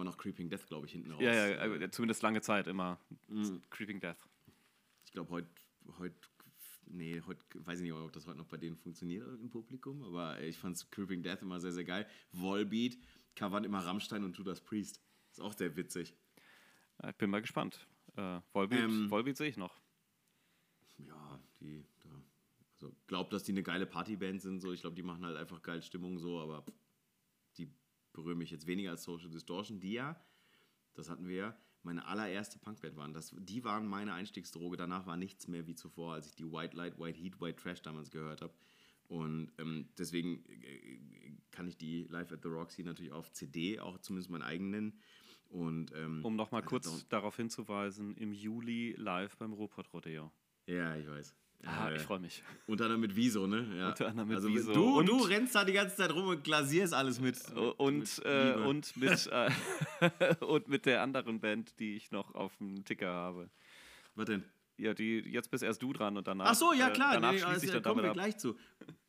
noch 0.06 0.16
Creeping 0.18 0.48
Death, 0.48 0.66
glaube 0.66 0.86
ich, 0.86 0.92
hinten 0.92 1.12
raus. 1.12 1.20
Ja, 1.22 1.32
ja, 1.32 1.74
äh, 1.74 1.90
zumindest 1.90 2.22
lange 2.22 2.40
Zeit 2.40 2.66
immer. 2.66 2.98
Creeping 3.70 4.00
Death. 4.00 4.16
Ich 5.04 5.12
glaube, 5.12 5.30
heute, 5.30 5.48
heute, 5.98 6.16
nee, 6.86 7.20
heute, 7.26 7.40
weiß 7.54 7.78
ich 7.80 7.82
nicht, 7.84 7.92
ob 7.92 8.12
das 8.12 8.26
heute 8.26 8.38
noch 8.38 8.46
bei 8.46 8.56
denen 8.56 8.76
funktioniert 8.76 9.26
im 9.40 9.50
Publikum, 9.50 10.02
aber 10.02 10.40
ich 10.40 10.56
fand 10.58 10.90
Creeping 10.90 11.22
Death 11.22 11.42
immer 11.42 11.60
sehr, 11.60 11.72
sehr 11.72 11.84
geil. 11.84 12.06
Volbeat 12.32 12.98
covern 13.34 13.64
immer 13.64 13.80
Rammstein 13.80 14.24
und 14.24 14.36
Judas 14.36 14.60
Priest. 14.60 15.00
Ist 15.30 15.40
auch 15.40 15.52
sehr 15.52 15.76
witzig. 15.76 16.14
Ja, 17.02 17.10
Ich 17.10 17.16
bin 17.16 17.30
mal 17.30 17.42
gespannt. 17.42 17.86
Äh, 18.16 18.40
Volbeat, 18.52 18.80
Ähm, 18.80 19.10
Volbeat 19.10 19.36
sehe 19.36 19.48
ich 19.48 19.56
noch. 19.58 19.78
Ja, 20.98 21.38
die, 21.60 21.84
da, 22.02 22.08
also 22.74 22.96
glaub, 23.06 23.30
dass 23.30 23.44
die 23.44 23.52
eine 23.52 23.62
geile 23.62 23.84
Partyband 23.86 24.40
sind, 24.40 24.60
so. 24.60 24.72
Ich 24.72 24.80
glaube, 24.80 24.96
die 24.96 25.02
machen 25.02 25.24
halt 25.26 25.36
einfach 25.36 25.60
geil 25.62 25.82
Stimmung, 25.82 26.18
so, 26.18 26.40
aber 26.40 26.62
pff, 26.62 26.72
die 28.16 28.22
berühren 28.22 28.38
mich 28.38 28.50
jetzt 28.50 28.66
weniger 28.66 28.90
als 28.90 29.04
Social 29.04 29.28
Distortion. 29.28 29.80
Die 29.80 29.92
ja, 29.92 30.20
das 30.94 31.10
hatten 31.10 31.28
wir 31.28 31.36
ja, 31.36 31.56
meine 31.82 32.06
allererste 32.06 32.58
Punkband 32.58 32.96
waren. 32.96 33.12
Das, 33.12 33.34
die 33.38 33.64
waren 33.64 33.86
meine 33.86 34.14
Einstiegsdroge. 34.14 34.76
Danach 34.76 35.06
war 35.06 35.16
nichts 35.16 35.48
mehr 35.48 35.66
wie 35.66 35.74
zuvor, 35.74 36.14
als 36.14 36.26
ich 36.26 36.34
die 36.34 36.50
White 36.50 36.76
Light, 36.76 36.98
White 36.98 37.18
Heat, 37.18 37.40
White 37.40 37.62
Trash 37.62 37.82
damals 37.82 38.10
gehört 38.10 38.42
habe. 38.42 38.54
Und 39.08 39.52
ähm, 39.58 39.88
deswegen 39.98 40.44
äh, 40.48 41.36
kann 41.52 41.68
ich 41.68 41.76
die 41.76 42.04
Live 42.04 42.32
at 42.32 42.42
the 42.42 42.48
Roxy 42.48 42.82
natürlich 42.82 43.12
auf 43.12 43.30
CD, 43.32 43.78
auch 43.78 43.98
zumindest 43.98 44.30
meinen 44.30 44.42
eigenen. 44.42 44.98
Und, 45.48 45.92
ähm, 45.94 46.24
Um 46.24 46.34
nochmal 46.34 46.62
kurz 46.62 47.06
darauf 47.08 47.36
hinzuweisen, 47.36 48.16
im 48.16 48.32
Juli 48.32 48.94
live 48.98 49.36
beim 49.36 49.52
Ruhrpott 49.52 49.92
Rodeo. 49.92 50.32
Ja, 50.66 50.96
ich 50.96 51.08
weiß. 51.08 51.36
Ah, 51.64 51.88
Äh, 51.90 51.96
ich 51.96 52.02
freue 52.02 52.20
mich. 52.20 52.42
Unter 52.66 52.84
anderem 52.84 53.00
mit 53.00 53.16
Wieso, 53.16 53.46
ne? 53.46 53.66
Ja. 53.76 53.88
Unter 53.88 54.08
anderem 54.08 54.28
mit 54.28 54.36
also, 54.36 54.48
Wieso. 54.48 54.72
Du, 54.72 54.98
Und- 54.98 55.08
du 55.08 55.16
rennst 55.22 55.54
da 55.54 55.64
die 55.64 55.72
ganze 55.72 55.96
Zeit 55.96 56.12
rum 56.14 56.28
und 56.28 56.44
glasierst 56.44 56.94
alles 56.94 57.20
mit. 57.20 57.38
Und, 57.78 57.98
mit 58.18 58.22
äh, 58.24 58.54
und, 58.54 58.96
mit, 58.96 59.26
äh, 59.32 59.50
und 60.44 60.68
mit 60.68 60.86
der 60.86 61.02
anderen 61.02 61.40
Band, 61.40 61.78
die 61.78 61.96
ich 61.96 62.10
noch 62.12 62.34
auf 62.34 62.56
dem 62.58 62.84
Ticker 62.84 63.12
habe. 63.12 63.50
Was 64.14 64.26
denn? 64.26 64.44
Ja, 64.78 64.92
die 64.92 65.20
jetzt 65.20 65.50
bist 65.50 65.62
erst 65.64 65.82
du 65.82 65.92
dran 65.94 66.16
und 66.18 66.26
danach. 66.26 66.48
Ach 66.50 66.54
so, 66.54 66.72
ja 66.74 66.88
äh, 66.88 66.92
klar, 66.92 67.14
danach 67.14 67.32
nee, 67.32 67.38
schließe 67.38 67.48
also, 67.50 67.64
ich 67.64 67.70
da 67.72 67.80
dann 67.80 67.82
kommen 67.92 68.02
wir 68.02 68.10
ab. 68.10 68.14
gleich 68.16 68.36
zu. 68.36 68.56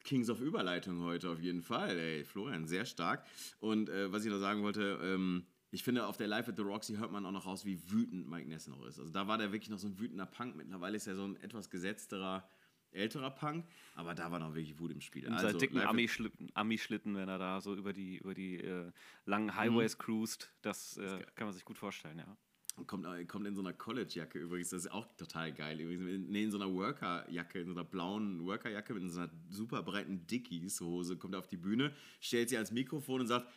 Kings 0.06 0.30
of 0.30 0.40
Überleitung 0.40 1.02
heute 1.04 1.30
auf 1.30 1.42
jeden 1.42 1.62
Fall, 1.62 1.98
ey. 1.98 2.24
Florian, 2.24 2.66
sehr 2.66 2.86
stark. 2.86 3.26
Und 3.60 3.90
äh, 3.90 4.10
was 4.12 4.24
ich 4.24 4.32
noch 4.32 4.40
sagen 4.40 4.64
wollte, 4.64 4.98
ähm, 5.04 5.46
ich 5.72 5.84
finde, 5.84 6.06
auf 6.08 6.18
der 6.18 6.28
Live 6.28 6.48
at 6.48 6.56
the 6.56 6.62
Roxy 6.62 6.96
hört 6.96 7.12
man 7.12 7.26
auch 7.26 7.32
noch 7.32 7.46
raus, 7.46 7.66
wie 7.66 7.80
wütend 7.92 8.28
Mike 8.30 8.48
Ness 8.48 8.68
noch 8.68 8.86
ist. 8.86 9.00
Also 9.00 9.12
da 9.12 9.28
war 9.28 9.38
der 9.38 9.52
wirklich 9.52 9.70
noch 9.70 9.80
so 9.80 9.88
ein 9.88 10.00
wütender 10.00 10.26
Punk. 10.26 10.56
Mittlerweile 10.56 10.96
ist 10.98 11.08
er 11.08 11.16
so 11.16 11.26
ein 11.26 11.36
etwas 11.38 11.70
gesetzterer, 11.70 12.48
älterer 12.92 13.32
Punk, 13.32 13.66
aber 13.96 14.16
da 14.16 14.32
war 14.32 14.40
noch 14.40 14.56
wirklich 14.56 14.80
Wut 14.80 14.92
im 14.92 15.02
Spiel. 15.02 15.26
In 15.26 15.34
Also, 15.34 15.58
dicken 15.60 15.80
Ami-Schlitten, 15.80 16.50
Ami-Schlitten, 16.54 17.16
wenn 17.16 17.28
er 17.28 17.38
da 17.38 17.60
so 17.60 17.76
über 17.76 17.92
die, 17.92 18.18
über 18.18 18.34
die 18.34 18.56
äh, 18.62 18.92
langen 19.26 19.56
Highways 19.56 19.98
cruist, 19.98 20.52
das 20.62 20.98
äh, 20.98 21.20
kann 21.36 21.48
man 21.48 21.54
sich 21.54 21.66
gut 21.66 21.78
vorstellen, 21.78 22.20
ja. 22.20 22.38
Und 22.78 22.86
kommt, 22.88 23.06
äh, 23.08 23.26
kommt 23.26 23.46
in 23.48 23.56
so 23.56 23.62
einer 23.62 23.74
College-Jacke 23.74 24.38
übrigens, 24.40 24.70
das 24.70 24.86
ist 24.86 24.92
auch 24.92 25.06
total 25.18 25.52
geil. 25.52 25.80
Übrigens, 25.82 26.06
in- 26.08 26.30
nee, 26.30 26.44
in 26.44 26.52
so 26.52 26.60
einer 26.60 26.72
Worker-Jacke, 26.72 27.60
in 27.60 27.68
so 27.68 27.74
einer 27.74 27.84
blauen 27.84 28.46
Worker-Jacke 28.46 28.94
mit 28.94 29.12
so 29.12 29.20
einer 29.20 29.32
super 29.50 29.82
breiten 29.84 30.26
Dickies-Hose, 30.28 31.18
kommt 31.18 31.34
er 31.34 31.40
auf 31.40 31.48
die 31.48 31.58
Bühne, 31.58 31.94
stellt 32.22 32.50
sie 32.50 32.56
ans 32.56 32.72
Mikrofon 32.72 33.22
und 33.22 33.28
sagt, 33.28 33.48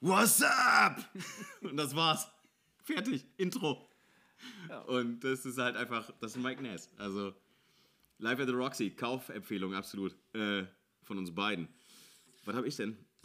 What's 0.00 0.40
up? 0.42 1.04
und 1.62 1.76
das 1.76 1.94
war's. 1.96 2.30
Fertig. 2.84 3.26
Intro. 3.36 3.88
Und 4.86 5.24
das 5.24 5.44
ist 5.44 5.58
halt 5.58 5.76
einfach, 5.76 6.12
das 6.20 6.36
ist 6.36 6.42
Mike 6.42 6.62
Ness. 6.62 6.88
Also, 6.98 7.34
Live 8.18 8.38
at 8.38 8.46
the 8.46 8.54
Roxy, 8.54 8.90
Kaufempfehlung, 8.90 9.74
absolut. 9.74 10.14
Äh, 10.34 10.64
von 11.02 11.18
uns 11.18 11.34
beiden. 11.34 11.68
Was 12.44 12.54
habe 12.54 12.68
ich 12.68 12.76
denn? 12.76 12.96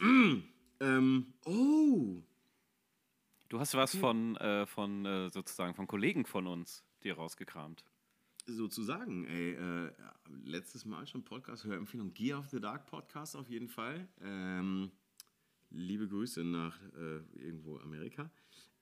ähm, 0.80 1.34
oh. 1.44 2.22
Du 3.48 3.60
hast 3.60 3.74
was 3.74 3.94
von, 3.94 4.36
äh, 4.38 4.66
von 4.66 5.06
äh, 5.06 5.30
sozusagen 5.30 5.74
von 5.74 5.86
Kollegen 5.86 6.26
von 6.26 6.48
uns 6.48 6.82
dir 7.04 7.14
rausgekramt. 7.14 7.84
sozusagen, 8.46 9.26
ey, 9.26 9.52
äh, 9.52 9.92
letztes 10.42 10.84
Mal 10.84 11.06
schon 11.06 11.22
Podcast, 11.22 11.64
Hörempfehlung, 11.64 12.12
Gear 12.14 12.40
of 12.40 12.48
the 12.48 12.60
Dark 12.60 12.86
Podcast 12.86 13.36
auf 13.36 13.48
jeden 13.48 13.68
Fall. 13.68 14.08
Ähm, 14.20 14.90
liebe 15.74 16.08
Grüße 16.08 16.44
nach 16.44 16.80
äh, 16.94 17.20
irgendwo 17.34 17.78
Amerika. 17.78 18.30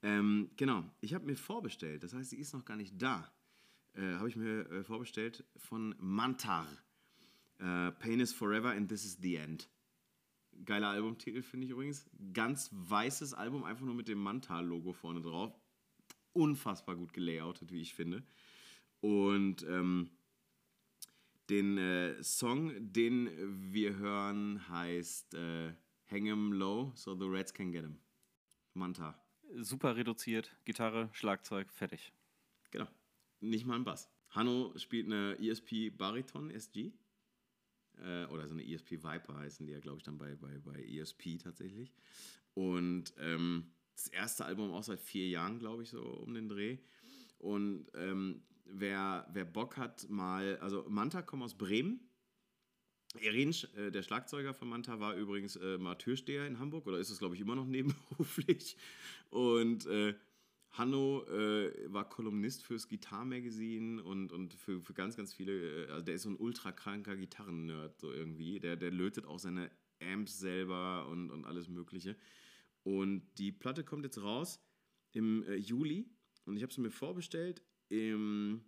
Ähm, 0.03 0.51
genau, 0.57 0.84
ich 1.01 1.14
habe 1.14 1.26
mir 1.26 1.36
vorbestellt, 1.36 2.03
das 2.03 2.12
heißt, 2.12 2.30
sie 2.30 2.38
ist 2.38 2.53
noch 2.53 2.64
gar 2.64 2.76
nicht 2.76 3.01
da. 3.01 3.32
Äh, 3.95 4.14
habe 4.14 4.28
ich 4.28 4.36
mir 4.36 4.70
äh, 4.70 4.82
vorbestellt 4.82 5.45
von 5.57 5.95
Mantar. 5.99 6.66
Äh, 7.59 7.93
Pain 7.93 8.20
is 8.20 8.32
Forever 8.32 8.70
and 8.70 8.88
This 8.88 9.05
is 9.05 9.18
the 9.20 9.36
End. 9.36 9.68
Geiler 10.64 10.88
Albumtitel, 10.88 11.43
finde 11.43 11.66
ich 11.66 11.72
übrigens. 11.72 12.09
Ganz 12.32 12.70
weißes 12.72 13.34
Album, 13.34 13.64
einfach 13.64 13.84
nur 13.84 13.95
mit 13.95 14.09
dem 14.09 14.18
Mantar-Logo 14.18 14.93
vorne 14.93 15.20
drauf. 15.20 15.59
Unfassbar 16.32 16.97
gut 16.97 17.12
gelayoutet, 17.12 17.72
wie 17.72 17.80
ich 17.80 17.95
finde. 17.95 18.22
Und 19.01 19.64
ähm, 19.68 20.11
den 21.51 21.78
äh, 21.78 22.22
Song, 22.22 22.72
den 22.93 23.28
wir 23.72 23.97
hören, 23.97 24.68
heißt 24.68 25.34
äh, 25.34 25.72
Hang 26.12 26.26
'em 26.26 26.52
Low, 26.52 26.92
so 26.94 27.14
the 27.14 27.24
Reds 27.24 27.54
can 27.54 27.72
get 27.72 27.84
'em. 27.84 27.98
Manta. 28.74 29.18
Super 29.56 29.96
reduziert, 29.96 30.54
Gitarre, 30.66 31.08
Schlagzeug, 31.14 31.72
fertig. 31.72 32.12
Genau. 32.70 32.86
Nicht 33.40 33.64
mal 33.64 33.76
ein 33.76 33.84
Bass. 33.84 34.10
Hanno 34.28 34.74
spielt 34.76 35.06
eine 35.06 35.38
ESP 35.38 35.88
Bariton 35.88 36.50
SG. 36.50 36.92
Äh, 37.96 38.26
oder 38.26 38.46
so 38.46 38.52
eine 38.52 38.62
ESP 38.62 39.02
Viper 39.02 39.38
heißen 39.38 39.64
die 39.64 39.72
ja, 39.72 39.80
glaube 39.80 39.98
ich, 39.98 40.02
dann 40.02 40.18
bei, 40.18 40.34
bei, 40.34 40.58
bei 40.58 40.82
ESP 40.84 41.38
tatsächlich. 41.38 41.94
Und 42.52 43.14
ähm, 43.16 43.72
das 43.94 44.08
erste 44.08 44.44
Album 44.44 44.70
auch 44.72 44.82
seit 44.82 45.00
vier 45.00 45.28
Jahren, 45.28 45.58
glaube 45.58 45.82
ich, 45.82 45.88
so 45.88 46.02
um 46.02 46.34
den 46.34 46.50
Dreh. 46.50 46.76
Und 47.38 47.86
ähm, 47.94 48.42
wer, 48.66 49.26
wer 49.32 49.46
Bock 49.46 49.78
hat, 49.78 50.10
mal, 50.10 50.58
also 50.58 50.84
Manta 50.90 51.22
kommt 51.22 51.42
aus 51.42 51.56
Bremen. 51.56 52.11
Erinsch, 53.20 53.66
äh, 53.76 53.90
der 53.90 54.02
Schlagzeuger 54.02 54.54
von 54.54 54.68
Manta, 54.68 55.00
war 55.00 55.14
übrigens 55.14 55.56
äh, 55.56 55.78
mal 55.78 55.96
Türsteher 55.96 56.46
in 56.46 56.58
Hamburg 56.58 56.86
oder 56.86 56.98
ist 56.98 57.10
es, 57.10 57.18
glaube 57.18 57.34
ich, 57.34 57.40
immer 57.40 57.54
noch 57.54 57.66
nebenberuflich. 57.66 58.76
Und 59.30 59.86
äh, 59.86 60.14
Hanno 60.70 61.24
äh, 61.26 61.92
war 61.92 62.08
Kolumnist 62.08 62.62
fürs 62.62 62.88
Gitarre-Magazin 62.88 64.00
und, 64.00 64.32
und 64.32 64.54
für, 64.54 64.80
für 64.80 64.94
ganz, 64.94 65.16
ganz 65.16 65.34
viele, 65.34 65.86
äh, 65.86 65.90
also 65.90 66.02
der 66.02 66.14
ist 66.14 66.22
so 66.22 66.30
ein 66.30 66.36
ultra 66.36 66.72
kranker 66.72 67.14
Gitarren-Nerd 67.14 68.00
so 68.00 68.10
irgendwie. 68.10 68.58
Der, 68.58 68.76
der 68.76 68.90
lötet 68.90 69.26
auch 69.26 69.38
seine 69.38 69.70
Amps 70.00 70.38
selber 70.38 71.08
und, 71.08 71.30
und 71.30 71.44
alles 71.44 71.68
Mögliche. 71.68 72.16
Und 72.84 73.22
die 73.36 73.52
Platte 73.52 73.84
kommt 73.84 74.04
jetzt 74.04 74.22
raus 74.22 74.64
im 75.12 75.44
Juli 75.58 76.10
und 76.46 76.56
ich 76.56 76.62
habe 76.62 76.72
sie 76.72 76.80
mir 76.80 76.90
vorbestellt 76.90 77.62
im 77.90 78.64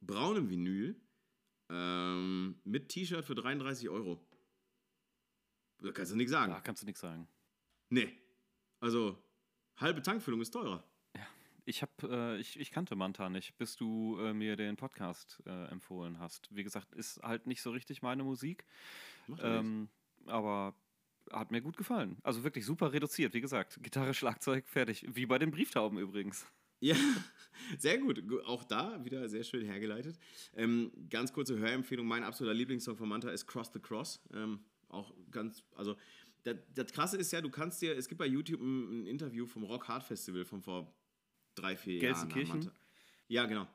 braunen 0.00 0.48
Vinyl 0.48 0.96
ähm, 1.70 2.60
mit 2.64 2.88
T-Shirt 2.88 3.24
für 3.24 3.34
33 3.34 3.88
Euro. 3.88 4.20
Da 5.80 5.92
kannst 5.92 6.12
du 6.12 6.16
nichts 6.16 6.32
sagen. 6.32 6.52
Da 6.52 6.60
kannst 6.60 6.82
du 6.82 6.86
nichts 6.86 7.00
sagen. 7.00 7.28
Nee. 7.90 8.12
Also, 8.80 9.18
halbe 9.76 10.02
Tankfüllung 10.02 10.40
ist 10.40 10.50
teurer. 10.50 10.84
Ich, 11.66 11.80
hab, 11.80 12.02
äh, 12.02 12.36
ich, 12.36 12.60
ich 12.60 12.70
kannte 12.70 12.94
Manta 12.94 13.30
nicht, 13.30 13.56
bis 13.56 13.76
du 13.76 14.18
äh, 14.18 14.34
mir 14.34 14.56
den 14.56 14.76
Podcast 14.76 15.42
äh, 15.46 15.66
empfohlen 15.68 16.18
hast. 16.18 16.54
Wie 16.54 16.62
gesagt, 16.62 16.92
ist 16.92 17.22
halt 17.22 17.46
nicht 17.46 17.62
so 17.62 17.70
richtig 17.70 18.02
meine 18.02 18.22
Musik, 18.22 18.66
Macht 19.26 19.42
ja 19.42 19.60
ähm, 19.60 19.88
aber 20.26 20.74
hat 21.30 21.50
mir 21.50 21.62
gut 21.62 21.78
gefallen. 21.78 22.18
Also 22.22 22.44
wirklich 22.44 22.66
super 22.66 22.92
reduziert, 22.92 23.32
wie 23.32 23.40
gesagt. 23.40 23.78
Gitarre, 23.82 24.12
Schlagzeug, 24.12 24.68
fertig. 24.68 25.06
Wie 25.08 25.24
bei 25.24 25.38
den 25.38 25.50
Brieftauben 25.50 25.98
übrigens. 25.98 26.46
Ja, 26.84 26.96
sehr 27.78 27.98
gut. 27.98 28.26
Gu- 28.28 28.40
Auch 28.42 28.64
da 28.64 29.02
wieder 29.04 29.28
sehr 29.28 29.42
schön 29.44 29.64
hergeleitet. 29.64 30.18
Ähm, 30.54 30.92
ganz 31.08 31.32
kurze 31.32 31.58
Hörempfehlung. 31.58 32.06
Mein 32.06 32.24
absoluter 32.24 32.54
Lieblingssong 32.54 32.96
von 32.96 33.08
Manta 33.08 33.30
ist 33.30 33.46
Cross 33.46 33.70
the 33.72 33.80
Cross. 33.80 34.20
Ähm, 34.34 34.60
auch 34.88 35.14
ganz, 35.30 35.62
also 35.74 35.96
das, 36.42 36.56
das 36.74 36.92
Krasse 36.92 37.16
ist 37.16 37.32
ja, 37.32 37.40
du 37.40 37.50
kannst 37.50 37.80
dir, 37.80 37.96
es 37.96 38.06
gibt 38.08 38.18
bei 38.18 38.26
YouTube 38.26 38.60
ein, 38.60 39.02
ein 39.02 39.06
Interview 39.06 39.46
vom 39.46 39.64
Rock 39.64 39.88
Hard 39.88 40.04
Festival 40.04 40.44
von 40.44 40.60
vor 40.60 40.94
drei, 41.54 41.76
vier 41.76 41.98
Jahren. 42.18 42.28
Manta. 42.48 42.72
Ja, 43.28 43.46
genau. 43.46 43.66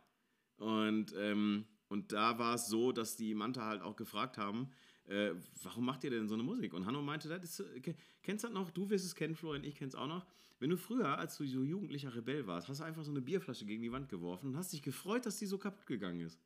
Und, 0.57 1.13
ähm, 1.17 1.65
und 1.87 2.11
da 2.11 2.37
war 2.37 2.53
es 2.55 2.67
so, 2.67 2.91
dass 2.91 3.15
die 3.17 3.33
Manta 3.33 3.65
halt 3.65 3.81
auch 3.81 3.95
gefragt 3.95 4.37
haben, 4.37 4.69
äh, 5.09 5.33
warum 5.63 5.85
macht 5.85 6.03
ihr 6.03 6.09
denn 6.09 6.27
so 6.27 6.35
eine 6.35 6.43
Musik? 6.43 6.73
Und 6.73 6.85
Hanno 6.85 7.01
meinte, 7.01 7.27
das 7.27 7.43
ist, 7.43 7.59
äh, 7.59 7.79
ke- 7.81 7.95
kennst 8.21 8.43
du 8.43 8.47
das 8.47 8.53
noch? 8.53 8.71
Du 8.71 8.89
wirst 8.89 9.05
es 9.05 9.15
kennen, 9.15 9.35
Florian, 9.35 9.63
ich 9.63 9.75
kenn's 9.75 9.95
auch 9.95 10.07
noch. 10.07 10.25
Wenn 10.59 10.69
du 10.69 10.77
früher, 10.77 11.17
als 11.17 11.37
du 11.37 11.45
so 11.45 11.63
jugendlicher 11.63 12.13
Rebell 12.13 12.45
warst, 12.45 12.67
hast 12.67 12.79
du 12.79 12.83
einfach 12.83 13.03
so 13.03 13.11
eine 13.11 13.21
Bierflasche 13.21 13.65
gegen 13.65 13.81
die 13.81 13.91
Wand 13.91 14.09
geworfen 14.09 14.49
und 14.49 14.57
hast 14.57 14.71
dich 14.73 14.81
gefreut, 14.81 15.25
dass 15.25 15.37
die 15.37 15.45
so 15.45 15.57
kaputt 15.57 15.85
gegangen 15.87 16.21
ist. 16.21 16.39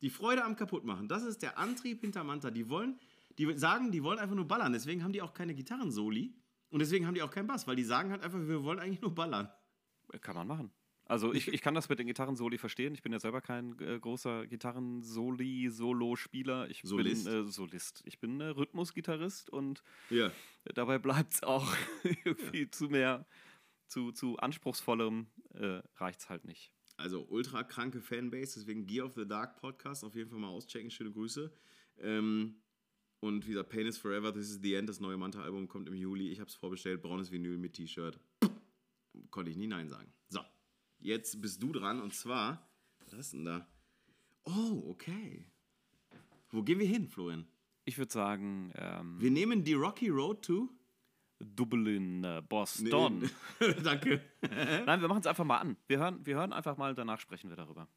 Die 0.00 0.10
Freude 0.10 0.44
am 0.44 0.56
Kaputtmachen, 0.56 1.08
das 1.08 1.22
ist 1.22 1.42
der 1.42 1.58
Antrieb 1.58 2.00
hinter 2.00 2.24
Manta. 2.24 2.50
Die 2.50 2.68
wollen, 2.68 2.98
die 3.38 3.56
sagen, 3.56 3.92
die 3.92 4.02
wollen 4.02 4.18
einfach 4.18 4.34
nur 4.34 4.46
ballern. 4.48 4.72
Deswegen 4.72 5.02
haben 5.04 5.12
die 5.12 5.22
auch 5.22 5.34
keine 5.34 5.54
Gitarrensoli 5.54 6.34
und 6.70 6.80
deswegen 6.80 7.06
haben 7.06 7.14
die 7.14 7.22
auch 7.22 7.30
keinen 7.30 7.46
Bass, 7.46 7.66
weil 7.66 7.76
die 7.76 7.84
sagen 7.84 8.10
halt 8.10 8.22
einfach, 8.22 8.40
wir 8.40 8.62
wollen 8.64 8.80
eigentlich 8.80 9.00
nur 9.02 9.14
ballern. 9.14 9.48
Kann 10.20 10.34
man 10.34 10.46
machen. 10.46 10.70
Also 11.06 11.34
ich, 11.34 11.48
ich 11.48 11.60
kann 11.60 11.74
das 11.74 11.88
mit 11.90 11.98
den 11.98 12.06
Gitarrensoli 12.06 12.56
verstehen. 12.58 12.94
Ich 12.94 13.02
bin 13.02 13.12
ja 13.12 13.18
selber 13.18 13.40
kein 13.42 13.78
äh, 13.80 13.98
großer 14.00 14.46
Gitarrensoli-Solo-Spieler. 14.46 16.70
Ich 16.70 16.80
Solist. 16.82 17.24
bin 17.26 17.46
äh, 17.46 17.50
Solist. 17.50 18.02
Ich 18.06 18.18
bin 18.20 18.40
äh, 18.40 18.46
Rhythmusgitarrist 18.46 19.50
und 19.50 19.82
Ja. 20.10 20.30
dabei 20.74 20.98
bleibt 20.98 21.34
es 21.34 21.42
auch 21.42 21.74
irgendwie 22.24 22.70
zu 22.70 22.88
mehr, 22.88 23.26
zu, 23.86 24.12
zu 24.12 24.36
anspruchsvollem 24.38 25.26
äh, 25.54 25.82
reicht 25.96 26.20
es 26.20 26.28
halt 26.30 26.44
nicht. 26.44 26.70
Also 26.96 27.26
ultra 27.28 27.64
kranke 27.64 28.00
Fanbase, 28.00 28.60
deswegen 28.60 28.86
Gear 28.86 29.06
of 29.06 29.14
the 29.14 29.26
Dark 29.26 29.56
Podcast 29.56 30.04
auf 30.04 30.14
jeden 30.14 30.30
Fall 30.30 30.38
mal 30.38 30.48
auschecken. 30.48 30.90
Schöne 30.90 31.10
Grüße. 31.10 31.52
Ähm, 31.98 32.60
und 33.20 33.46
wie 33.46 33.50
gesagt, 33.52 33.70
Pain 33.70 33.86
is 33.86 33.98
Forever, 33.98 34.32
This 34.32 34.50
is 34.50 34.60
the 34.62 34.74
End, 34.74 34.88
das 34.88 35.00
neue 35.00 35.16
Manta-Album 35.16 35.66
kommt 35.66 35.88
im 35.88 35.94
Juli. 35.94 36.28
Ich 36.30 36.40
habe 36.40 36.48
es 36.48 36.54
vorbestellt, 36.54 37.02
braunes 37.02 37.30
Vinyl 37.32 37.56
mit 37.58 37.74
T-Shirt. 37.74 38.18
Konnte 39.30 39.50
ich 39.50 39.56
nie 39.56 39.66
Nein 39.66 39.88
sagen. 39.88 40.12
So, 40.28 40.40
jetzt 41.04 41.40
bist 41.40 41.62
du 41.62 41.70
dran 41.72 42.00
und 42.00 42.14
zwar, 42.14 42.66
was 43.04 43.12
ist 43.12 43.32
denn 43.34 43.44
da? 43.44 43.66
Oh, 44.44 44.82
okay. 44.88 45.46
Wo 46.50 46.62
gehen 46.62 46.78
wir 46.78 46.86
hin, 46.86 47.08
Florian? 47.08 47.46
Ich 47.84 47.98
würde 47.98 48.12
sagen, 48.12 48.72
ähm, 48.76 49.20
Wir 49.20 49.30
nehmen 49.30 49.62
die 49.64 49.74
Rocky 49.74 50.08
Road 50.08 50.42
to. 50.44 50.68
Dublin, 51.40 52.24
äh, 52.24 52.42
Boston. 52.48 53.30
Danke. 53.82 54.22
Nein, 54.42 55.00
wir 55.00 55.08
machen 55.08 55.20
es 55.20 55.26
einfach 55.26 55.44
mal 55.44 55.58
an. 55.58 55.76
Wir 55.88 55.98
hören, 55.98 56.24
wir 56.24 56.36
hören 56.36 56.52
einfach 56.52 56.76
mal, 56.76 56.94
danach 56.94 57.20
sprechen 57.20 57.50
wir 57.50 57.56
darüber. 57.56 57.88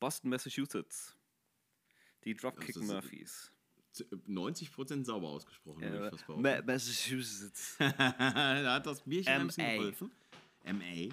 Boston, 0.00 0.30
Massachusetts. 0.30 1.16
Die 2.24 2.34
Dropkick 2.34 2.70
ist- 2.76 2.82
Murphys. 2.82 3.52
90% 4.26 5.04
sauber 5.04 5.28
ausgesprochen, 5.28 5.82
würde 5.82 5.96
ich 5.96 6.02
Äh, 6.02 6.10
fast 6.10 6.26
behaupten. 6.26 6.42
Ma- 6.42 6.62
Massachusetts. 6.62 7.76
da 7.98 8.74
hat 8.74 8.86
das 8.86 9.02
Bierchen 9.02 9.32
ein 9.32 9.46
bisschen 9.48 9.76
geholfen. 9.78 10.10
MA. 10.64 11.12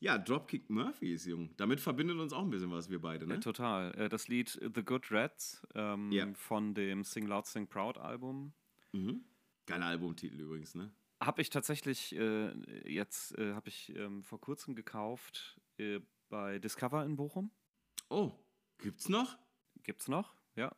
Ja, 0.00 0.18
Dropkick 0.18 0.68
Murphys, 0.70 1.26
Jung. 1.26 1.50
Damit 1.56 1.80
verbindet 1.80 2.18
uns 2.18 2.32
auch 2.32 2.42
ein 2.42 2.50
bisschen 2.50 2.70
was, 2.70 2.88
wir 2.90 3.00
beide, 3.00 3.26
Ja, 3.26 3.34
ne? 3.34 3.40
total. 3.40 3.92
Äh, 3.98 4.08
Das 4.08 4.28
Lied 4.28 4.48
The 4.74 4.82
Good 4.82 5.10
Rats 5.10 5.66
ähm, 5.74 6.10
Ja. 6.10 6.26
von 6.34 6.74
dem 6.74 7.04
Sing 7.04 7.26
Loud, 7.26 7.46
Sing 7.46 7.66
Proud 7.66 7.98
Album 7.98 8.52
Mhm. 8.92 9.24
Geiler 9.66 9.86
Albumtitel 9.86 10.40
übrigens, 10.40 10.74
ne? 10.74 10.90
habe 11.22 11.42
ich 11.42 11.50
tatsächlich 11.50 12.16
äh, 12.16 12.50
jetzt 12.90 13.36
äh, 13.38 13.52
habe 13.52 13.68
ich 13.68 13.94
ähm, 13.94 14.22
vor 14.24 14.40
kurzem 14.40 14.74
gekauft 14.74 15.60
äh, 15.78 16.00
bei 16.30 16.58
Discover 16.58 17.04
in 17.04 17.14
Bochum. 17.16 17.50
Oh, 18.08 18.32
gibt's 18.78 19.08
noch? 19.10 19.36
Gibt's 19.82 20.08
noch? 20.08 20.34
Ja. 20.56 20.74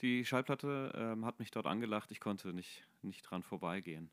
Die 0.00 0.24
Schallplatte 0.24 0.92
ähm, 0.94 1.26
hat 1.26 1.40
mich 1.40 1.50
dort 1.50 1.66
angelacht. 1.66 2.10
Ich 2.12 2.20
konnte 2.20 2.52
nicht, 2.54 2.86
nicht 3.02 3.22
dran 3.22 3.42
vorbeigehen. 3.42 4.10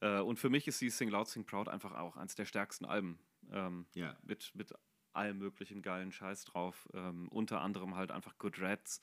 Äh, 0.00 0.20
und 0.20 0.38
für 0.40 0.50
mich 0.50 0.66
ist 0.68 0.80
die 0.80 0.90
Sing 0.90 1.08
Loud, 1.08 1.28
Sing 1.28 1.44
Proud 1.46 1.68
einfach 1.68 1.94
auch 1.94 2.16
eins 2.16 2.34
der 2.34 2.44
stärksten 2.44 2.84
Alben. 2.84 3.18
Ähm, 3.52 3.86
Ja. 3.94 4.16
Mit, 4.22 4.52
mit 4.54 4.72
allem 5.12 5.38
möglichen 5.38 5.82
geilen 5.82 6.12
Scheiß 6.12 6.44
drauf. 6.44 6.88
Ähm, 6.94 7.28
unter 7.28 7.60
anderem 7.60 7.96
halt 7.96 8.10
einfach 8.10 8.38
Good 8.38 8.60
Rats. 8.60 9.00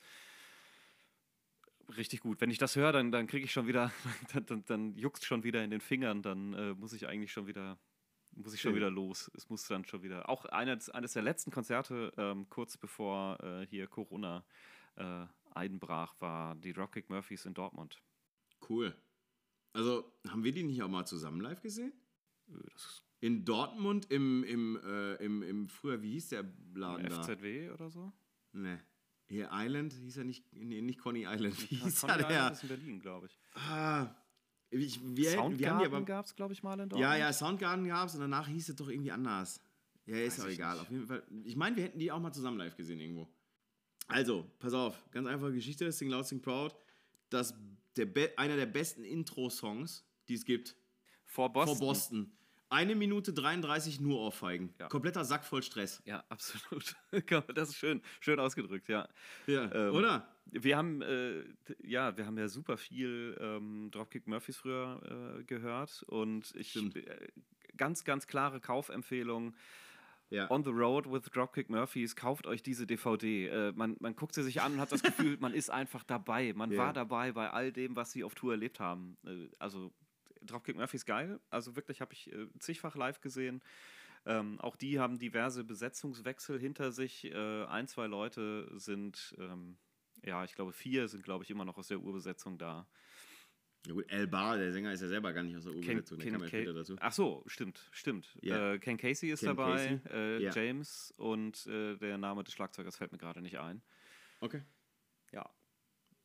Richtig 1.96 2.20
gut. 2.20 2.40
Wenn 2.40 2.50
ich 2.50 2.58
das 2.58 2.76
höre, 2.76 2.92
dann, 2.92 3.10
dann 3.12 3.26
kriege 3.26 3.44
ich 3.44 3.52
schon 3.52 3.66
wieder, 3.66 3.90
dann, 4.32 4.46
dann, 4.46 4.64
dann 4.66 4.96
juckt 4.96 5.24
schon 5.24 5.42
wieder 5.42 5.64
in 5.64 5.70
den 5.70 5.80
Fingern, 5.80 6.22
dann 6.22 6.52
äh, 6.54 6.74
muss 6.74 6.92
ich 6.92 7.06
eigentlich 7.08 7.32
schon 7.32 7.46
wieder, 7.46 7.78
muss 8.32 8.52
ich 8.52 8.60
schon 8.60 8.74
wieder 8.74 8.90
los. 8.90 9.30
Es 9.34 9.48
muss 9.48 9.66
dann 9.66 9.84
schon 9.84 10.02
wieder. 10.02 10.28
Auch 10.28 10.44
eines, 10.46 10.90
eines 10.90 11.14
der 11.14 11.22
letzten 11.22 11.50
Konzerte, 11.50 12.12
ähm, 12.16 12.48
kurz 12.50 12.76
bevor 12.76 13.42
äh, 13.42 13.66
hier 13.66 13.86
Corona 13.86 14.44
äh, 14.96 15.26
einbrach, 15.54 16.14
war 16.20 16.54
die 16.56 16.72
Dropkick 16.72 17.08
Murphys 17.08 17.46
in 17.46 17.54
Dortmund. 17.54 18.02
Cool. 18.68 18.94
Also, 19.72 20.12
haben 20.28 20.44
wir 20.44 20.52
die 20.52 20.62
nicht 20.64 20.82
auch 20.82 20.88
mal 20.88 21.06
zusammen 21.06 21.40
live 21.40 21.62
gesehen? 21.62 21.92
Äh, 22.48 22.54
Das 22.72 22.84
ist 22.84 23.07
In 23.20 23.44
Dortmund 23.44 24.10
im, 24.10 24.44
im, 24.44 24.78
äh, 24.84 25.14
im, 25.16 25.42
im 25.42 25.68
früher, 25.68 26.02
wie 26.02 26.12
hieß 26.12 26.28
der 26.28 26.44
Laden 26.74 27.08
da? 27.08 27.22
FZW 27.22 27.70
oder 27.70 27.90
so? 27.90 28.12
Ne. 28.52 28.80
Hier 29.26 29.50
Island 29.52 29.92
hieß 29.92 30.18
er 30.18 30.24
nicht, 30.24 30.44
nee, 30.52 30.80
nicht 30.80 31.00
Coney 31.00 31.26
Island. 31.28 31.60
Wie 31.70 31.76
hieß 31.76 32.00
Coney 32.00 32.12
er 32.12 32.18
Island 32.18 32.30
der? 32.30 32.52
ist 32.52 32.62
in 32.62 32.68
Berlin, 32.68 33.00
glaube 33.00 33.26
ich. 33.26 33.38
Ah, 33.54 34.14
ich, 34.70 35.00
wir, 35.02 35.30
Soundgarden 35.30 36.04
gab 36.04 36.26
es, 36.26 36.36
glaube 36.36 36.52
ich, 36.52 36.62
mal 36.62 36.74
in 36.74 36.88
Dortmund. 36.88 37.00
Ja, 37.00 37.16
ja, 37.16 37.32
Soundgarden 37.32 37.86
gab 37.86 38.08
es 38.08 38.14
und 38.14 38.20
danach 38.20 38.48
hieß 38.48 38.68
es 38.68 38.76
doch 38.76 38.88
irgendwie 38.88 39.10
anders. 39.10 39.60
Ja, 40.06 40.16
ist 40.16 40.38
Weiß 40.38 40.44
auch 40.44 40.48
egal. 40.50 40.74
nicht. 40.74 40.82
Auf 40.82 40.90
jeden 40.90 41.06
Fall. 41.06 41.22
Ich 41.44 41.56
meine, 41.56 41.76
wir 41.76 41.84
hätten 41.84 41.98
die 41.98 42.10
auch 42.10 42.20
mal 42.20 42.32
zusammen 42.32 42.58
live 42.58 42.76
gesehen 42.76 43.00
irgendwo. 43.00 43.28
Also, 44.06 44.50
pass 44.58 44.72
auf, 44.72 45.10
ganz 45.10 45.26
einfache 45.26 45.52
Geschichte, 45.52 45.90
Sing 45.92 46.08
Loud, 46.08 46.26
Sing 46.26 46.40
Proud. 46.40 46.74
Das, 47.28 47.54
der 47.96 48.08
einer 48.38 48.56
der 48.56 48.66
besten 48.66 49.04
Intro-Songs, 49.04 50.06
die 50.28 50.34
es 50.34 50.44
gibt. 50.44 50.76
Vor 51.24 51.52
Boston. 51.52 51.76
Vor 51.76 51.86
Boston. 51.88 52.32
Eine 52.70 52.94
Minute 52.94 53.32
33 53.32 54.00
nur 54.00 54.18
Ohrfeigen. 54.18 54.74
Ja. 54.78 54.88
Kompletter 54.88 55.24
Sack 55.24 55.44
voll 55.44 55.62
Stress. 55.62 56.02
Ja, 56.04 56.22
absolut. 56.28 56.94
das 57.54 57.70
ist 57.70 57.76
schön, 57.76 58.02
schön 58.20 58.38
ausgedrückt, 58.38 58.88
ja. 58.88 59.08
Ja, 59.46 59.70
Ähm, 59.72 59.94
oder? 59.94 60.28
Wir 60.50 60.76
haben, 60.78 61.02
äh, 61.02 61.44
ja, 61.82 62.16
wir 62.16 62.24
haben 62.26 62.38
ja 62.38 62.48
super 62.48 62.76
viel 62.78 63.36
ähm, 63.40 63.90
Dropkick 63.90 64.26
Murphys 64.26 64.56
früher 64.56 65.38
äh, 65.38 65.44
gehört 65.44 66.02
und 66.08 66.54
ich 66.56 66.74
äh, 66.76 67.28
ganz, 67.76 68.04
ganz 68.04 68.26
klare 68.26 68.60
Kaufempfehlung. 68.60 69.54
Ja. 70.30 70.50
On 70.50 70.62
the 70.62 70.70
Road 70.70 71.10
with 71.10 71.22
Dropkick 71.32 71.70
Murphys, 71.70 72.14
kauft 72.14 72.46
euch 72.46 72.62
diese 72.62 72.86
DVD. 72.86 73.46
Äh, 73.48 73.72
man, 73.72 73.96
man 74.00 74.14
guckt 74.14 74.34
sie 74.34 74.42
sich 74.42 74.60
an 74.60 74.74
und 74.74 74.80
hat 74.80 74.92
das 74.92 75.02
Gefühl, 75.02 75.36
man 75.40 75.54
ist 75.54 75.70
einfach 75.70 76.04
dabei. 76.04 76.52
Man 76.54 76.70
Ja. 76.70 76.78
war 76.78 76.92
dabei 76.92 77.32
bei 77.32 77.50
all 77.50 77.72
dem, 77.72 77.96
was 77.96 78.12
sie 78.12 78.24
auf 78.24 78.34
Tour 78.34 78.52
erlebt 78.52 78.78
haben. 78.78 79.16
Äh, 79.26 79.48
also 79.58 79.90
Dropkick 80.48 80.76
Murphys 80.76 81.06
geil. 81.06 81.40
Also 81.50 81.76
wirklich 81.76 82.00
habe 82.00 82.12
ich 82.12 82.32
äh, 82.32 82.46
zigfach 82.58 82.96
live 82.96 83.20
gesehen. 83.20 83.62
Ähm, 84.26 84.60
auch 84.60 84.76
die 84.76 84.98
haben 84.98 85.18
diverse 85.18 85.64
Besetzungswechsel 85.64 86.58
hinter 86.58 86.92
sich. 86.92 87.24
Äh, 87.24 87.64
ein, 87.64 87.86
zwei 87.86 88.06
Leute 88.06 88.68
sind, 88.78 89.34
ähm, 89.38 89.78
ja, 90.24 90.44
ich 90.44 90.54
glaube 90.54 90.72
vier 90.72 91.08
sind, 91.08 91.24
glaube 91.24 91.44
ich, 91.44 91.50
immer 91.50 91.64
noch 91.64 91.78
aus 91.78 91.88
der 91.88 92.00
Urbesetzung 92.00 92.58
da. 92.58 92.86
ja 93.86 93.94
gut, 93.94 94.10
El 94.10 94.26
Bar, 94.26 94.58
der 94.58 94.72
Sänger, 94.72 94.92
ist 94.92 95.00
ja 95.00 95.08
selber 95.08 95.32
gar 95.32 95.42
nicht 95.42 95.56
aus 95.56 95.64
der 95.64 95.72
Ken, 95.74 95.96
Urbesetzung. 95.96 96.18
Der 96.18 96.30
Ken, 96.30 96.40
kam 96.40 96.64
ja 96.64 96.72
dazu. 96.72 96.96
Ach 97.00 97.12
so, 97.12 97.42
stimmt, 97.46 97.88
stimmt. 97.92 98.36
Ja. 98.42 98.74
Äh, 98.74 98.78
Ken 98.78 98.96
Casey 98.96 99.30
ist 99.30 99.40
Ken 99.40 99.56
dabei, 99.56 100.00
Casey, 100.02 100.12
äh, 100.12 100.42
ja. 100.42 100.52
James 100.52 101.14
und 101.16 101.66
äh, 101.66 101.96
der 101.96 102.18
Name 102.18 102.44
des 102.44 102.52
Schlagzeugers 102.54 102.96
fällt 102.96 103.12
mir 103.12 103.18
gerade 103.18 103.40
nicht 103.40 103.58
ein. 103.58 103.82
Okay. 104.40 104.62
Ja. 105.32 105.48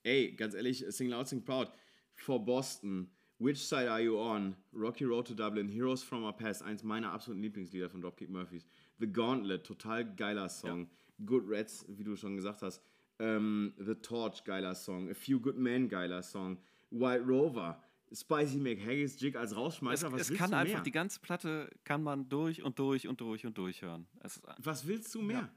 Ey, 0.03 0.33
ganz 0.33 0.55
ehrlich, 0.55 0.83
Sing 0.89 1.09
Loud, 1.09 1.27
Sing 1.27 1.43
Proud. 1.45 1.71
For 2.15 2.43
Boston, 2.43 3.11
Which 3.43 3.67
Side 3.67 3.89
Are 3.89 3.99
You 3.99 4.17
On? 4.17 4.55
Rocky 4.71 5.03
Road 5.03 5.25
to 5.25 5.33
Dublin, 5.33 5.67
Heroes 5.67 6.01
from 6.01 6.23
Our 6.23 6.31
Past, 6.31 6.63
eins 6.63 6.81
meiner 6.81 7.11
absoluten 7.11 7.41
Lieblingslieder 7.41 7.89
von 7.89 7.99
Dropkick 7.99 8.29
Murphys. 8.29 8.65
The 8.99 9.07
Gauntlet, 9.07 9.65
total 9.65 10.05
geiler 10.15 10.47
Song. 10.47 10.87
Good 11.25 11.43
Rats, 11.45 11.85
wie 11.89 12.05
du 12.05 12.15
schon 12.15 12.37
gesagt 12.37 12.61
hast. 12.61 12.81
Ähm, 13.19 13.73
The 13.77 13.95
Torch, 13.95 14.45
geiler 14.45 14.73
Song. 14.75 15.09
A 15.09 15.13
Few 15.13 15.41
Good 15.41 15.57
Men, 15.57 15.89
geiler 15.89 16.23
Song. 16.23 16.57
White 16.89 17.25
Rover, 17.27 17.83
Spicy 18.13 18.59
McHaggis 18.59 19.19
Jig 19.19 19.35
als 19.35 19.51
Es, 19.51 19.57
Rausschmeißer. 19.57 20.11
was 20.13 20.29
es 20.29 20.37
kann 20.37 20.53
einfach, 20.53 20.81
die 20.81 20.91
ganze 20.91 21.19
Platte 21.19 21.69
kann 21.83 22.01
man 22.01 22.29
durch 22.29 22.63
und 22.63 22.79
durch 22.79 23.09
und 23.09 23.19
durch 23.19 23.45
und 23.45 23.57
durch 23.57 23.81
hören. 23.81 24.07
Es 24.21 24.37
ist, 24.37 24.43
Was 24.59 24.87
willst 24.87 25.13
du 25.15 25.21
mehr? 25.21 25.49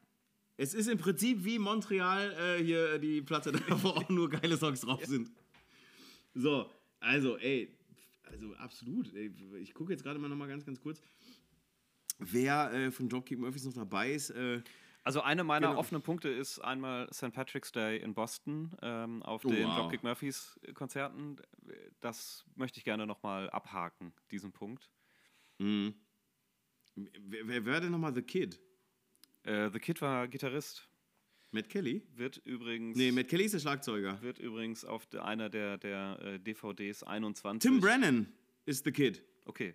Es 0.57 0.75
ist 0.75 0.89
im 0.89 0.99
Prinzip 0.99 1.45
wie 1.45 1.61
Montreal, 1.61 2.33
äh, 2.33 2.65
hier 2.65 2.95
äh, 2.95 2.99
die 2.99 3.23
Platte, 3.23 3.53
da 3.69 3.83
wo 3.83 3.91
auch 3.91 4.09
nur 4.09 4.29
geile 4.29 4.57
Songs 4.57 4.81
drauf 4.81 5.05
sind. 5.05 5.31
So, 6.35 6.69
also, 7.07 7.37
ey, 7.39 7.75
also 8.25 8.55
absolut. 8.57 9.13
Ey, 9.15 9.33
ich 9.61 9.73
gucke 9.75 9.93
jetzt 9.93 10.03
gerade 10.03 10.19
mal 10.19 10.29
noch 10.29 10.37
mal 10.37 10.49
ganz, 10.49 10.65
ganz 10.67 10.81
kurz, 10.81 11.01
wer 12.19 12.73
äh, 12.73 12.91
von 12.91 13.09
Dropkick 13.09 13.39
Murphys 13.39 13.65
noch 13.65 13.73
dabei 13.75 14.13
ist. 14.13 14.31
Äh, 14.31 14.63
also 15.05 15.21
eine 15.21 15.45
meiner 15.45 15.69
Genau. 15.69 15.79
offenen 15.79 16.03
Punkte 16.03 16.29
ist 16.29 16.59
einmal 16.59 17.09
St. 17.15 17.33
Patrick's 17.33 17.71
Day 17.71 17.99
in 17.99 18.13
Boston 18.13 18.73
ähm, 18.83 19.23
auf 19.23 19.45
Oh, 19.45 19.49
den 19.51 19.65
wow. 19.65 19.77
Dropkick 19.77 20.03
Murphys 20.03 20.59
Konzerten. 20.75 21.37
Das 22.01 22.45
möchte 22.57 22.79
ich 22.79 22.85
gerne 22.85 23.07
nochmal 23.07 23.49
abhaken, 23.51 24.13
diesen 24.33 24.53
Punkt. 24.53 24.91
wer, 25.59 25.93
wer 26.97 27.65
wäre 27.65 27.81
denn 27.83 27.93
nochmal 27.93 28.15
The 28.15 28.23
Kid? 28.23 28.61
Äh, 29.45 29.71
The 29.71 29.79
Kid 29.79 30.01
war 30.03 30.27
Gitarrist. 30.27 30.89
Matt 31.57 31.69
Kelly? 31.69 32.03
Wird 32.15 32.37
übrigens, 32.45 32.97
Nee, 32.97 33.11
Matt 33.13 33.29
Kelly 33.29 33.45
ist 33.45 33.55
der 33.55 33.61
Schlagzeuger. 33.61 34.21
wird 34.23 34.39
übrigens 34.39 34.85
auf 34.85 35.07
de, 35.07 35.21
einer 35.21 35.49
der, 35.49 35.79
der 35.79 36.19
äh, 36.23 36.39
DVDs 36.39 37.03
21. 37.03 37.61
Tim 37.71 37.81
Brennan 37.81 38.33
ist 38.67 38.85
The 38.85 38.93
Kid. 38.93 39.23
Okay. 39.47 39.75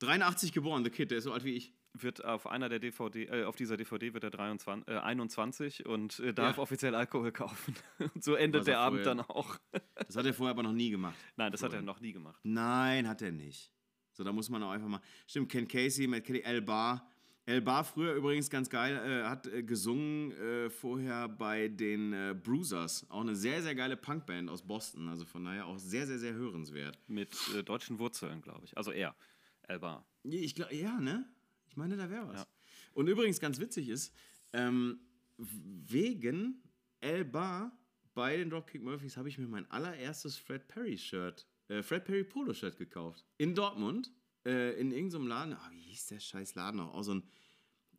83 0.00 0.52
geboren, 0.52 0.84
The 0.84 0.90
Kid, 0.90 1.10
der 1.10 1.18
ist 1.18 1.24
so 1.24 1.32
alt 1.32 1.44
wie 1.44 1.54
ich. 1.54 1.74
Wird 1.94 2.24
auf 2.24 2.46
einer 2.46 2.70
der 2.70 2.78
DVD, 2.78 3.24
äh, 3.26 3.44
auf 3.44 3.54
dieser 3.54 3.76
DVD 3.76 4.14
wird 4.14 4.24
er 4.24 4.30
23, 4.30 4.88
äh, 4.88 4.98
21 4.98 5.84
und 5.84 6.18
äh, 6.20 6.32
darf 6.32 6.56
Ja. 6.56 6.62
offiziell 6.62 6.94
Alkohol 6.94 7.32
kaufen. 7.32 7.74
und 8.14 8.24
so 8.24 8.34
endet 8.34 8.66
der 8.66 8.74
er 8.76 8.80
Abend 8.80 9.02
vorher- 9.02 9.14
dann 9.16 9.20
auch. 9.28 9.58
Das 10.06 10.16
hat 10.16 10.24
er 10.26 10.32
vorher 10.34 10.52
aber 10.52 10.62
noch 10.62 10.72
nie 10.72 10.90
gemacht. 10.90 11.16
Nein, 11.36 11.52
das 11.52 11.62
hat 11.62 11.68
er 11.68 11.78
Vorher. 11.78 11.82
noch 11.86 12.00
nie 12.00 12.12
gemacht. 12.12 12.40
Nein, 12.42 13.06
hat 13.06 13.20
er 13.22 13.30
nicht. 13.30 13.72
So, 14.12 14.24
da 14.24 14.32
muss 14.32 14.48
man 14.50 14.62
auch 14.62 14.70
einfach 14.70 14.88
mal. 14.88 15.00
Stimmt, 15.26 15.50
Ken 15.52 15.68
Casey, 15.68 16.06
Matt 16.06 16.24
Kelly, 16.24 16.40
El 16.40 16.60
Bar. 16.62 17.08
El 17.44 17.60
Bar 17.60 17.84
früher 17.84 18.14
übrigens 18.14 18.48
ganz 18.50 18.70
geil, 18.70 18.94
äh, 18.94 19.28
hat 19.28 19.48
äh, 19.48 19.64
gesungen 19.64 20.30
äh, 20.32 20.70
vorher 20.70 21.28
bei 21.28 21.66
den 21.68 22.12
äh, 22.12 22.36
Bruisers. 22.40 23.04
Auch 23.10 23.22
eine 23.22 23.34
sehr, 23.34 23.62
sehr 23.62 23.74
geile 23.74 23.96
Punkband 23.96 24.48
aus 24.48 24.62
Boston. 24.62 25.08
Also 25.08 25.24
von 25.24 25.44
daher 25.44 25.66
auch 25.66 25.78
sehr, 25.78 26.06
sehr, 26.06 26.18
sehr 26.18 26.34
hörenswert. 26.34 26.98
Mit 27.08 27.36
äh, 27.56 27.64
deutschen 27.64 27.98
Wurzeln, 27.98 28.42
glaube 28.42 28.64
ich. 28.64 28.76
Also 28.76 28.92
er, 28.92 29.16
Elba. 29.62 30.06
Ich 30.22 30.54
glaube, 30.54 30.74
ja, 30.74 31.00
ne? 31.00 31.28
Ich 31.66 31.76
meine, 31.76 31.96
da 31.96 32.08
wäre 32.08 32.28
was. 32.28 32.40
Ja. 32.40 32.46
Und 32.94 33.08
übrigens 33.08 33.40
ganz 33.40 33.58
witzig 33.58 33.88
ist, 33.88 34.14
ähm, 34.52 35.00
wegen 35.36 36.62
El 37.00 37.24
Bar 37.24 37.76
bei 38.14 38.36
den 38.36 38.50
Dropkick 38.50 38.82
Murphys 38.82 39.16
habe 39.16 39.28
ich 39.28 39.38
mir 39.38 39.48
mein 39.48 39.68
allererstes 39.70 40.36
Fred 40.36 40.68
Perry 40.68 40.96
Shirt, 40.96 41.46
äh, 41.68 41.82
Fred 41.82 42.04
Perry 42.04 42.22
Polo 42.22 42.54
Shirt 42.54 42.76
gekauft. 42.76 43.24
In 43.38 43.54
Dortmund, 43.54 44.12
äh, 44.44 44.78
in 44.80 44.90
irgendeinem 44.92 45.26
Laden. 45.26 45.54
Ah, 45.54 45.70
wie 45.72 45.80
hieß 45.80 46.06
der 46.08 46.20
scheiß 46.20 46.54
Laden 46.54 46.76
noch? 46.78 46.94
Auch 46.94 47.02
so 47.02 47.14
ein, 47.14 47.22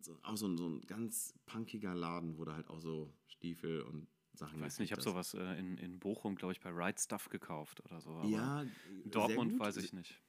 so, 0.01 0.17
auch 0.23 0.35
so 0.37 0.47
ein, 0.47 0.57
so 0.57 0.67
ein 0.67 0.81
ganz 0.81 1.33
punkiger 1.45 1.95
Laden, 1.95 2.37
wo 2.37 2.45
da 2.45 2.55
halt 2.55 2.67
auch 2.69 2.79
so 2.79 3.13
Stiefel 3.27 3.81
und 3.81 4.07
Sachen 4.33 4.57
Ich 4.57 4.61
weiß 4.65 4.79
nicht, 4.79 4.87
ich 4.87 4.91
habe 4.93 5.01
sowas 5.01 5.33
äh, 5.35 5.59
in, 5.59 5.77
in 5.77 5.99
Bochum, 5.99 6.35
glaube 6.35 6.53
ich, 6.53 6.59
bei 6.59 6.71
Right 6.71 6.99
Stuff 6.99 7.29
gekauft 7.29 7.81
oder 7.85 8.01
so. 8.01 8.23
Ja, 8.25 8.61
in 8.63 8.69
sehr 9.03 9.11
Dortmund 9.11 9.59
weiß 9.59 9.77
ich 9.77 9.93
nicht. 9.93 10.19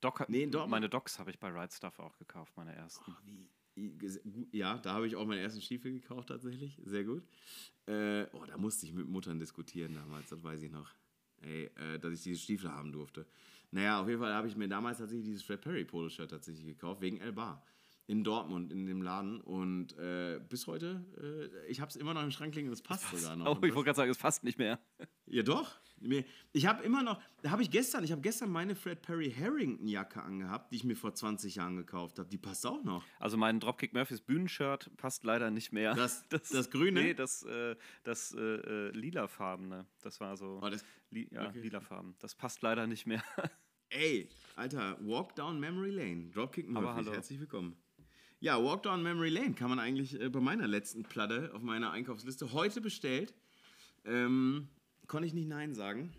Doc, 0.00 0.26
Nee, 0.30 0.44
in 0.44 0.50
Dortmund- 0.50 0.70
Meine 0.70 0.88
Docs 0.88 1.18
habe 1.18 1.30
ich 1.30 1.38
bei 1.38 1.50
Right 1.50 1.72
Stuff 1.72 1.98
auch 1.98 2.16
gekauft, 2.16 2.56
meine 2.56 2.74
ersten. 2.74 3.14
Wie, 3.74 3.90
ges- 3.90 4.20
gu- 4.22 4.46
ja, 4.50 4.78
da 4.78 4.94
habe 4.94 5.06
ich 5.06 5.14
auch 5.14 5.26
meinen 5.26 5.40
ersten 5.40 5.60
Stiefel 5.60 5.92
gekauft 5.92 6.28
tatsächlich. 6.28 6.80
Sehr 6.84 7.04
gut. 7.04 7.22
Äh, 7.86 8.24
oh, 8.32 8.44
da 8.46 8.56
musste 8.56 8.86
ich 8.86 8.94
mit 8.94 9.06
Muttern 9.06 9.38
diskutieren 9.38 9.94
damals, 9.94 10.28
das 10.30 10.42
weiß 10.42 10.62
ich 10.62 10.70
noch. 10.70 10.90
Ey, 11.42 11.66
äh, 11.76 11.98
dass 11.98 12.14
ich 12.14 12.22
diese 12.22 12.40
Stiefel 12.40 12.70
haben 12.72 12.92
durfte. 12.92 13.26
Naja, 13.72 14.00
auf 14.00 14.08
jeden 14.08 14.20
Fall 14.20 14.32
habe 14.34 14.48
ich 14.48 14.56
mir 14.56 14.68
damals 14.68 14.98
tatsächlich 14.98 15.26
dieses 15.26 15.42
Fred 15.42 15.60
Perry 15.60 15.84
Polo-Shirt 15.84 16.30
tatsächlich 16.30 16.66
gekauft, 16.66 17.00
wegen 17.00 17.18
El 17.20 17.32
Bar. 17.32 17.64
In 18.06 18.24
Dortmund, 18.24 18.72
in 18.72 18.86
dem 18.86 19.02
Laden. 19.02 19.40
Und 19.40 19.96
äh, 19.96 20.40
bis 20.48 20.66
heute, 20.66 21.04
äh, 21.62 21.70
ich 21.70 21.80
habe 21.80 21.90
es 21.90 21.94
immer 21.96 22.12
noch 22.12 22.24
im 22.24 22.32
Schrank 22.32 22.52
liegen, 22.56 22.68
das 22.68 22.82
passt 22.82 23.08
sogar 23.08 23.36
noch. 23.36 23.46
Oh, 23.46 23.50
Und 23.50 23.58
ich 23.64 23.68
das- 23.70 23.76
wollte 23.76 23.84
gerade 23.86 23.96
sagen, 23.98 24.10
es 24.10 24.18
passt 24.18 24.42
nicht 24.42 24.58
mehr. 24.58 24.80
ja, 25.26 25.44
doch. 25.44 25.78
Ich 26.52 26.66
habe 26.66 26.82
immer 26.82 27.02
noch, 27.04 27.20
da 27.42 27.50
habe 27.50 27.62
ich 27.62 27.70
gestern, 27.70 28.02
ich 28.02 28.10
habe 28.10 28.22
gestern 28.22 28.50
meine 28.50 28.74
Fred 28.74 29.02
Perry 29.02 29.30
Harrington 29.30 29.86
Jacke 29.86 30.22
angehabt, 30.22 30.72
die 30.72 30.76
ich 30.76 30.84
mir 30.84 30.96
vor 30.96 31.14
20 31.14 31.54
Jahren 31.56 31.76
gekauft 31.76 32.18
habe. 32.18 32.28
Die 32.28 32.38
passt 32.38 32.66
auch 32.66 32.82
noch. 32.82 33.04
Also 33.20 33.36
mein 33.36 33.60
Dropkick 33.60 33.92
Murphys 33.92 34.22
Bühnenshirt 34.22 34.90
passt 34.96 35.22
leider 35.24 35.50
nicht 35.52 35.72
mehr. 35.72 35.94
Das- 35.94 36.26
das 36.28 36.70
Grüne? 36.70 37.02
Nee, 37.02 37.14
das, 37.14 37.44
äh, 37.44 37.76
das 38.02 38.32
äh, 38.34 38.40
äh, 38.40 38.90
lilafarbene. 38.90 39.86
Das 40.02 40.18
war 40.20 40.36
so. 40.36 40.58
Oh, 40.60 40.68
das- 40.68 40.84
li 41.10 41.28
ja, 41.30 41.46
okay. 41.48 41.60
lilafarben. 41.60 42.16
Das 42.18 42.34
passt 42.34 42.62
leider 42.62 42.88
nicht 42.88 43.06
mehr. 43.06 43.22
Ey, 43.90 44.28
Alter, 44.56 44.96
Walk 45.00 45.34
Down 45.34 45.58
Memory 45.58 45.90
Lane. 45.90 46.30
Dropkick 46.30 46.68
Murphys, 46.68 47.08
herzlich 47.10 47.40
willkommen. 47.40 47.76
Ja, 48.38 48.62
Walk 48.62 48.84
Down 48.84 49.02
Memory 49.02 49.30
Lane 49.30 49.54
kann 49.54 49.68
man 49.68 49.78
eigentlich 49.78 50.18
äh, 50.20 50.28
bei 50.28 50.40
meiner 50.40 50.66
letzten 50.68 51.02
Platte 51.02 51.52
auf 51.54 51.62
meiner 51.62 51.90
Einkaufsliste 51.90 52.52
heute 52.52 52.80
bestellt. 52.80 53.34
Ähm, 54.04 54.68
konnte 55.08 55.26
ich 55.26 55.34
nicht 55.34 55.48
Nein 55.48 55.74
sagen. 55.74 56.12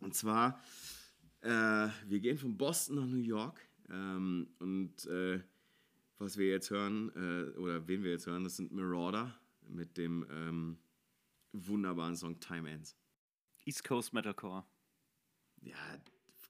Und 0.00 0.14
zwar 0.14 0.62
Äh, 1.42 1.90
wir 2.06 2.20
gehen 2.20 2.38
von 2.38 2.56
Boston 2.56 2.96
nach 2.96 3.06
New 3.06 3.18
York. 3.18 3.60
Ähm, 3.88 4.48
und 4.58 5.06
äh, 5.06 5.40
was 6.18 6.36
wir 6.38 6.48
jetzt 6.48 6.70
hören, 6.70 7.10
äh, 7.14 7.56
oder 7.58 7.86
wen 7.86 8.02
wir 8.02 8.10
jetzt 8.10 8.26
hören, 8.26 8.42
das 8.42 8.56
sind 8.56 8.72
Marauder 8.72 9.38
mit 9.68 9.96
dem 9.96 10.26
ähm, 10.30 10.78
wunderbaren 11.52 12.16
Song 12.16 12.40
Time 12.40 12.68
Ends. 12.68 12.96
East 13.64 13.84
Coast 13.84 14.12
Metalcore. 14.12 14.64
Ja, 15.62 15.76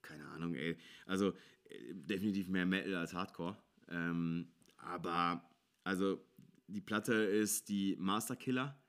keine 0.06 0.26
Ahnung, 0.28 0.54
ey. 0.54 0.76
Also 1.06 1.32
äh, 1.64 1.94
definitiv 1.94 2.48
mehr 2.48 2.66
Metal 2.66 2.94
als 2.94 3.12
Hardcore. 3.14 3.56
Ähm, 3.88 4.48
aber, 4.78 5.48
also, 5.84 6.24
die 6.68 6.80
Platte 6.80 7.14
ist 7.14 7.68
die 7.68 7.96
Master 7.98 8.36
Killer. 8.36 8.80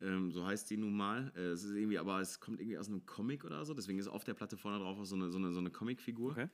Ähm, 0.00 0.30
so 0.32 0.44
heißt 0.46 0.68
die 0.70 0.76
nun 0.76 0.96
mal. 0.96 1.32
Äh, 1.36 1.50
es 1.52 1.62
ist 1.64 1.74
irgendwie, 1.76 1.98
aber 1.98 2.20
es 2.20 2.40
kommt 2.40 2.60
irgendwie 2.60 2.78
aus 2.78 2.88
einem 2.88 3.06
Comic 3.06 3.44
oder 3.44 3.64
so. 3.64 3.72
Deswegen 3.74 3.98
ist 3.98 4.08
auf 4.08 4.24
der 4.24 4.34
Platte 4.34 4.56
vorne 4.56 4.78
drauf 4.78 4.98
auch 4.98 5.04
so 5.04 5.14
eine, 5.16 5.30
so 5.30 5.38
eine, 5.38 5.52
so 5.52 5.60
eine 5.60 5.70
Comicfigur. 5.70 6.32
Okay. 6.32 6.48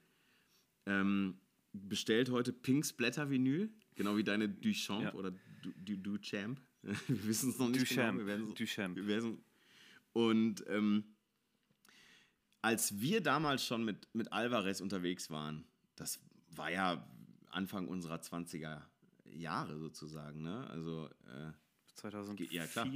Ähm, 0.87 1.39
bestellt 1.73 2.31
heute 2.31 2.53
Pink 2.53 2.85
Splatter 2.85 3.31
Vinyl, 3.31 3.71
genau 3.95 4.17
wie 4.17 4.25
deine 4.25 4.49
Duchamp 4.49 5.03
Ja. 5.05 5.15
oder 5.15 5.31
Du- 5.63 5.73
Du- 5.77 5.97
Duchamp. 5.97 6.61
Wir 6.83 7.27
wissen 7.27 7.51
es 7.51 7.59
noch 7.59 7.69
nicht 7.69 7.83
Duchamp. 7.91 8.19
genau. 8.19 8.19
Wir 8.21 8.27
werden 8.27 8.55
Duchamp. 8.55 8.97
wir 8.97 9.07
werden 9.07 9.39
und 10.13 10.65
ähm, 10.69 11.05
als 12.63 13.01
wir 13.01 13.23
damals 13.23 13.65
schon 13.65 13.85
mit, 13.85 14.09
mit 14.15 14.33
Alvarez 14.33 14.81
unterwegs 14.81 15.31
waren, 15.31 15.65
das 15.97 16.21
war 16.51 16.71
ja 16.71 17.07
Anfang 17.51 17.89
unserer 17.89 18.17
20er 18.17 18.83
Jahre 19.25 19.79
sozusagen, 19.79 20.43
ne? 20.43 20.67
Also 20.69 21.07
äh, 21.27 21.53
2004 21.95 22.53
Ja, 22.53 22.67
klar. 22.67 22.87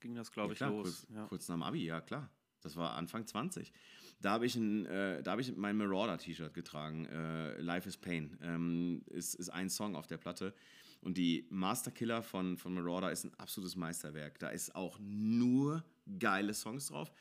ging 0.00 0.14
das, 0.14 0.30
glaube 0.32 0.48
ja, 0.48 0.52
ich, 0.52 0.58
klar, 0.58 0.70
los. 0.70 0.84
Kurz, 0.84 1.06
Ja. 1.14 1.26
kurz 1.26 1.48
nach 1.48 1.56
dem 1.56 1.62
Abi, 1.62 1.84
ja 1.84 2.00
klar. 2.00 2.30
Das 2.60 2.76
war 2.76 2.94
Anfang 2.94 3.26
20. 3.26 3.72
Da 4.20 4.30
habe 4.30 4.46
ich, 4.46 4.56
ein, 4.56 4.86
äh, 4.86 5.22
da 5.22 5.32
hab 5.32 5.38
ich 5.38 5.54
mein 5.54 5.76
Marauder-T-Shirt 5.76 6.54
getragen. 6.54 7.04
Äh, 7.06 7.60
Life 7.60 7.86
is 7.88 7.96
Pain 7.98 8.38
ähm, 8.40 9.02
ist, 9.06 9.34
ist 9.34 9.50
ein 9.50 9.68
Song 9.68 9.96
auf 9.96 10.06
der 10.06 10.16
Platte. 10.16 10.54
Und 11.02 11.18
die 11.18 11.46
Master 11.50 11.90
Killer 11.90 12.22
von, 12.22 12.56
von 12.56 12.72
Marauder 12.72 13.12
ist 13.12 13.24
ein 13.24 13.34
absolutes 13.34 13.76
Meisterwerk. 13.76 14.38
Da 14.38 14.48
ist 14.48 14.74
auch 14.74 14.98
nur 14.98 15.84
geile 16.18 16.54
Songs 16.54 16.86
drauf. 16.86 17.12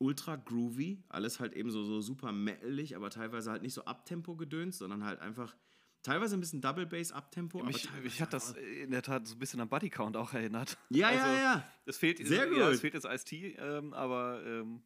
Ultra 0.00 0.36
groovy, 0.36 1.02
alles 1.10 1.40
halt 1.40 1.52
eben 1.52 1.70
so, 1.70 1.84
so 1.84 2.00
super 2.00 2.32
metalig, 2.32 2.96
aber 2.96 3.10
teilweise 3.10 3.50
halt 3.50 3.62
nicht 3.62 3.74
so 3.74 3.84
Abtempo 3.84 4.34
gedöns, 4.34 4.78
sondern 4.78 5.04
halt 5.04 5.20
einfach 5.20 5.54
teilweise 6.02 6.36
ein 6.36 6.40
bisschen 6.40 6.62
Double 6.62 6.86
Bass 6.86 7.12
Abtempo. 7.12 7.62
Mich, 7.62 7.86
mich 8.02 8.22
hat 8.22 8.32
das 8.32 8.52
in 8.52 8.90
der 8.92 9.02
Tat 9.02 9.26
so 9.26 9.34
ein 9.34 9.38
bisschen 9.38 9.60
an 9.60 9.68
Bodycount 9.68 10.16
auch 10.16 10.32
erinnert. 10.32 10.78
Ja, 10.88 11.08
also, 11.08 11.26
ja, 11.26 11.34
ja. 11.34 11.72
Es 11.84 11.98
fehlt, 11.98 12.16
Sehr 12.26 12.46
Ja, 12.50 12.64
gut. 12.66 12.74
es 12.74 12.80
fehlt 12.80 12.94
jetzt 12.94 13.04
Ice-T, 13.04 13.56
ähm, 13.58 13.92
aber 13.92 14.42
ähm, 14.44 14.82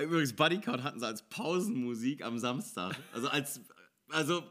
Übrigens, 0.00 0.32
Bodycount 0.32 0.82
hatten 0.82 1.00
sie 1.00 1.06
als 1.06 1.28
Pausenmusik 1.28 2.24
am 2.24 2.38
Samstag. 2.38 2.96
Also 3.12 3.28
als, 3.28 3.60
also 4.10 4.44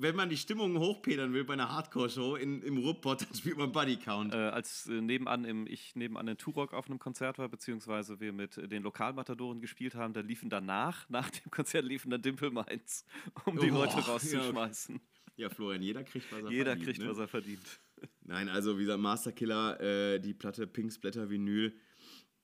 wenn 0.00 0.14
man 0.16 0.28
die 0.28 0.36
Stimmung 0.36 0.78
hochpedern 0.78 1.32
will 1.32 1.44
bei 1.44 1.54
einer 1.54 1.70
Hardcore-Show 1.70 2.36
in, 2.36 2.62
im 2.62 2.78
Ruhrpott, 2.78 3.22
dann 3.28 3.34
spielt 3.34 3.56
man 3.58 3.72
Bodycount. 3.72 4.32
äh, 4.32 4.36
als 4.36 4.86
äh, 4.86 5.00
nebenan 5.00 5.44
im, 5.44 5.66
ich 5.66 5.94
nebenan 5.96 6.28
in 6.28 6.38
Turok 6.38 6.72
auf 6.72 6.86
einem 6.88 6.98
Konzert 6.98 7.38
war, 7.38 7.48
beziehungsweise 7.48 8.20
wir 8.20 8.32
mit 8.32 8.56
äh, 8.58 8.68
den 8.68 8.82
Lokalmatadoren 8.82 9.60
gespielt 9.60 9.94
haben, 9.94 10.12
da 10.14 10.20
liefen 10.20 10.50
danach, 10.50 11.08
nach 11.10 11.30
dem 11.30 11.50
Konzert 11.50 11.84
liefen 11.84 12.10
dann 12.10 12.22
Dimple 12.22 12.50
Mainz, 12.50 13.04
um 13.44 13.58
die 13.58 13.70
Oh, 13.70 13.74
Leute 13.74 13.94
ja, 13.94 13.98
okay. 14.00 14.10
rauszuschmeißen. 14.10 15.00
Ja, 15.36 15.48
Florian, 15.50 15.82
jeder 15.82 16.02
kriegt, 16.04 16.32
was 16.32 16.42
er 16.42 16.50
Jeder 16.50 16.64
verdient. 16.72 16.84
kriegt, 16.86 16.98
ne? 17.00 17.08
was 17.10 17.18
er 17.18 17.28
verdient. 17.28 17.80
Nein, 18.22 18.48
also 18.48 18.76
wie 18.78 18.82
gesagt, 18.82 19.00
Masterkiller, 19.00 19.80
äh, 19.80 20.18
die 20.20 20.34
Platte 20.34 20.66
Pink 20.66 20.92
Splatter 20.92 21.30
Vinyl, 21.30 21.78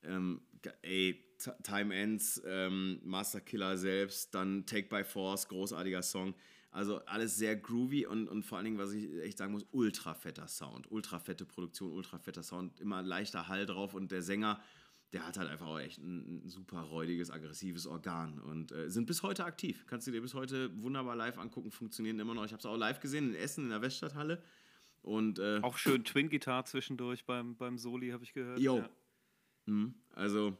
ähm, 0.03 0.41
ey, 0.83 1.21
T- 1.39 1.51
Time 1.63 1.95
Ends, 1.95 2.41
ähm, 2.47 3.01
Masterkiller 3.05 3.77
selbst, 3.77 4.35
dann 4.35 4.65
Take 4.67 4.89
by 4.89 5.03
Force, 5.05 5.49
großartiger 5.49 6.03
Song. 6.03 6.35
Also 6.75 6.99
alles 7.07 7.37
sehr 7.37 7.55
groovy 7.55 8.05
und, 8.05 8.27
und 8.29 8.43
vor 8.43 8.59
allen 8.59 8.65
Dingen, 8.65 8.79
was 8.79 8.93
ich 8.93 9.09
echt 9.23 9.39
sagen 9.39 9.53
muss, 9.53 9.65
ultra 9.71 10.13
fetter 10.13 10.49
Sound, 10.49 10.91
ultra 10.91 11.21
fette 11.21 11.47
Produktion, 11.47 11.93
ultra 11.93 12.19
fetter 12.19 12.43
Sound, 12.43 12.81
immer 12.81 13.01
leichter 13.01 13.47
Hall 13.47 13.65
drauf 13.65 13.95
und 13.95 14.11
der 14.11 14.23
Sänger, 14.23 14.61
der 15.13 15.25
hat 15.25 15.39
halt 15.39 15.49
einfach 15.49 15.69
auch 15.69 15.79
echt 15.79 15.99
ein, 15.99 16.45
ein 16.45 16.49
super 16.49 16.81
räudiges, 16.81 17.31
aggressives 17.31 17.87
Organ 17.87 18.41
und 18.41 18.73
äh, 18.73 18.91
sind 18.91 19.07
bis 19.07 19.23
heute 19.23 19.45
aktiv. 19.45 19.85
Kannst 19.87 20.09
du 20.09 20.11
dir 20.11 20.21
bis 20.21 20.35
heute 20.35 20.77
wunderbar 20.83 21.15
live 21.15 21.39
angucken, 21.39 21.71
funktionieren 21.71 22.19
immer 22.19 22.35
noch. 22.35 22.45
Ich 22.45 22.51
habe 22.51 22.59
es 22.59 22.67
auch 22.67 22.77
live 22.77 22.99
gesehen 22.99 23.29
in 23.29 23.35
Essen 23.37 23.63
in 23.67 23.71
der 23.71 23.81
Weststadthalle 23.81 24.43
und 25.03 25.39
äh, 25.39 25.61
Auch 25.63 25.79
schön 25.79 26.03
Twin-Gitarre 26.03 26.65
zwischendurch 26.65 27.25
beim, 27.25 27.55
beim 27.55 27.79
Soli, 27.79 28.11
habe 28.11 28.25
ich 28.25 28.33
gehört. 28.33 28.59
Jo. 28.59 28.79
Ja. 28.79 28.91
Mhm. 29.67 29.95
Also, 30.11 30.59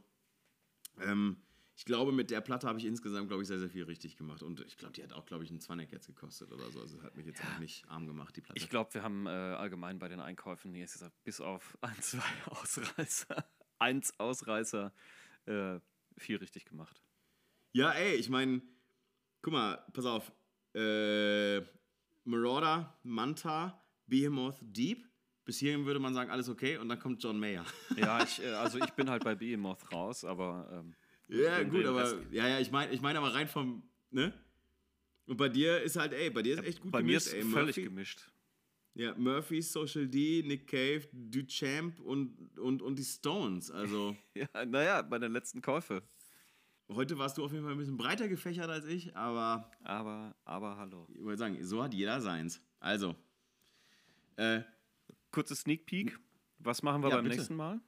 ähm, 1.01 1.39
ich 1.77 1.85
glaube, 1.85 2.13
mit 2.13 2.31
der 2.31 2.41
Platte 2.41 2.69
habe 2.69 2.79
ich 2.79 2.85
insgesamt, 2.85 3.29
glaube 3.29 3.43
ich, 3.43 3.49
sehr, 3.49 3.59
sehr 3.59 3.69
viel 3.69 3.85
richtig 3.85 4.17
gemacht. 4.17 4.43
Und 4.43 4.61
ich 4.61 4.77
glaube, 4.77 4.93
die 4.93 5.03
hat 5.03 5.13
auch, 5.13 5.27
glaube 5.27 5.43
ich, 5.45 5.51
einen 5.51 5.61
Zwanneck 5.61 5.91
jetzt 5.91 6.07
gekostet 6.07 6.53
oder 6.53 6.71
so. 6.71 6.81
Also 6.81 7.03
hat 7.03 7.17
mich 7.17 7.27
jetzt 7.27 7.41
auch 7.43 7.59
nicht 7.59 7.89
arm 7.89 8.07
gemacht, 8.07 8.37
die 8.37 8.41
Platte. 8.41 8.59
Ich 8.61 8.71
glaube, 8.71 8.95
wir 8.95 9.03
haben 9.03 9.27
äh, 9.27 9.31
allgemein 9.31 9.99
bei 9.99 10.09
den 10.09 10.21
Einkäufen 10.21 10.75
jetzt 10.75 10.95
gesagt, 10.95 11.25
bis 11.25 11.41
auf 11.41 11.77
ein, 11.81 12.01
zwei 12.01 12.23
Ausreißer, 12.47 13.45
eins 13.79 14.19
Ausreißer, 14.21 14.93
äh, 15.47 15.81
viel 16.17 16.37
richtig 16.37 16.65
gemacht. 16.65 17.03
ja, 17.73 17.91
ey, 17.91 18.15
ich 18.15 18.29
meine, 18.29 18.63
guck 19.43 19.53
mal, 19.53 19.85
pass 19.93 20.07
auf. 20.07 20.33
Äh, 20.75 21.61
Marauder, 22.25 22.99
Manta, 23.03 23.85
Behemoth, 24.07 24.57
Deep. 24.61 25.09
Bis 25.45 25.59
hierhin 25.59 25.85
würde 25.85 26.01
man 26.01 26.15
sagen, 26.15 26.31
alles 26.31 26.49
okay. 26.49 26.79
Und 26.79 26.89
dann 26.89 26.99
kommt 26.99 27.23
John 27.23 27.39
Mayer. 27.39 27.67
Ja, 27.97 28.23
ich, 28.25 28.43
äh, 28.43 28.53
also 28.53 28.79
ich 28.79 28.91
bin 28.93 29.11
halt 29.11 29.25
bei 29.25 29.35
Behemoth 29.35 29.93
raus, 29.93 30.25
aber 30.25 30.69
ähm, 30.73 30.95
ja, 31.29 31.59
wir 31.59 31.65
gut, 31.67 31.85
aber, 31.87 32.03
Rest- 32.03 32.27
ja, 32.33 32.49
ja, 32.49 32.61
ich 32.61 32.71
meine 32.71 32.93
ich 32.93 33.01
mein 33.01 33.17
aber 33.17 33.35
rein 33.35 33.49
vom, 33.49 33.83
ne? 34.11 34.33
Und 35.27 35.37
bei 35.39 35.49
dir 35.49 35.81
ist 35.81 35.97
halt, 35.97 36.13
ey, 36.13 36.29
bei 36.31 36.43
dir 36.43 36.55
ist 36.55 36.65
echt 36.65 36.81
gut 36.83 36.93
bei 36.93 37.01
mir 37.03 37.07
gemischt, 37.19 37.27
ist 37.29 37.33
ey. 37.35 37.43
völlig 37.43 37.77
Murphy. 37.77 37.83
gemischt. 37.85 38.31
Ja, 38.95 39.15
Murphy, 39.17 39.61
Social 39.63 40.07
D, 40.07 40.43
Nick 40.47 40.67
Cave, 40.69 41.09
Duchamp 41.13 41.99
und, 42.01 42.57
und, 42.59 42.81
und 42.83 42.97
die 42.99 43.05
Stones. 43.05 43.71
Also 43.71 44.17
Ja, 44.35 44.65
naja, 44.67 45.03
bei 45.03 45.19
den 45.19 45.33
letzten 45.33 45.61
Käufe. 45.63 46.03
heute 46.89 47.19
warst 47.19 47.39
du 47.39 47.45
auf 47.45 47.53
jeden 47.53 47.65
Fall 47.65 47.73
ein 47.73 47.79
bisschen 47.79 47.97
breiter 47.97 48.29
gefächert 48.29 48.69
als 48.71 48.85
ich, 48.87 49.17
aber 49.17 49.71
Aber, 49.83 50.37
aber 50.45 50.77
hallo. 50.77 51.07
ich 51.13 51.21
würde 51.23 51.39
sagen, 51.39 51.65
so 51.65 51.83
hat 51.83 51.93
jeder 51.95 52.21
seins. 52.21 52.61
Also, 52.79 53.17
äh, 54.37 54.61
Kurze 55.33 55.57
Sneak 55.57 55.87
Peek. 55.87 56.17
Was 56.59 56.83
machen 56.83 57.03
wir 57.03 57.09
Ja, 57.11 57.17
beim 57.17 57.25
bitte. 57.25 57.37
nächsten 57.37 57.57
Mal? 57.57 57.81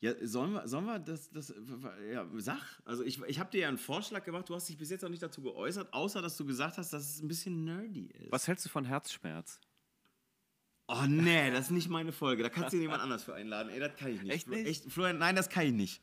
Ja, 0.00 0.12
sollen 0.22 0.52
wir, 0.52 0.68
sollen 0.68 0.84
wir 0.84 0.98
das, 0.98 1.30
das, 1.30 1.54
ja, 2.12 2.26
sag. 2.36 2.60
Also 2.84 3.04
ich, 3.04 3.22
ich 3.22 3.38
habe 3.38 3.50
dir 3.50 3.62
ja 3.62 3.68
einen 3.68 3.78
Vorschlag 3.78 4.24
gemacht, 4.24 4.48
du 4.48 4.54
hast 4.54 4.68
dich 4.68 4.76
bis 4.76 4.90
jetzt 4.90 5.02
noch 5.02 5.08
nicht 5.08 5.22
dazu 5.22 5.42
geäußert, 5.42 5.92
außer 5.92 6.20
dass 6.20 6.36
du 6.36 6.44
gesagt 6.44 6.78
hast, 6.78 6.92
dass 6.92 7.08
es 7.08 7.22
ein 7.22 7.28
bisschen 7.28 7.64
nerdy 7.64 8.10
ist. 8.18 8.30
Was 8.30 8.46
hältst 8.46 8.64
du 8.66 8.68
von 8.68 8.84
Herzschmerz? 8.84 9.60
Oh 10.86 11.04
nee, 11.08 11.50
das 11.50 11.66
ist 11.66 11.70
nicht 11.70 11.88
meine 11.88 12.12
Folge. 12.12 12.42
Da 12.42 12.50
kannst 12.50 12.72
du 12.72 12.76
dir 12.76 12.82
jemand 12.82 13.02
anders 13.02 13.24
für 13.24 13.34
einladen. 13.34 13.70
Ey, 13.70 13.80
das 13.80 13.96
kann 13.96 14.14
ich 14.14 14.22
nicht. 14.22 14.32
Echt 14.32 14.48
nicht? 14.48 14.66
Echt, 14.66 14.92
Florian, 14.92 15.16
nein, 15.16 15.34
das 15.34 15.48
kann 15.48 15.66
ich 15.66 15.72
nicht. 15.72 16.00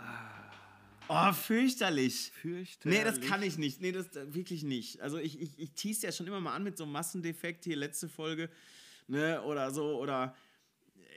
Oh, 1.07 1.33
fürchterlich. 1.33 2.31
Fürchterlich. 2.31 2.97
Nee, 2.97 3.03
das 3.03 3.21
kann 3.21 3.43
ich 3.43 3.57
nicht. 3.57 3.81
Nee, 3.81 3.91
das 3.91 4.15
äh, 4.15 4.33
wirklich 4.33 4.63
nicht. 4.63 5.01
Also 5.01 5.17
ich, 5.17 5.39
ich, 5.39 5.59
ich 5.59 5.73
tease 5.73 6.07
ja 6.07 6.11
schon 6.11 6.25
immer 6.25 6.39
mal 6.39 6.55
an 6.55 6.63
mit 6.63 6.77
so 6.77 6.85
einem 6.85 6.93
Massendefekt 6.93 7.65
hier, 7.65 7.75
letzte 7.75 8.09
Folge, 8.09 8.49
ne, 9.07 9.41
oder 9.43 9.71
so, 9.71 9.99
oder. 9.99 10.35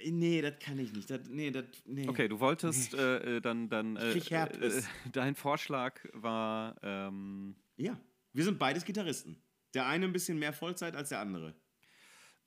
Äh, 0.05 0.11
Nee, 0.11 0.40
das 0.42 0.59
kann 0.61 0.78
ich 0.78 0.92
nicht. 0.92 1.09
Das, 1.11 1.20
nee, 1.28 1.50
das, 1.50 1.64
nee. 1.86 2.09
Okay, 2.09 2.28
du 2.28 2.38
wolltest 2.40 2.94
äh, 2.94 3.36
äh, 3.36 3.40
dann, 3.40 3.68
dann 3.68 3.96
äh, 3.96 4.12
krieg 4.12 4.30
Herpes. 4.30 4.86
äh, 4.86 4.88
dein 5.12 5.34
Vorschlag 5.34 6.00
war 6.12 6.76
ähm, 6.82 7.57
Ja, 7.76 7.98
wir 8.32 8.44
sind 8.44 8.59
beides 8.59 8.84
Gitarristen. 8.84 9.36
Der 9.74 9.86
eine 9.86 10.05
ein 10.07 10.12
bisschen 10.12 10.38
mehr 10.38 10.52
Vollzeit 10.52 10.94
als 10.94 11.09
der 11.09 11.20
andere. 11.20 11.55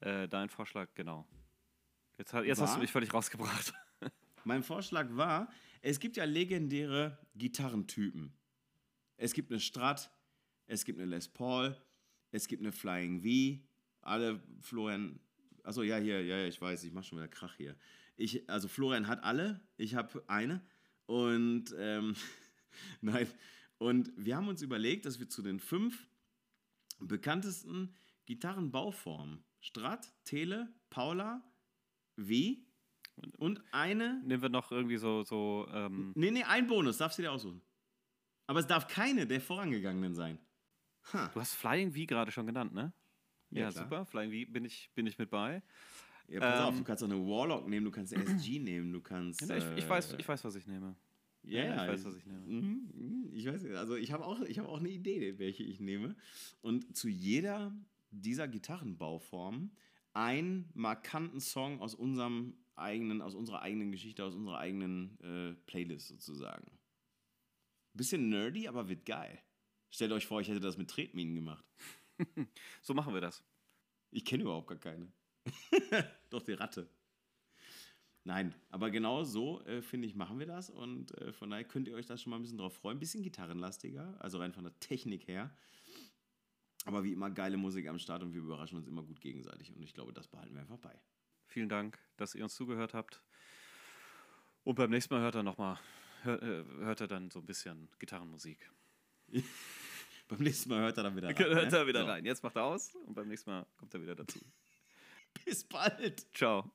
äh, 0.01 0.27
dein 0.27 0.49
Vorschlag, 0.49 0.87
genau. 0.95 1.27
Jetzt, 2.17 2.33
hat- 2.33 2.45
jetzt 2.45 2.61
hast 2.61 2.69
War? 2.69 2.75
du 2.77 2.81
mich 2.81 2.91
völlig 2.91 3.13
rausgebracht. 3.13 3.73
Mein 4.43 4.63
Vorschlag 4.63 5.07
war, 5.11 5.51
es 5.81 5.99
gibt 5.99 6.15
ja 6.17 6.23
legendäre 6.23 7.17
Gitarrentypen. 7.35 8.33
Es 9.17 9.33
gibt 9.33 9.51
eine 9.51 9.59
Strat, 9.59 10.09
es 10.67 10.85
gibt 10.85 10.99
eine 10.99 11.07
Les 11.09 11.27
Paul, 11.27 11.75
es 12.31 12.47
gibt 12.47 12.61
eine 12.61 12.71
Flying 12.71 13.21
V. 13.21 13.61
Alle 14.01 14.41
Florian, 14.61 15.19
achso, 15.67 15.83
ja, 15.83 15.97
hier, 15.97 16.23
ja, 16.23 16.37
ja, 16.37 16.47
ich 16.47 16.61
weiß, 16.61 16.83
ich 16.85 16.93
mache 16.93 17.05
schon 17.05 17.17
wieder 17.17 17.27
Krach 17.27 17.55
hier. 17.55 17.75
Ich, 18.15 18.49
also 18.49 18.67
Florian 18.67 19.07
hat 19.07 19.23
alle, 19.23 19.59
ich 19.75 19.95
habe 19.95 20.23
eine 20.27 20.61
und 21.05 21.75
ähm, 21.77 22.15
nein, 23.01 23.27
und 23.77 24.11
wir 24.15 24.37
haben 24.37 24.47
uns 24.47 24.61
überlegt, 24.61 25.05
dass 25.05 25.19
wir 25.19 25.29
zu 25.29 25.41
den 25.41 25.59
fünf 25.59 26.07
bekanntesten 26.99 27.93
Gitarrenbauformen 28.25 29.43
Strat, 29.59 30.11
Tele, 30.23 30.73
Paula, 30.89 31.43
V 32.17 32.33
und 33.37 33.61
eine 33.71 34.21
Nehmen 34.23 34.41
wir 34.41 34.49
noch 34.49 34.71
irgendwie 34.71 34.97
so, 34.97 35.23
so 35.23 35.67
ähm, 35.71 36.13
Nee, 36.15 36.31
nee, 36.31 36.43
ein 36.43 36.67
Bonus, 36.67 36.97
darfst 36.97 37.17
du 37.17 37.23
dir 37.23 37.31
aussuchen. 37.31 37.61
Aber 38.47 38.59
es 38.59 38.67
darf 38.67 38.87
keine 38.87 39.27
der 39.27 39.41
vorangegangenen 39.41 40.15
sein. 40.15 40.39
Ha. 41.13 41.29
du 41.33 41.39
hast 41.39 41.53
Flying 41.53 41.91
V 41.91 42.05
gerade 42.05 42.31
schon 42.31 42.47
genannt, 42.47 42.73
ne? 42.73 42.93
Ja, 43.51 43.61
Ja, 43.61 43.71
super. 43.71 44.05
Flying 44.05 44.31
V 44.47 44.51
bin 44.51 44.65
ich, 44.65 44.89
bin 44.95 45.07
ich 45.07 45.17
mit 45.17 45.29
bei. 45.29 45.61
Ja, 46.27 46.39
pass 46.41 46.61
auf, 46.61 46.73
Ähm. 46.73 46.79
du 46.79 46.83
kannst 46.83 47.03
auch 47.03 47.09
eine 47.09 47.19
Warlock 47.25 47.67
nehmen, 47.67 47.85
du 47.85 47.91
kannst 47.91 48.13
SG 48.13 48.59
nehmen, 48.59 48.91
du 48.91 49.01
kannst. 49.01 49.41
Ja, 49.41 49.55
ich, 49.57 49.63
ich, 49.83 49.89
weiß, 49.89 50.13
äh, 50.13 50.17
ich 50.19 50.27
weiß, 50.27 50.43
was 50.43 50.55
ich 50.55 50.67
nehme. 50.67 50.95
Ja, 51.43 51.63
Ja, 51.63 51.75
ja, 51.75 51.83
ich 51.85 51.91
weiß, 51.91 52.05
was 52.05 52.15
ich 52.17 52.25
nehme. 52.25 52.39
Mhm, 52.45 52.91
mhm, 52.93 53.29
Ich 53.33 53.45
weiß. 53.45 53.63
Also 53.75 53.95
ich 53.95 54.11
habe 54.11 54.25
auch, 54.25 54.41
ich 54.41 54.59
hab 54.59 54.67
auch 54.67 54.79
eine 54.79 54.89
Idee, 54.89 55.39
welche 55.39 55.63
ich 55.63 55.79
nehme. 55.79 56.15
Und 56.61 56.95
zu 56.97 57.07
jeder 57.07 57.73
dieser 58.11 58.47
Gitarrenbauformen 58.47 59.71
einen 60.13 60.69
markanten 60.73 61.39
Song 61.39 61.79
aus 61.79 61.93
unserem 61.95 62.55
eigenen, 62.75 63.21
aus 63.21 63.33
unserer 63.35 63.61
eigenen 63.61 63.91
Geschichte, 63.91 64.23
aus 64.25 64.35
unserer 64.35 64.57
eigenen 64.57 65.17
äh, 65.21 65.53
Playlist 65.65 66.07
sozusagen. 66.09 66.65
Bisschen 67.93 68.29
nerdy, 68.29 68.67
aber 68.67 68.89
wird 68.89 69.05
geil. 69.05 69.39
Stellt 69.89 70.11
euch 70.11 70.25
vor, 70.27 70.41
ich 70.41 70.49
hätte 70.49 70.59
das 70.59 70.77
mit 70.77 70.89
Tretminen 70.89 71.33
gemacht. 71.35 71.65
So 72.81 72.93
machen 72.93 73.13
wir 73.13 73.21
das. 73.21 73.43
Ich 74.11 74.25
kenne 74.25 74.43
überhaupt 74.43 74.67
gar 74.67 74.77
keine. 74.77 75.11
Doch 76.29 76.41
die 76.41 76.53
Ratte. 76.53 76.89
Nein, 78.23 78.53
aber 78.69 78.91
genau 78.91 79.23
so, 79.23 79.63
äh, 79.65 79.81
finde 79.81 80.05
ich, 80.07 80.15
machen 80.15 80.37
wir 80.37 80.45
das. 80.45 80.69
Und 80.69 81.17
äh, 81.21 81.31
von 81.31 81.49
daher 81.49 81.63
könnt 81.63 81.87
ihr 81.87 81.95
euch 81.95 82.07
da 82.07 82.17
schon 82.17 82.31
mal 82.31 82.35
ein 82.35 82.41
bisschen 82.41 82.57
drauf 82.57 82.75
freuen. 82.75 82.97
Ein 82.97 82.99
bisschen 82.99 83.23
gitarrenlastiger, 83.23 84.15
also 84.19 84.39
rein 84.39 84.51
von 84.51 84.65
der 84.65 84.77
Technik 84.79 85.27
her. 85.29 85.55
Aber 86.83 87.03
wie 87.03 87.13
immer 87.13 87.29
geile 87.29 87.57
Musik 87.57 87.87
am 87.87 87.99
Start 87.99 88.23
und 88.23 88.33
wir 88.33 88.41
überraschen 88.41 88.77
uns 88.77 88.87
immer 88.87 89.03
gut 89.03 89.21
gegenseitig. 89.21 89.73
Und 89.73 89.81
ich 89.81 89.93
glaube, 89.93 90.11
das 90.11 90.27
behalten 90.27 90.53
wir 90.53 90.61
einfach 90.61 90.77
bei. 90.77 90.99
Vielen 91.45 91.69
Dank, 91.69 91.97
dass 92.17 92.35
ihr 92.35 92.43
uns 92.43 92.55
zugehört 92.55 92.93
habt. 92.93 93.21
Und 94.63 94.75
beim 94.75 94.89
nächsten 94.89 95.13
Mal 95.13 95.21
hört 95.21 95.35
er 95.35 95.43
noch 95.43 95.57
mal, 95.57 95.79
hört, 96.23 96.43
äh, 96.43 96.65
hört 96.79 96.99
er 96.99 97.07
dann 97.07 97.31
so 97.31 97.39
ein 97.39 97.45
bisschen 97.45 97.89
Gitarrenmusik. 97.99 98.69
Beim 100.29 100.39
nächsten 100.39 100.69
Mal 100.69 100.81
hört 100.81 100.97
er 100.97 101.03
dann 101.03 101.15
wieder 101.15 101.27
rein. 101.29 101.37
hört 101.37 101.71
ne? 101.71 101.77
er 101.77 101.87
wieder 101.87 102.01
So. 102.01 102.05
rein. 102.07 102.25
Jetzt 102.25 102.43
macht 102.43 102.55
er 102.55 102.63
aus 102.63 102.93
und 103.05 103.13
beim 103.13 103.27
nächsten 103.27 103.49
Mal 103.49 103.65
kommt 103.77 103.93
er 103.93 104.01
wieder 104.01 104.15
dazu. 104.15 104.39
Bis 105.45 105.63
bald. 105.63 106.25
Ciao. 106.35 106.69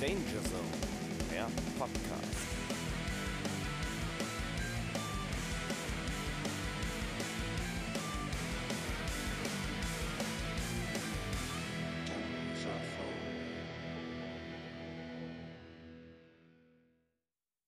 Danger 0.00 0.42
Zone, 0.44 1.30
der 1.30 1.46
Podcast. 1.78 2.53